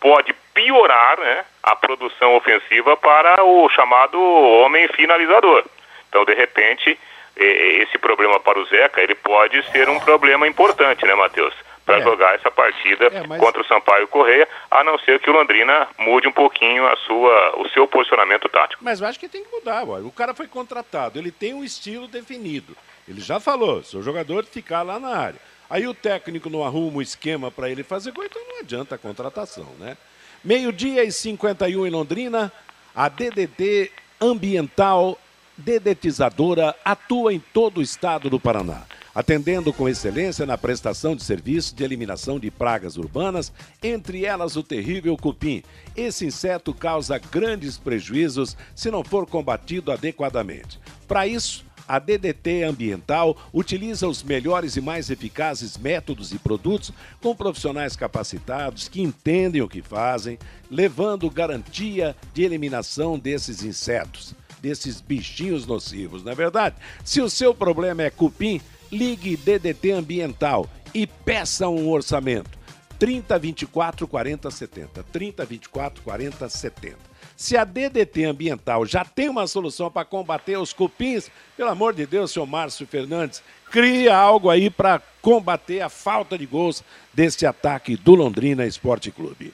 pode 0.00 0.32
piorar 0.54 1.18
né, 1.18 1.44
a 1.62 1.74
produção 1.74 2.36
ofensiva 2.36 2.96
para 2.96 3.42
o 3.42 3.68
chamado 3.70 4.20
homem 4.20 4.86
finalizador. 4.88 5.64
Então 6.08 6.24
de 6.24 6.34
repente 6.34 6.98
esse 7.36 7.98
problema 7.98 8.38
para 8.38 8.60
o 8.60 8.64
Zeca 8.66 9.02
ele 9.02 9.14
pode 9.16 9.60
ser 9.72 9.88
um 9.88 9.98
problema 9.98 10.46
importante, 10.46 11.04
né, 11.04 11.14
Matheus? 11.14 11.54
Para 11.84 11.98
é. 11.98 12.02
jogar 12.02 12.34
essa 12.34 12.50
partida 12.50 13.06
é, 13.06 13.26
mas... 13.26 13.40
contra 13.40 13.60
o 13.60 13.66
Sampaio 13.66 14.08
Correia, 14.08 14.48
a 14.70 14.82
não 14.82 14.98
ser 14.98 15.20
que 15.20 15.28
o 15.28 15.32
Londrina 15.32 15.88
mude 15.98 16.26
um 16.26 16.32
pouquinho 16.32 16.86
a 16.86 16.96
sua, 16.96 17.56
o 17.58 17.68
seu 17.70 17.86
posicionamento 17.86 18.48
tático. 18.48 18.82
Mas 18.82 19.00
eu 19.00 19.06
acho 19.06 19.20
que 19.20 19.28
tem 19.28 19.44
que 19.44 19.50
mudar, 19.50 19.84
o 19.84 20.10
cara 20.10 20.34
foi 20.34 20.46
contratado, 20.46 21.18
ele 21.18 21.30
tem 21.30 21.54
um 21.54 21.64
estilo 21.64 22.08
definido. 22.08 22.76
Ele 23.06 23.20
já 23.20 23.38
falou, 23.38 23.82
seu 23.82 24.02
jogador 24.02 24.44
ficar 24.44 24.82
lá 24.82 24.98
na 24.98 25.16
área. 25.16 25.40
Aí 25.68 25.86
o 25.86 25.94
técnico 25.94 26.48
não 26.48 26.64
arruma 26.64 26.98
o 26.98 27.02
esquema 27.02 27.50
para 27.50 27.68
ele 27.68 27.82
fazer 27.82 28.12
gol, 28.12 28.24
então 28.24 28.42
não 28.48 28.60
adianta 28.60 28.94
a 28.94 28.98
contratação, 28.98 29.68
né? 29.78 29.96
Meio-dia 30.42 31.04
e 31.04 31.10
51 31.10 31.86
em 31.86 31.90
Londrina, 31.90 32.52
a 32.94 33.08
DDT 33.08 33.90
Ambiental 34.20 35.18
Dedetizadora 35.56 36.74
atua 36.84 37.32
em 37.32 37.38
todo 37.38 37.78
o 37.78 37.82
estado 37.82 38.28
do 38.28 38.40
Paraná 38.40 38.82
atendendo 39.14 39.72
com 39.72 39.88
excelência 39.88 40.44
na 40.44 40.58
prestação 40.58 41.14
de 41.14 41.22
serviço 41.22 41.74
de 41.74 41.84
eliminação 41.84 42.38
de 42.38 42.50
pragas 42.50 42.96
urbanas, 42.96 43.52
entre 43.82 44.24
elas 44.24 44.56
o 44.56 44.62
terrível 44.62 45.16
cupim. 45.16 45.62
Esse 45.96 46.26
inseto 46.26 46.74
causa 46.74 47.18
grandes 47.18 47.78
prejuízos 47.78 48.56
se 48.74 48.90
não 48.90 49.04
for 49.04 49.26
combatido 49.26 49.92
adequadamente. 49.92 50.80
Para 51.06 51.26
isso, 51.26 51.64
a 51.86 51.98
DDT 51.98 52.62
Ambiental 52.64 53.36
utiliza 53.52 54.08
os 54.08 54.22
melhores 54.22 54.76
e 54.76 54.80
mais 54.80 55.10
eficazes 55.10 55.76
métodos 55.76 56.32
e 56.32 56.38
produtos 56.38 56.90
com 57.20 57.36
profissionais 57.36 57.94
capacitados 57.94 58.88
que 58.88 59.02
entendem 59.02 59.60
o 59.60 59.68
que 59.68 59.82
fazem, 59.82 60.38
levando 60.70 61.30
garantia 61.30 62.16
de 62.32 62.42
eliminação 62.42 63.18
desses 63.18 63.62
insetos, 63.62 64.34
desses 64.62 65.00
bichinhos 65.00 65.66
nocivos, 65.66 66.24
não 66.24 66.32
é 66.32 66.34
verdade? 66.34 66.76
Se 67.04 67.20
o 67.20 67.28
seu 67.28 67.54
problema 67.54 68.02
é 68.02 68.08
cupim, 68.08 68.62
Ligue 68.94 69.36
DDT 69.36 69.90
Ambiental 69.90 70.70
e 70.94 71.04
peça 71.04 71.68
um 71.68 71.90
orçamento. 71.90 72.56
30 72.96 73.36
24 73.40 74.06
40 74.06 74.50
70. 74.52 75.02
30 75.02 75.44
24 75.44 76.02
40 76.02 76.48
70. 76.48 76.96
Se 77.36 77.56
a 77.56 77.64
DDT 77.64 78.24
Ambiental 78.24 78.86
já 78.86 79.04
tem 79.04 79.28
uma 79.28 79.48
solução 79.48 79.90
para 79.90 80.04
combater 80.04 80.56
os 80.56 80.72
cupins, 80.72 81.28
pelo 81.56 81.70
amor 81.70 81.92
de 81.92 82.06
Deus, 82.06 82.30
senhor 82.30 82.46
Márcio 82.46 82.86
Fernandes, 82.86 83.42
cria 83.68 84.16
algo 84.16 84.48
aí 84.48 84.70
para 84.70 85.02
combater 85.20 85.80
a 85.80 85.88
falta 85.88 86.38
de 86.38 86.46
gols 86.46 86.84
desse 87.12 87.44
ataque 87.44 87.96
do 87.96 88.14
Londrina 88.14 88.64
Esporte 88.64 89.10
Clube. 89.10 89.52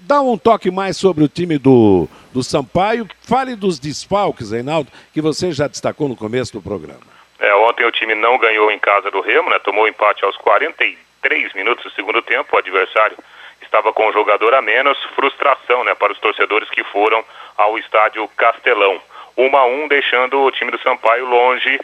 Dá 0.00 0.20
um 0.20 0.36
toque 0.36 0.70
mais 0.70 0.98
sobre 0.98 1.24
o 1.24 1.28
time 1.28 1.56
do, 1.56 2.06
do 2.34 2.44
Sampaio. 2.44 3.08
Fale 3.22 3.56
dos 3.56 3.78
desfalques, 3.78 4.50
Reinaldo, 4.50 4.92
que 5.14 5.22
você 5.22 5.52
já 5.52 5.66
destacou 5.66 6.06
no 6.06 6.16
começo 6.16 6.52
do 6.52 6.60
programa. 6.60 7.13
É, 7.38 7.54
ontem 7.54 7.84
o 7.84 7.92
time 7.92 8.14
não 8.14 8.38
ganhou 8.38 8.70
em 8.70 8.78
casa 8.78 9.10
do 9.10 9.20
Remo, 9.20 9.50
né? 9.50 9.58
Tomou 9.58 9.88
empate 9.88 10.24
aos 10.24 10.36
43 10.36 11.52
minutos 11.54 11.84
do 11.84 11.90
segundo 11.90 12.22
tempo. 12.22 12.54
O 12.54 12.58
adversário 12.58 13.16
estava 13.60 13.92
com 13.92 14.08
um 14.08 14.12
jogador 14.12 14.54
a 14.54 14.62
menos. 14.62 14.96
Frustração, 15.14 15.82
né, 15.84 15.94
para 15.94 16.12
os 16.12 16.18
torcedores 16.18 16.70
que 16.70 16.84
foram 16.84 17.24
ao 17.56 17.78
estádio 17.78 18.28
Castelão. 18.36 19.00
1 19.36 19.56
a 19.56 19.66
1 19.66 19.88
deixando 19.88 20.40
o 20.40 20.50
time 20.52 20.70
do 20.70 20.80
Sampaio 20.80 21.26
longe 21.26 21.80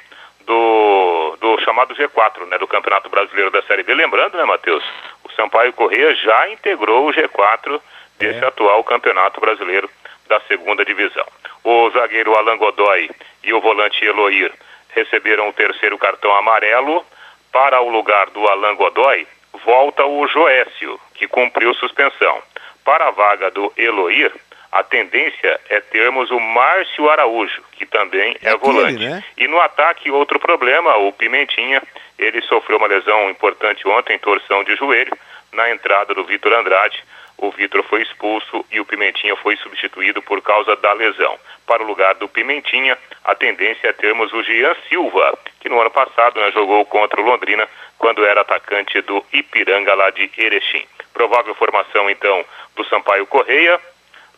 do, 0.47 1.37
do 1.41 1.61
chamado 1.61 1.95
G4, 1.95 2.47
né, 2.47 2.59
do 2.59 2.67
Campeonato 2.69 3.09
Brasileiro 3.09 3.51
da 3.51 3.63
Série 3.63 3.83
B. 3.83 3.95
Lembrando, 3.95 4.37
né, 4.37 4.45
Matheus, 4.45 4.85
o 5.25 5.33
Sampaio 5.33 5.73
Corrêa 5.73 6.15
já 6.15 6.49
integrou 6.51 7.09
o 7.09 7.13
G4 7.13 7.81
desse 8.19 8.45
é. 8.45 8.47
atual 8.47 8.85
Campeonato 8.85 9.41
Brasileiro 9.41 9.91
da 10.29 10.41
segunda 10.43 10.85
divisão. 10.85 11.27
O 11.65 11.91
zagueiro 11.91 12.37
Alan 12.37 12.57
Godoy 12.57 13.11
e 13.43 13.53
o 13.53 13.61
volante 13.61 14.05
Eloir 14.05 14.53
receberam 14.95 15.49
o 15.49 15.53
terceiro 15.53 15.99
cartão 15.99 16.35
amarelo. 16.37 17.05
Para 17.53 17.81
o 17.81 17.91
lugar 17.91 18.31
do 18.31 18.47
Alan 18.47 18.77
Godoy, 18.77 19.27
volta 19.65 20.05
o 20.05 20.27
Joécio, 20.29 21.01
que 21.15 21.27
cumpriu 21.27 21.75
suspensão. 21.75 22.43
Para 22.85 23.09
a 23.09 23.11
vaga 23.11 23.51
do 23.51 23.73
Eloir, 23.77 24.33
a 24.71 24.85
tendência 24.85 25.61
é 25.69 25.81
termos 25.81 26.31
o 26.31 26.39
Márcio 26.39 27.11
Araújo, 27.11 27.63
que 27.73 27.85
também 27.85 28.37
é, 28.43 28.51
é 28.51 28.57
volante. 28.57 29.05
né? 29.05 29.25
E 29.37 29.49
no 29.49 29.61
ataque, 29.61 30.11
outro 30.11 30.39
problema, 30.39 30.97
o 30.99 31.13
Pimentinha, 31.13 31.83
ele 32.19 32.41
sofreu 32.43 32.79
uma 32.79 32.87
lesão 32.87 33.29
importante 33.29 33.87
ontem, 33.89 34.19
torção 34.19 34.63
de 34.63 34.77
joelho, 34.77 35.17
na 35.53 35.71
entrada 35.71 36.15
do 36.15 36.25
Vitor 36.25 36.53
Andrade 36.53 37.03
o 37.41 37.51
Vitor 37.51 37.83
foi 37.85 38.03
expulso 38.03 38.65
e 38.71 38.79
o 38.81 38.85
Pimentinha 38.85 39.35
foi 39.37 39.57
substituído 39.57 40.21
por 40.21 40.43
causa 40.43 40.77
da 40.77 40.93
lesão. 40.93 41.39
Para 41.67 41.83
o 41.83 41.87
lugar 41.87 42.15
do 42.17 42.29
Pimentinha, 42.29 42.99
a 43.25 43.35
tendência 43.35 43.89
é 43.89 43.93
termos 43.95 44.31
o 44.33 44.43
Jean 44.43 44.77
Silva, 44.89 45.39
que 45.59 45.69
no 45.69 45.81
ano 45.81 45.91
passado 45.91 46.39
né, 46.39 46.53
jogou 46.53 46.85
contra 46.85 47.19
o 47.19 47.25
Londrina 47.25 47.67
quando 47.97 48.27
era 48.27 48.43
atacante 48.43 49.01
do 49.01 49.25
Ipiranga 49.33 49.95
lá 49.95 50.11
de 50.11 50.31
Erechim. 50.37 50.85
Provável 51.15 51.55
formação 51.55 52.11
então 52.11 52.45
do 52.77 52.85
Sampaio 52.85 53.27
Correia, 53.27 53.81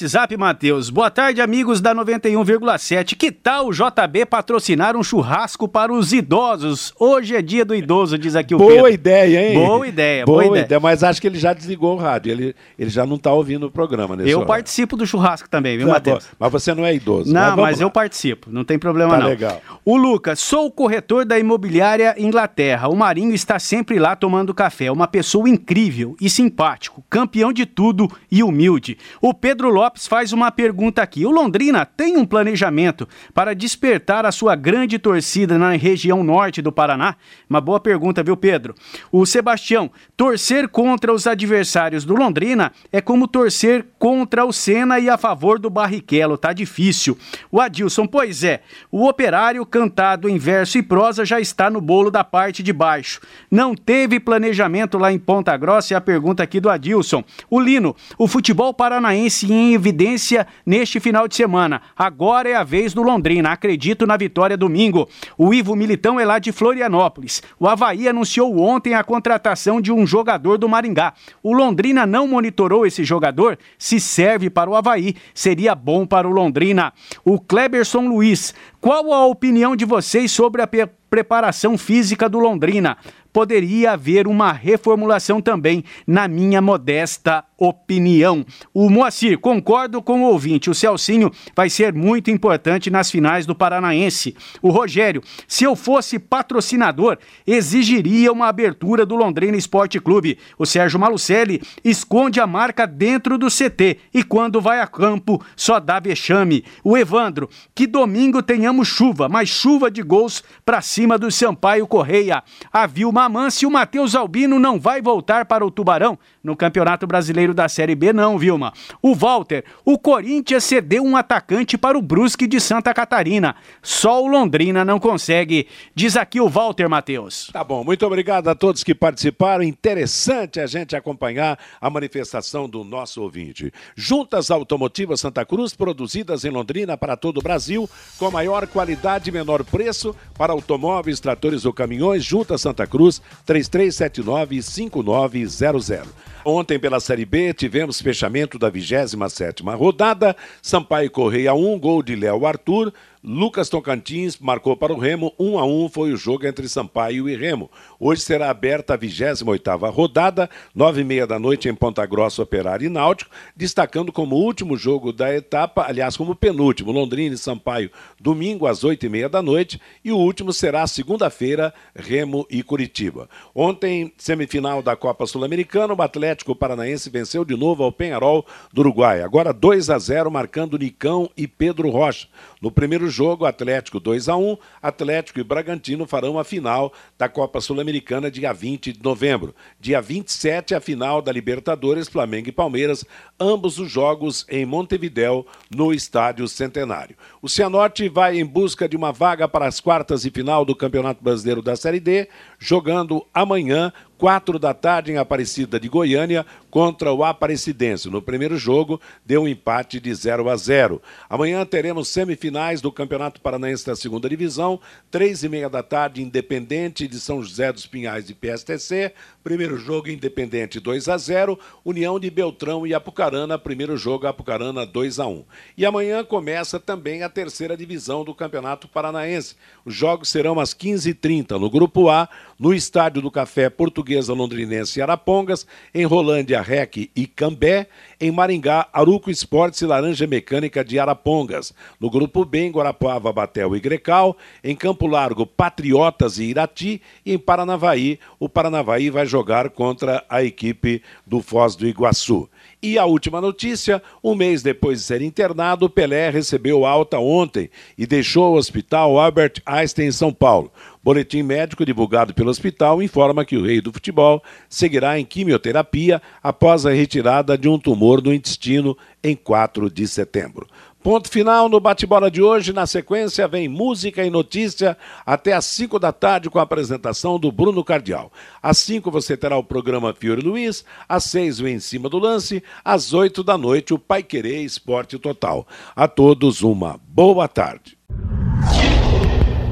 WhatsApp, 0.00 0.34
Matheus. 0.34 0.88
Boa 0.88 1.10
tarde, 1.10 1.42
amigos 1.42 1.78
da 1.78 1.94
91,7. 1.94 3.14
Que 3.16 3.30
tal 3.30 3.68
o 3.68 3.70
JB 3.70 4.24
patrocinar 4.24 4.96
um 4.96 5.02
churrasco 5.02 5.68
para 5.68 5.92
os 5.92 6.10
idosos? 6.10 6.94
Hoje 6.98 7.36
é 7.36 7.42
dia 7.42 7.66
do 7.66 7.74
idoso, 7.74 8.16
diz 8.16 8.34
aqui 8.34 8.54
o 8.54 8.58
boa 8.58 8.68
Pedro. 8.68 8.82
Boa 8.84 8.90
ideia, 8.90 9.46
hein? 9.46 9.54
Boa 9.58 9.86
ideia, 9.86 10.24
boa, 10.24 10.38
boa 10.38 10.52
ideia. 10.52 10.64
ideia. 10.64 10.80
Mas 10.80 11.04
acho 11.04 11.20
que 11.20 11.26
ele 11.26 11.38
já 11.38 11.52
desligou 11.52 11.96
o 11.96 11.98
rádio. 11.98 12.32
Ele, 12.32 12.56
ele 12.78 12.88
já 12.88 13.04
não 13.04 13.16
está 13.16 13.30
ouvindo 13.30 13.66
o 13.66 13.70
programa 13.70 14.16
nesse 14.16 14.30
Eu 14.30 14.38
horário. 14.38 14.48
participo 14.48 14.96
do 14.96 15.06
churrasco 15.06 15.50
também, 15.50 15.76
viu, 15.76 15.86
tá 15.86 15.92
Matheus? 15.92 16.28
Mas 16.38 16.50
você 16.50 16.72
não 16.74 16.86
é 16.86 16.94
idoso. 16.94 17.30
Não, 17.30 17.50
mas, 17.50 17.56
mas 17.56 17.80
eu 17.82 17.90
participo. 17.90 18.48
Não 18.50 18.64
tem 18.64 18.78
problema 18.78 19.16
tá 19.16 19.20
não. 19.20 19.26
legal. 19.26 19.60
O 19.84 19.98
Lucas, 19.98 20.40
sou 20.40 20.64
o 20.64 20.70
corretor 20.70 21.26
da 21.26 21.38
imobiliária 21.38 22.14
Inglaterra. 22.16 22.88
O 22.88 22.96
Marinho 22.96 23.34
está 23.34 23.58
sempre 23.58 23.98
lá 23.98 24.16
tomando 24.16 24.54
café. 24.54 24.90
Uma 24.90 25.06
pessoa 25.06 25.46
incrível 25.46 26.16
e 26.18 26.30
simpático, 26.30 27.04
campeão 27.10 27.52
de 27.52 27.66
tudo 27.66 28.10
e 28.32 28.42
humilde. 28.42 28.96
O 29.20 29.34
Pedro 29.34 29.68
Lopes 29.68 29.89
faz 29.96 30.32
uma 30.32 30.50
pergunta 30.50 31.02
aqui. 31.02 31.24
O 31.24 31.30
Londrina 31.30 31.84
tem 31.84 32.16
um 32.16 32.24
planejamento 32.24 33.08
para 33.34 33.54
despertar 33.54 34.24
a 34.26 34.32
sua 34.32 34.54
grande 34.54 34.98
torcida 34.98 35.58
na 35.58 35.70
região 35.70 36.22
norte 36.22 36.62
do 36.62 36.72
Paraná? 36.72 37.16
Uma 37.48 37.60
boa 37.60 37.80
pergunta, 37.80 38.22
viu, 38.22 38.36
Pedro? 38.36 38.74
O 39.10 39.26
Sebastião, 39.26 39.90
torcer 40.16 40.68
contra 40.68 41.12
os 41.12 41.26
adversários 41.26 42.04
do 42.04 42.14
Londrina 42.14 42.72
é 42.92 43.00
como 43.00 43.28
torcer 43.28 43.86
contra 43.98 44.44
o 44.44 44.52
Senna 44.52 44.98
e 44.98 45.08
a 45.08 45.18
favor 45.18 45.58
do 45.58 45.70
Barrichello. 45.70 46.38
Tá 46.38 46.52
difícil. 46.52 47.18
O 47.50 47.60
Adilson, 47.60 48.06
pois 48.06 48.44
é, 48.44 48.62
o 48.90 49.06
operário 49.06 49.64
cantado 49.66 50.28
em 50.28 50.38
verso 50.38 50.78
e 50.78 50.82
prosa 50.82 51.24
já 51.24 51.40
está 51.40 51.70
no 51.70 51.80
bolo 51.80 52.10
da 52.10 52.24
parte 52.24 52.62
de 52.62 52.72
baixo. 52.72 53.20
Não 53.50 53.74
teve 53.74 54.18
planejamento 54.20 54.98
lá 54.98 55.12
em 55.12 55.18
Ponta 55.18 55.56
Grossa? 55.56 55.94
É 55.94 55.96
a 55.96 56.00
pergunta 56.00 56.42
aqui 56.42 56.60
do 56.60 56.70
Adilson. 56.70 57.22
O 57.48 57.60
Lino, 57.60 57.94
o 58.18 58.26
futebol 58.26 58.72
paranaense 58.72 59.52
em 59.52 59.69
evidência 59.72 60.46
neste 60.64 61.00
final 61.00 61.26
de 61.26 61.34
semana. 61.34 61.82
Agora 61.96 62.48
é 62.48 62.54
a 62.54 62.64
vez 62.64 62.94
do 62.94 63.02
Londrina. 63.02 63.50
Acredito 63.50 64.06
na 64.06 64.16
vitória 64.16 64.56
domingo. 64.56 65.08
O 65.36 65.52
Ivo 65.52 65.74
Militão 65.76 66.18
é 66.18 66.24
lá 66.24 66.38
de 66.38 66.52
Florianópolis. 66.52 67.42
O 67.58 67.68
Havaí 67.68 68.08
anunciou 68.08 68.58
ontem 68.60 68.94
a 68.94 69.04
contratação 69.04 69.80
de 69.80 69.92
um 69.92 70.06
jogador 70.06 70.58
do 70.58 70.68
Maringá. 70.68 71.14
O 71.42 71.52
Londrina 71.52 72.06
não 72.06 72.26
monitorou 72.26 72.86
esse 72.86 73.04
jogador? 73.04 73.58
Se 73.78 74.00
serve 74.00 74.50
para 74.50 74.70
o 74.70 74.76
Havaí, 74.76 75.14
seria 75.34 75.74
bom 75.74 76.06
para 76.06 76.28
o 76.28 76.32
Londrina. 76.32 76.92
O 77.24 77.38
Kleberson 77.38 78.08
Luiz. 78.08 78.54
Qual 78.80 79.12
a 79.12 79.26
opinião 79.26 79.76
de 79.76 79.84
vocês 79.84 80.32
sobre 80.32 80.62
a 80.62 80.68
preparação 81.10 81.76
física 81.76 82.28
do 82.28 82.38
Londrina? 82.38 82.96
Poderia 83.32 83.92
haver 83.92 84.26
uma 84.26 84.52
reformulação 84.52 85.40
também, 85.40 85.84
na 86.06 86.26
minha 86.26 86.60
modesta 86.60 87.44
opinião. 87.60 88.44
O 88.72 88.88
Moacir, 88.88 89.38
concordo 89.38 90.00
com 90.00 90.22
o 90.22 90.26
ouvinte, 90.26 90.70
o 90.70 90.74
Celcinho 90.74 91.30
vai 91.54 91.68
ser 91.68 91.92
muito 91.92 92.30
importante 92.30 92.90
nas 92.90 93.10
finais 93.10 93.44
do 93.44 93.54
Paranaense. 93.54 94.34
O 94.62 94.70
Rogério, 94.70 95.22
se 95.46 95.64
eu 95.64 95.76
fosse 95.76 96.18
patrocinador, 96.18 97.18
exigiria 97.46 98.32
uma 98.32 98.48
abertura 98.48 99.04
do 99.04 99.14
Londrina 99.14 99.58
Esporte 99.58 100.00
Clube. 100.00 100.38
O 100.58 100.64
Sérgio 100.64 100.98
Malucelli 100.98 101.60
esconde 101.84 102.40
a 102.40 102.46
marca 102.46 102.86
dentro 102.86 103.36
do 103.36 103.48
CT 103.48 103.98
e 104.14 104.24
quando 104.24 104.60
vai 104.60 104.80
a 104.80 104.86
campo 104.86 105.44
só 105.54 105.78
dá 105.78 106.00
vexame. 106.00 106.64
O 106.82 106.96
Evandro, 106.96 107.48
que 107.74 107.86
domingo 107.86 108.42
tenhamos 108.42 108.88
chuva, 108.88 109.28
mas 109.28 109.50
chuva 109.50 109.90
de 109.90 110.02
gols 110.02 110.42
para 110.64 110.80
cima 110.80 111.18
do 111.18 111.30
Sampaio 111.30 111.86
Correia. 111.86 112.42
A 112.72 112.86
Vilma 112.86 113.19
Amance 113.20 113.64
e 113.64 113.66
o 113.66 113.70
Matheus 113.70 114.14
Albino 114.14 114.58
não 114.58 114.80
vai 114.80 115.00
voltar 115.00 115.44
para 115.44 115.64
o 115.64 115.70
Tubarão 115.70 116.18
no 116.42 116.56
Campeonato 116.56 117.06
Brasileiro 117.06 117.54
da 117.54 117.68
Série 117.68 117.94
B, 117.94 118.12
não, 118.12 118.38
Vilma. 118.38 118.72
O 119.02 119.14
Walter, 119.14 119.64
o 119.84 119.98
Corinthians 119.98 120.64
cedeu 120.64 121.04
um 121.04 121.16
atacante 121.16 121.76
para 121.76 121.98
o 121.98 122.02
Brusque 122.02 122.46
de 122.46 122.60
Santa 122.60 122.92
Catarina. 122.94 123.54
Só 123.82 124.22
o 124.22 124.26
Londrina 124.26 124.84
não 124.84 124.98
consegue. 124.98 125.68
Diz 125.94 126.16
aqui 126.16 126.40
o 126.40 126.48
Walter 126.48 126.88
Matheus. 126.88 127.50
Tá 127.52 127.62
bom, 127.62 127.84
muito 127.84 128.04
obrigado 128.06 128.48
a 128.48 128.54
todos 128.54 128.82
que 128.82 128.94
participaram. 128.94 129.62
Interessante 129.62 130.60
a 130.60 130.66
gente 130.66 130.96
acompanhar 130.96 131.58
a 131.80 131.90
manifestação 131.90 132.68
do 132.68 132.82
nosso 132.84 133.22
ouvinte. 133.22 133.72
Juntas 133.94 134.50
Automotivas 134.50 135.20
Santa 135.20 135.44
Cruz, 135.44 135.74
produzidas 135.74 136.44
em 136.44 136.50
Londrina 136.50 136.96
para 136.96 137.16
todo 137.16 137.38
o 137.38 137.42
Brasil, 137.42 137.88
com 138.18 138.30
maior 138.30 138.66
qualidade 138.66 139.30
e 139.30 139.32
menor 139.32 139.64
preço 139.64 140.14
para 140.36 140.52
automóveis, 140.52 141.20
tratores 141.20 141.64
ou 141.64 141.72
caminhões. 141.72 142.24
Juntas 142.24 142.62
Santa 142.62 142.86
Cruz, 142.86 143.09
3379-5900. 143.46 146.06
Ontem, 146.44 146.78
pela 146.78 147.00
Série 147.00 147.24
B, 147.24 147.52
tivemos 147.52 148.00
fechamento 148.00 148.58
da 148.58 148.70
27ª 148.70 149.76
rodada. 149.76 150.36
Sampaio 150.62 151.10
Correia 151.10 151.54
1, 151.54 151.78
gol 151.78 152.02
de 152.02 152.16
Léo 152.16 152.46
Arthur. 152.46 152.92
Lucas 153.22 153.68
Tocantins 153.68 154.38
marcou 154.38 154.74
para 154.74 154.94
o 154.94 154.98
Remo, 154.98 155.34
1 155.38 155.58
a 155.58 155.64
1 155.66 155.90
foi 155.90 156.10
o 156.10 156.16
jogo 156.16 156.46
entre 156.46 156.66
Sampaio 156.66 157.28
e 157.28 157.36
Remo. 157.36 157.70
Hoje 157.98 158.22
será 158.22 158.48
aberta 158.48 158.94
a 158.94 158.98
28ª 158.98 159.92
rodada, 159.92 160.48
9 160.74 161.02
e 161.02 161.04
meia 161.04 161.26
da 161.26 161.38
noite 161.38 161.68
em 161.68 161.74
Ponta 161.74 162.06
Grossa, 162.06 162.40
Operário 162.40 162.86
e 162.86 162.88
Náutico, 162.88 163.30
destacando 163.54 164.10
como 164.10 164.36
último 164.36 164.74
jogo 164.74 165.12
da 165.12 165.34
etapa, 165.34 165.84
aliás, 165.86 166.16
como 166.16 166.34
penúltimo, 166.34 166.92
Londrina 166.92 167.34
e 167.34 167.38
Sampaio, 167.38 167.90
domingo 168.18 168.66
às 168.66 168.84
8 168.84 169.04
e 169.04 169.08
meia 169.10 169.28
da 169.28 169.42
noite, 169.42 169.78
e 170.02 170.10
o 170.10 170.16
último 170.16 170.50
será 170.50 170.86
segunda-feira, 170.86 171.74
Remo 171.94 172.46
e 172.48 172.62
Curitiba. 172.62 173.28
Ontem, 173.54 174.14
semifinal 174.16 174.82
da 174.82 174.96
Copa 174.96 175.26
Sul-Americana, 175.26 175.92
o 175.92 176.00
Atlético 176.00 176.56
Paranaense 176.56 177.10
venceu 177.10 177.44
de 177.44 177.54
novo 177.54 177.82
ao 177.84 177.92
Penharol 177.92 178.46
do 178.72 178.80
Uruguai, 178.80 179.20
agora 179.20 179.52
2 179.52 179.90
a 179.90 179.98
0 179.98 180.30
marcando 180.30 180.78
Nicão 180.78 181.28
e 181.36 181.46
Pedro 181.46 181.90
Rocha. 181.90 182.26
No 182.60 182.70
primeiro 182.70 183.08
jogo, 183.08 183.46
Atlético 183.46 183.98
2 183.98 184.28
a 184.28 184.36
1 184.36 184.58
Atlético 184.82 185.40
e 185.40 185.44
Bragantino 185.44 186.06
farão 186.06 186.38
a 186.38 186.44
final 186.44 186.92
da 187.16 187.26
Copa 187.26 187.58
Sul-Americana 187.58 188.30
dia 188.30 188.52
20 188.52 188.92
de 188.92 189.02
novembro. 189.02 189.54
Dia 189.80 190.02
27, 190.02 190.74
a 190.74 190.80
final 190.80 191.22
da 191.22 191.32
Libertadores, 191.32 192.06
Flamengo 192.06 192.50
e 192.50 192.52
Palmeiras, 192.52 193.02
ambos 193.38 193.78
os 193.78 193.90
jogos 193.90 194.44
em 194.48 194.66
Montevidéu, 194.66 195.46
no 195.74 195.90
Estádio 195.94 196.46
Centenário. 196.46 197.16
O 197.42 197.48
Cianorte 197.48 198.06
vai 198.06 198.38
em 198.38 198.44
busca 198.44 198.86
de 198.86 198.98
uma 198.98 199.12
vaga 199.12 199.48
para 199.48 199.66
as 199.66 199.80
quartas 199.80 200.26
e 200.26 200.30
final 200.30 200.62
do 200.62 200.76
Campeonato 200.76 201.24
Brasileiro 201.24 201.62
da 201.62 201.74
Série 201.74 201.98
D, 201.98 202.28
jogando 202.58 203.26
amanhã 203.32 203.90
quatro 204.20 204.58
da 204.58 204.74
tarde 204.74 205.10
em 205.10 205.16
Aparecida 205.16 205.80
de 205.80 205.88
Goiânia 205.88 206.44
contra 206.70 207.10
o 207.10 207.24
Aparecidense. 207.24 208.10
No 208.10 208.20
primeiro 208.20 208.58
jogo, 208.58 209.00
deu 209.24 209.44
um 209.44 209.48
empate 209.48 209.98
de 209.98 210.14
0 210.14 210.50
a 210.50 210.56
0. 210.56 211.00
Amanhã 211.30 211.64
teremos 211.64 212.08
semifinais 212.08 212.82
do 212.82 212.92
Campeonato 212.92 213.40
Paranaense 213.40 213.86
da 213.86 213.96
Segunda 213.96 214.28
Divisão, 214.28 214.78
três 215.10 215.42
e 215.42 215.48
meia 215.48 215.70
da 215.70 215.82
tarde, 215.82 216.22
Independente 216.22 217.08
de 217.08 217.18
São 217.18 217.42
José 217.42 217.72
dos 217.72 217.86
Pinhais 217.86 218.26
de 218.26 218.34
PSTC. 218.34 219.14
Primeiro 219.42 219.78
jogo, 219.78 220.10
Independente 220.10 220.78
2 220.78 221.08
a 221.08 221.16
0. 221.16 221.58
União 221.82 222.20
de 222.20 222.28
Beltrão 222.28 222.86
e 222.86 222.92
Apucarana, 222.92 223.58
primeiro 223.58 223.96
jogo, 223.96 224.26
Apucarana 224.26 224.84
2 224.84 225.18
a 225.18 225.26
1. 225.26 225.44
E 225.78 225.86
amanhã 225.86 226.22
começa 226.22 226.78
também 226.78 227.22
a 227.22 227.29
terceira 227.30 227.76
divisão 227.76 228.24
do 228.24 228.34
Campeonato 228.34 228.88
Paranaense. 228.88 229.54
Os 229.84 229.94
jogos 229.94 230.28
serão 230.28 230.60
às 230.60 230.74
15h30 230.74 231.58
no 231.58 231.70
Grupo 231.70 232.10
A, 232.10 232.28
no 232.58 232.74
Estádio 232.74 233.22
do 233.22 233.30
Café 233.30 233.70
Portuguesa 233.70 234.34
Londrinense 234.34 234.98
e 234.98 235.02
Arapongas, 235.02 235.66
em 235.94 236.04
Rolândia, 236.04 236.60
Rec 236.60 237.10
e 237.14 237.26
Cambé, 237.26 237.86
em 238.20 238.30
Maringá, 238.30 238.88
Aruco 238.92 239.30
Esportes 239.30 239.80
e 239.80 239.86
Laranja 239.86 240.26
Mecânica 240.26 240.84
de 240.84 240.98
Arapongas, 240.98 241.72
no 241.98 242.10
Grupo 242.10 242.44
B, 242.44 242.66
em 242.66 242.70
Guarapuava, 242.70 243.32
Batel 243.32 243.74
e 243.74 243.80
Grecal, 243.80 244.36
em 244.62 244.76
Campo 244.76 245.06
Largo, 245.06 245.46
Patriotas 245.46 246.38
e 246.38 246.44
Irati, 246.44 247.00
e 247.24 247.32
em 247.32 247.38
Paranavaí, 247.38 248.18
o 248.38 248.48
Paranavaí 248.48 249.08
vai 249.08 249.24
jogar 249.24 249.70
contra 249.70 250.24
a 250.28 250.42
equipe 250.42 251.02
do 251.26 251.40
Foz 251.40 251.76
do 251.76 251.86
Iguaçu. 251.86 252.48
E 252.82 252.98
a 252.98 253.04
última 253.04 253.42
notícia: 253.42 254.02
um 254.24 254.34
mês 254.34 254.62
depois 254.62 254.98
de 254.98 255.04
ser 255.04 255.20
internado, 255.20 255.90
Pelé 255.90 256.30
recebeu 256.30 256.86
alta 256.86 257.18
ontem 257.18 257.68
e 257.96 258.06
deixou 258.06 258.54
o 258.54 258.56
hospital 258.56 259.18
Albert 259.18 259.60
Einstein 259.66 260.06
em 260.06 260.12
São 260.12 260.32
Paulo. 260.32 260.72
Boletim 261.02 261.42
médico 261.42 261.84
divulgado 261.84 262.32
pelo 262.32 262.50
hospital 262.50 263.02
informa 263.02 263.44
que 263.44 263.56
o 263.56 263.64
rei 263.64 263.80
do 263.80 263.92
futebol 263.92 264.42
seguirá 264.68 265.18
em 265.18 265.24
quimioterapia 265.24 266.22
após 266.42 266.86
a 266.86 266.90
retirada 266.90 267.56
de 267.56 267.68
um 267.68 267.78
tumor 267.78 268.22
no 268.22 268.32
intestino 268.32 268.96
em 269.22 269.36
4 269.36 269.90
de 269.90 270.06
setembro. 270.08 270.66
Ponto 271.02 271.30
final 271.30 271.68
no 271.68 271.80
bate-bola 271.80 272.30
de 272.30 272.42
hoje. 272.42 272.72
Na 272.72 272.86
sequência, 272.86 273.48
vem 273.48 273.68
música 273.68 274.24
e 274.24 274.30
notícia 274.30 274.96
até 275.24 275.54
às 275.54 275.64
5 275.64 275.98
da 275.98 276.12
tarde 276.12 276.50
com 276.50 276.58
a 276.58 276.62
apresentação 276.62 277.38
do 277.38 277.50
Bruno 277.50 277.82
Cardial. 277.82 278.30
Às 278.62 278.78
5 278.78 279.10
você 279.10 279.36
terá 279.36 279.56
o 279.56 279.64
programa 279.64 280.12
Fiore 280.12 280.42
Luiz, 280.42 280.84
às 281.08 281.24
6 281.24 281.60
o 281.60 281.68
Em 281.68 281.80
Cima 281.80 282.08
do 282.08 282.18
Lance, 282.18 282.62
às 282.84 283.14
8 283.14 283.42
da 283.42 283.56
noite 283.56 283.94
o 283.94 283.98
Pai 283.98 284.22
Querer 284.22 284.62
Esporte 284.62 285.18
Total. 285.18 285.66
A 285.96 286.06
todos 286.06 286.62
uma 286.62 287.00
boa 287.08 287.48
tarde. 287.48 287.96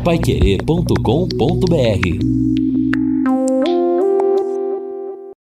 Paiquerê.com.br 0.02 2.67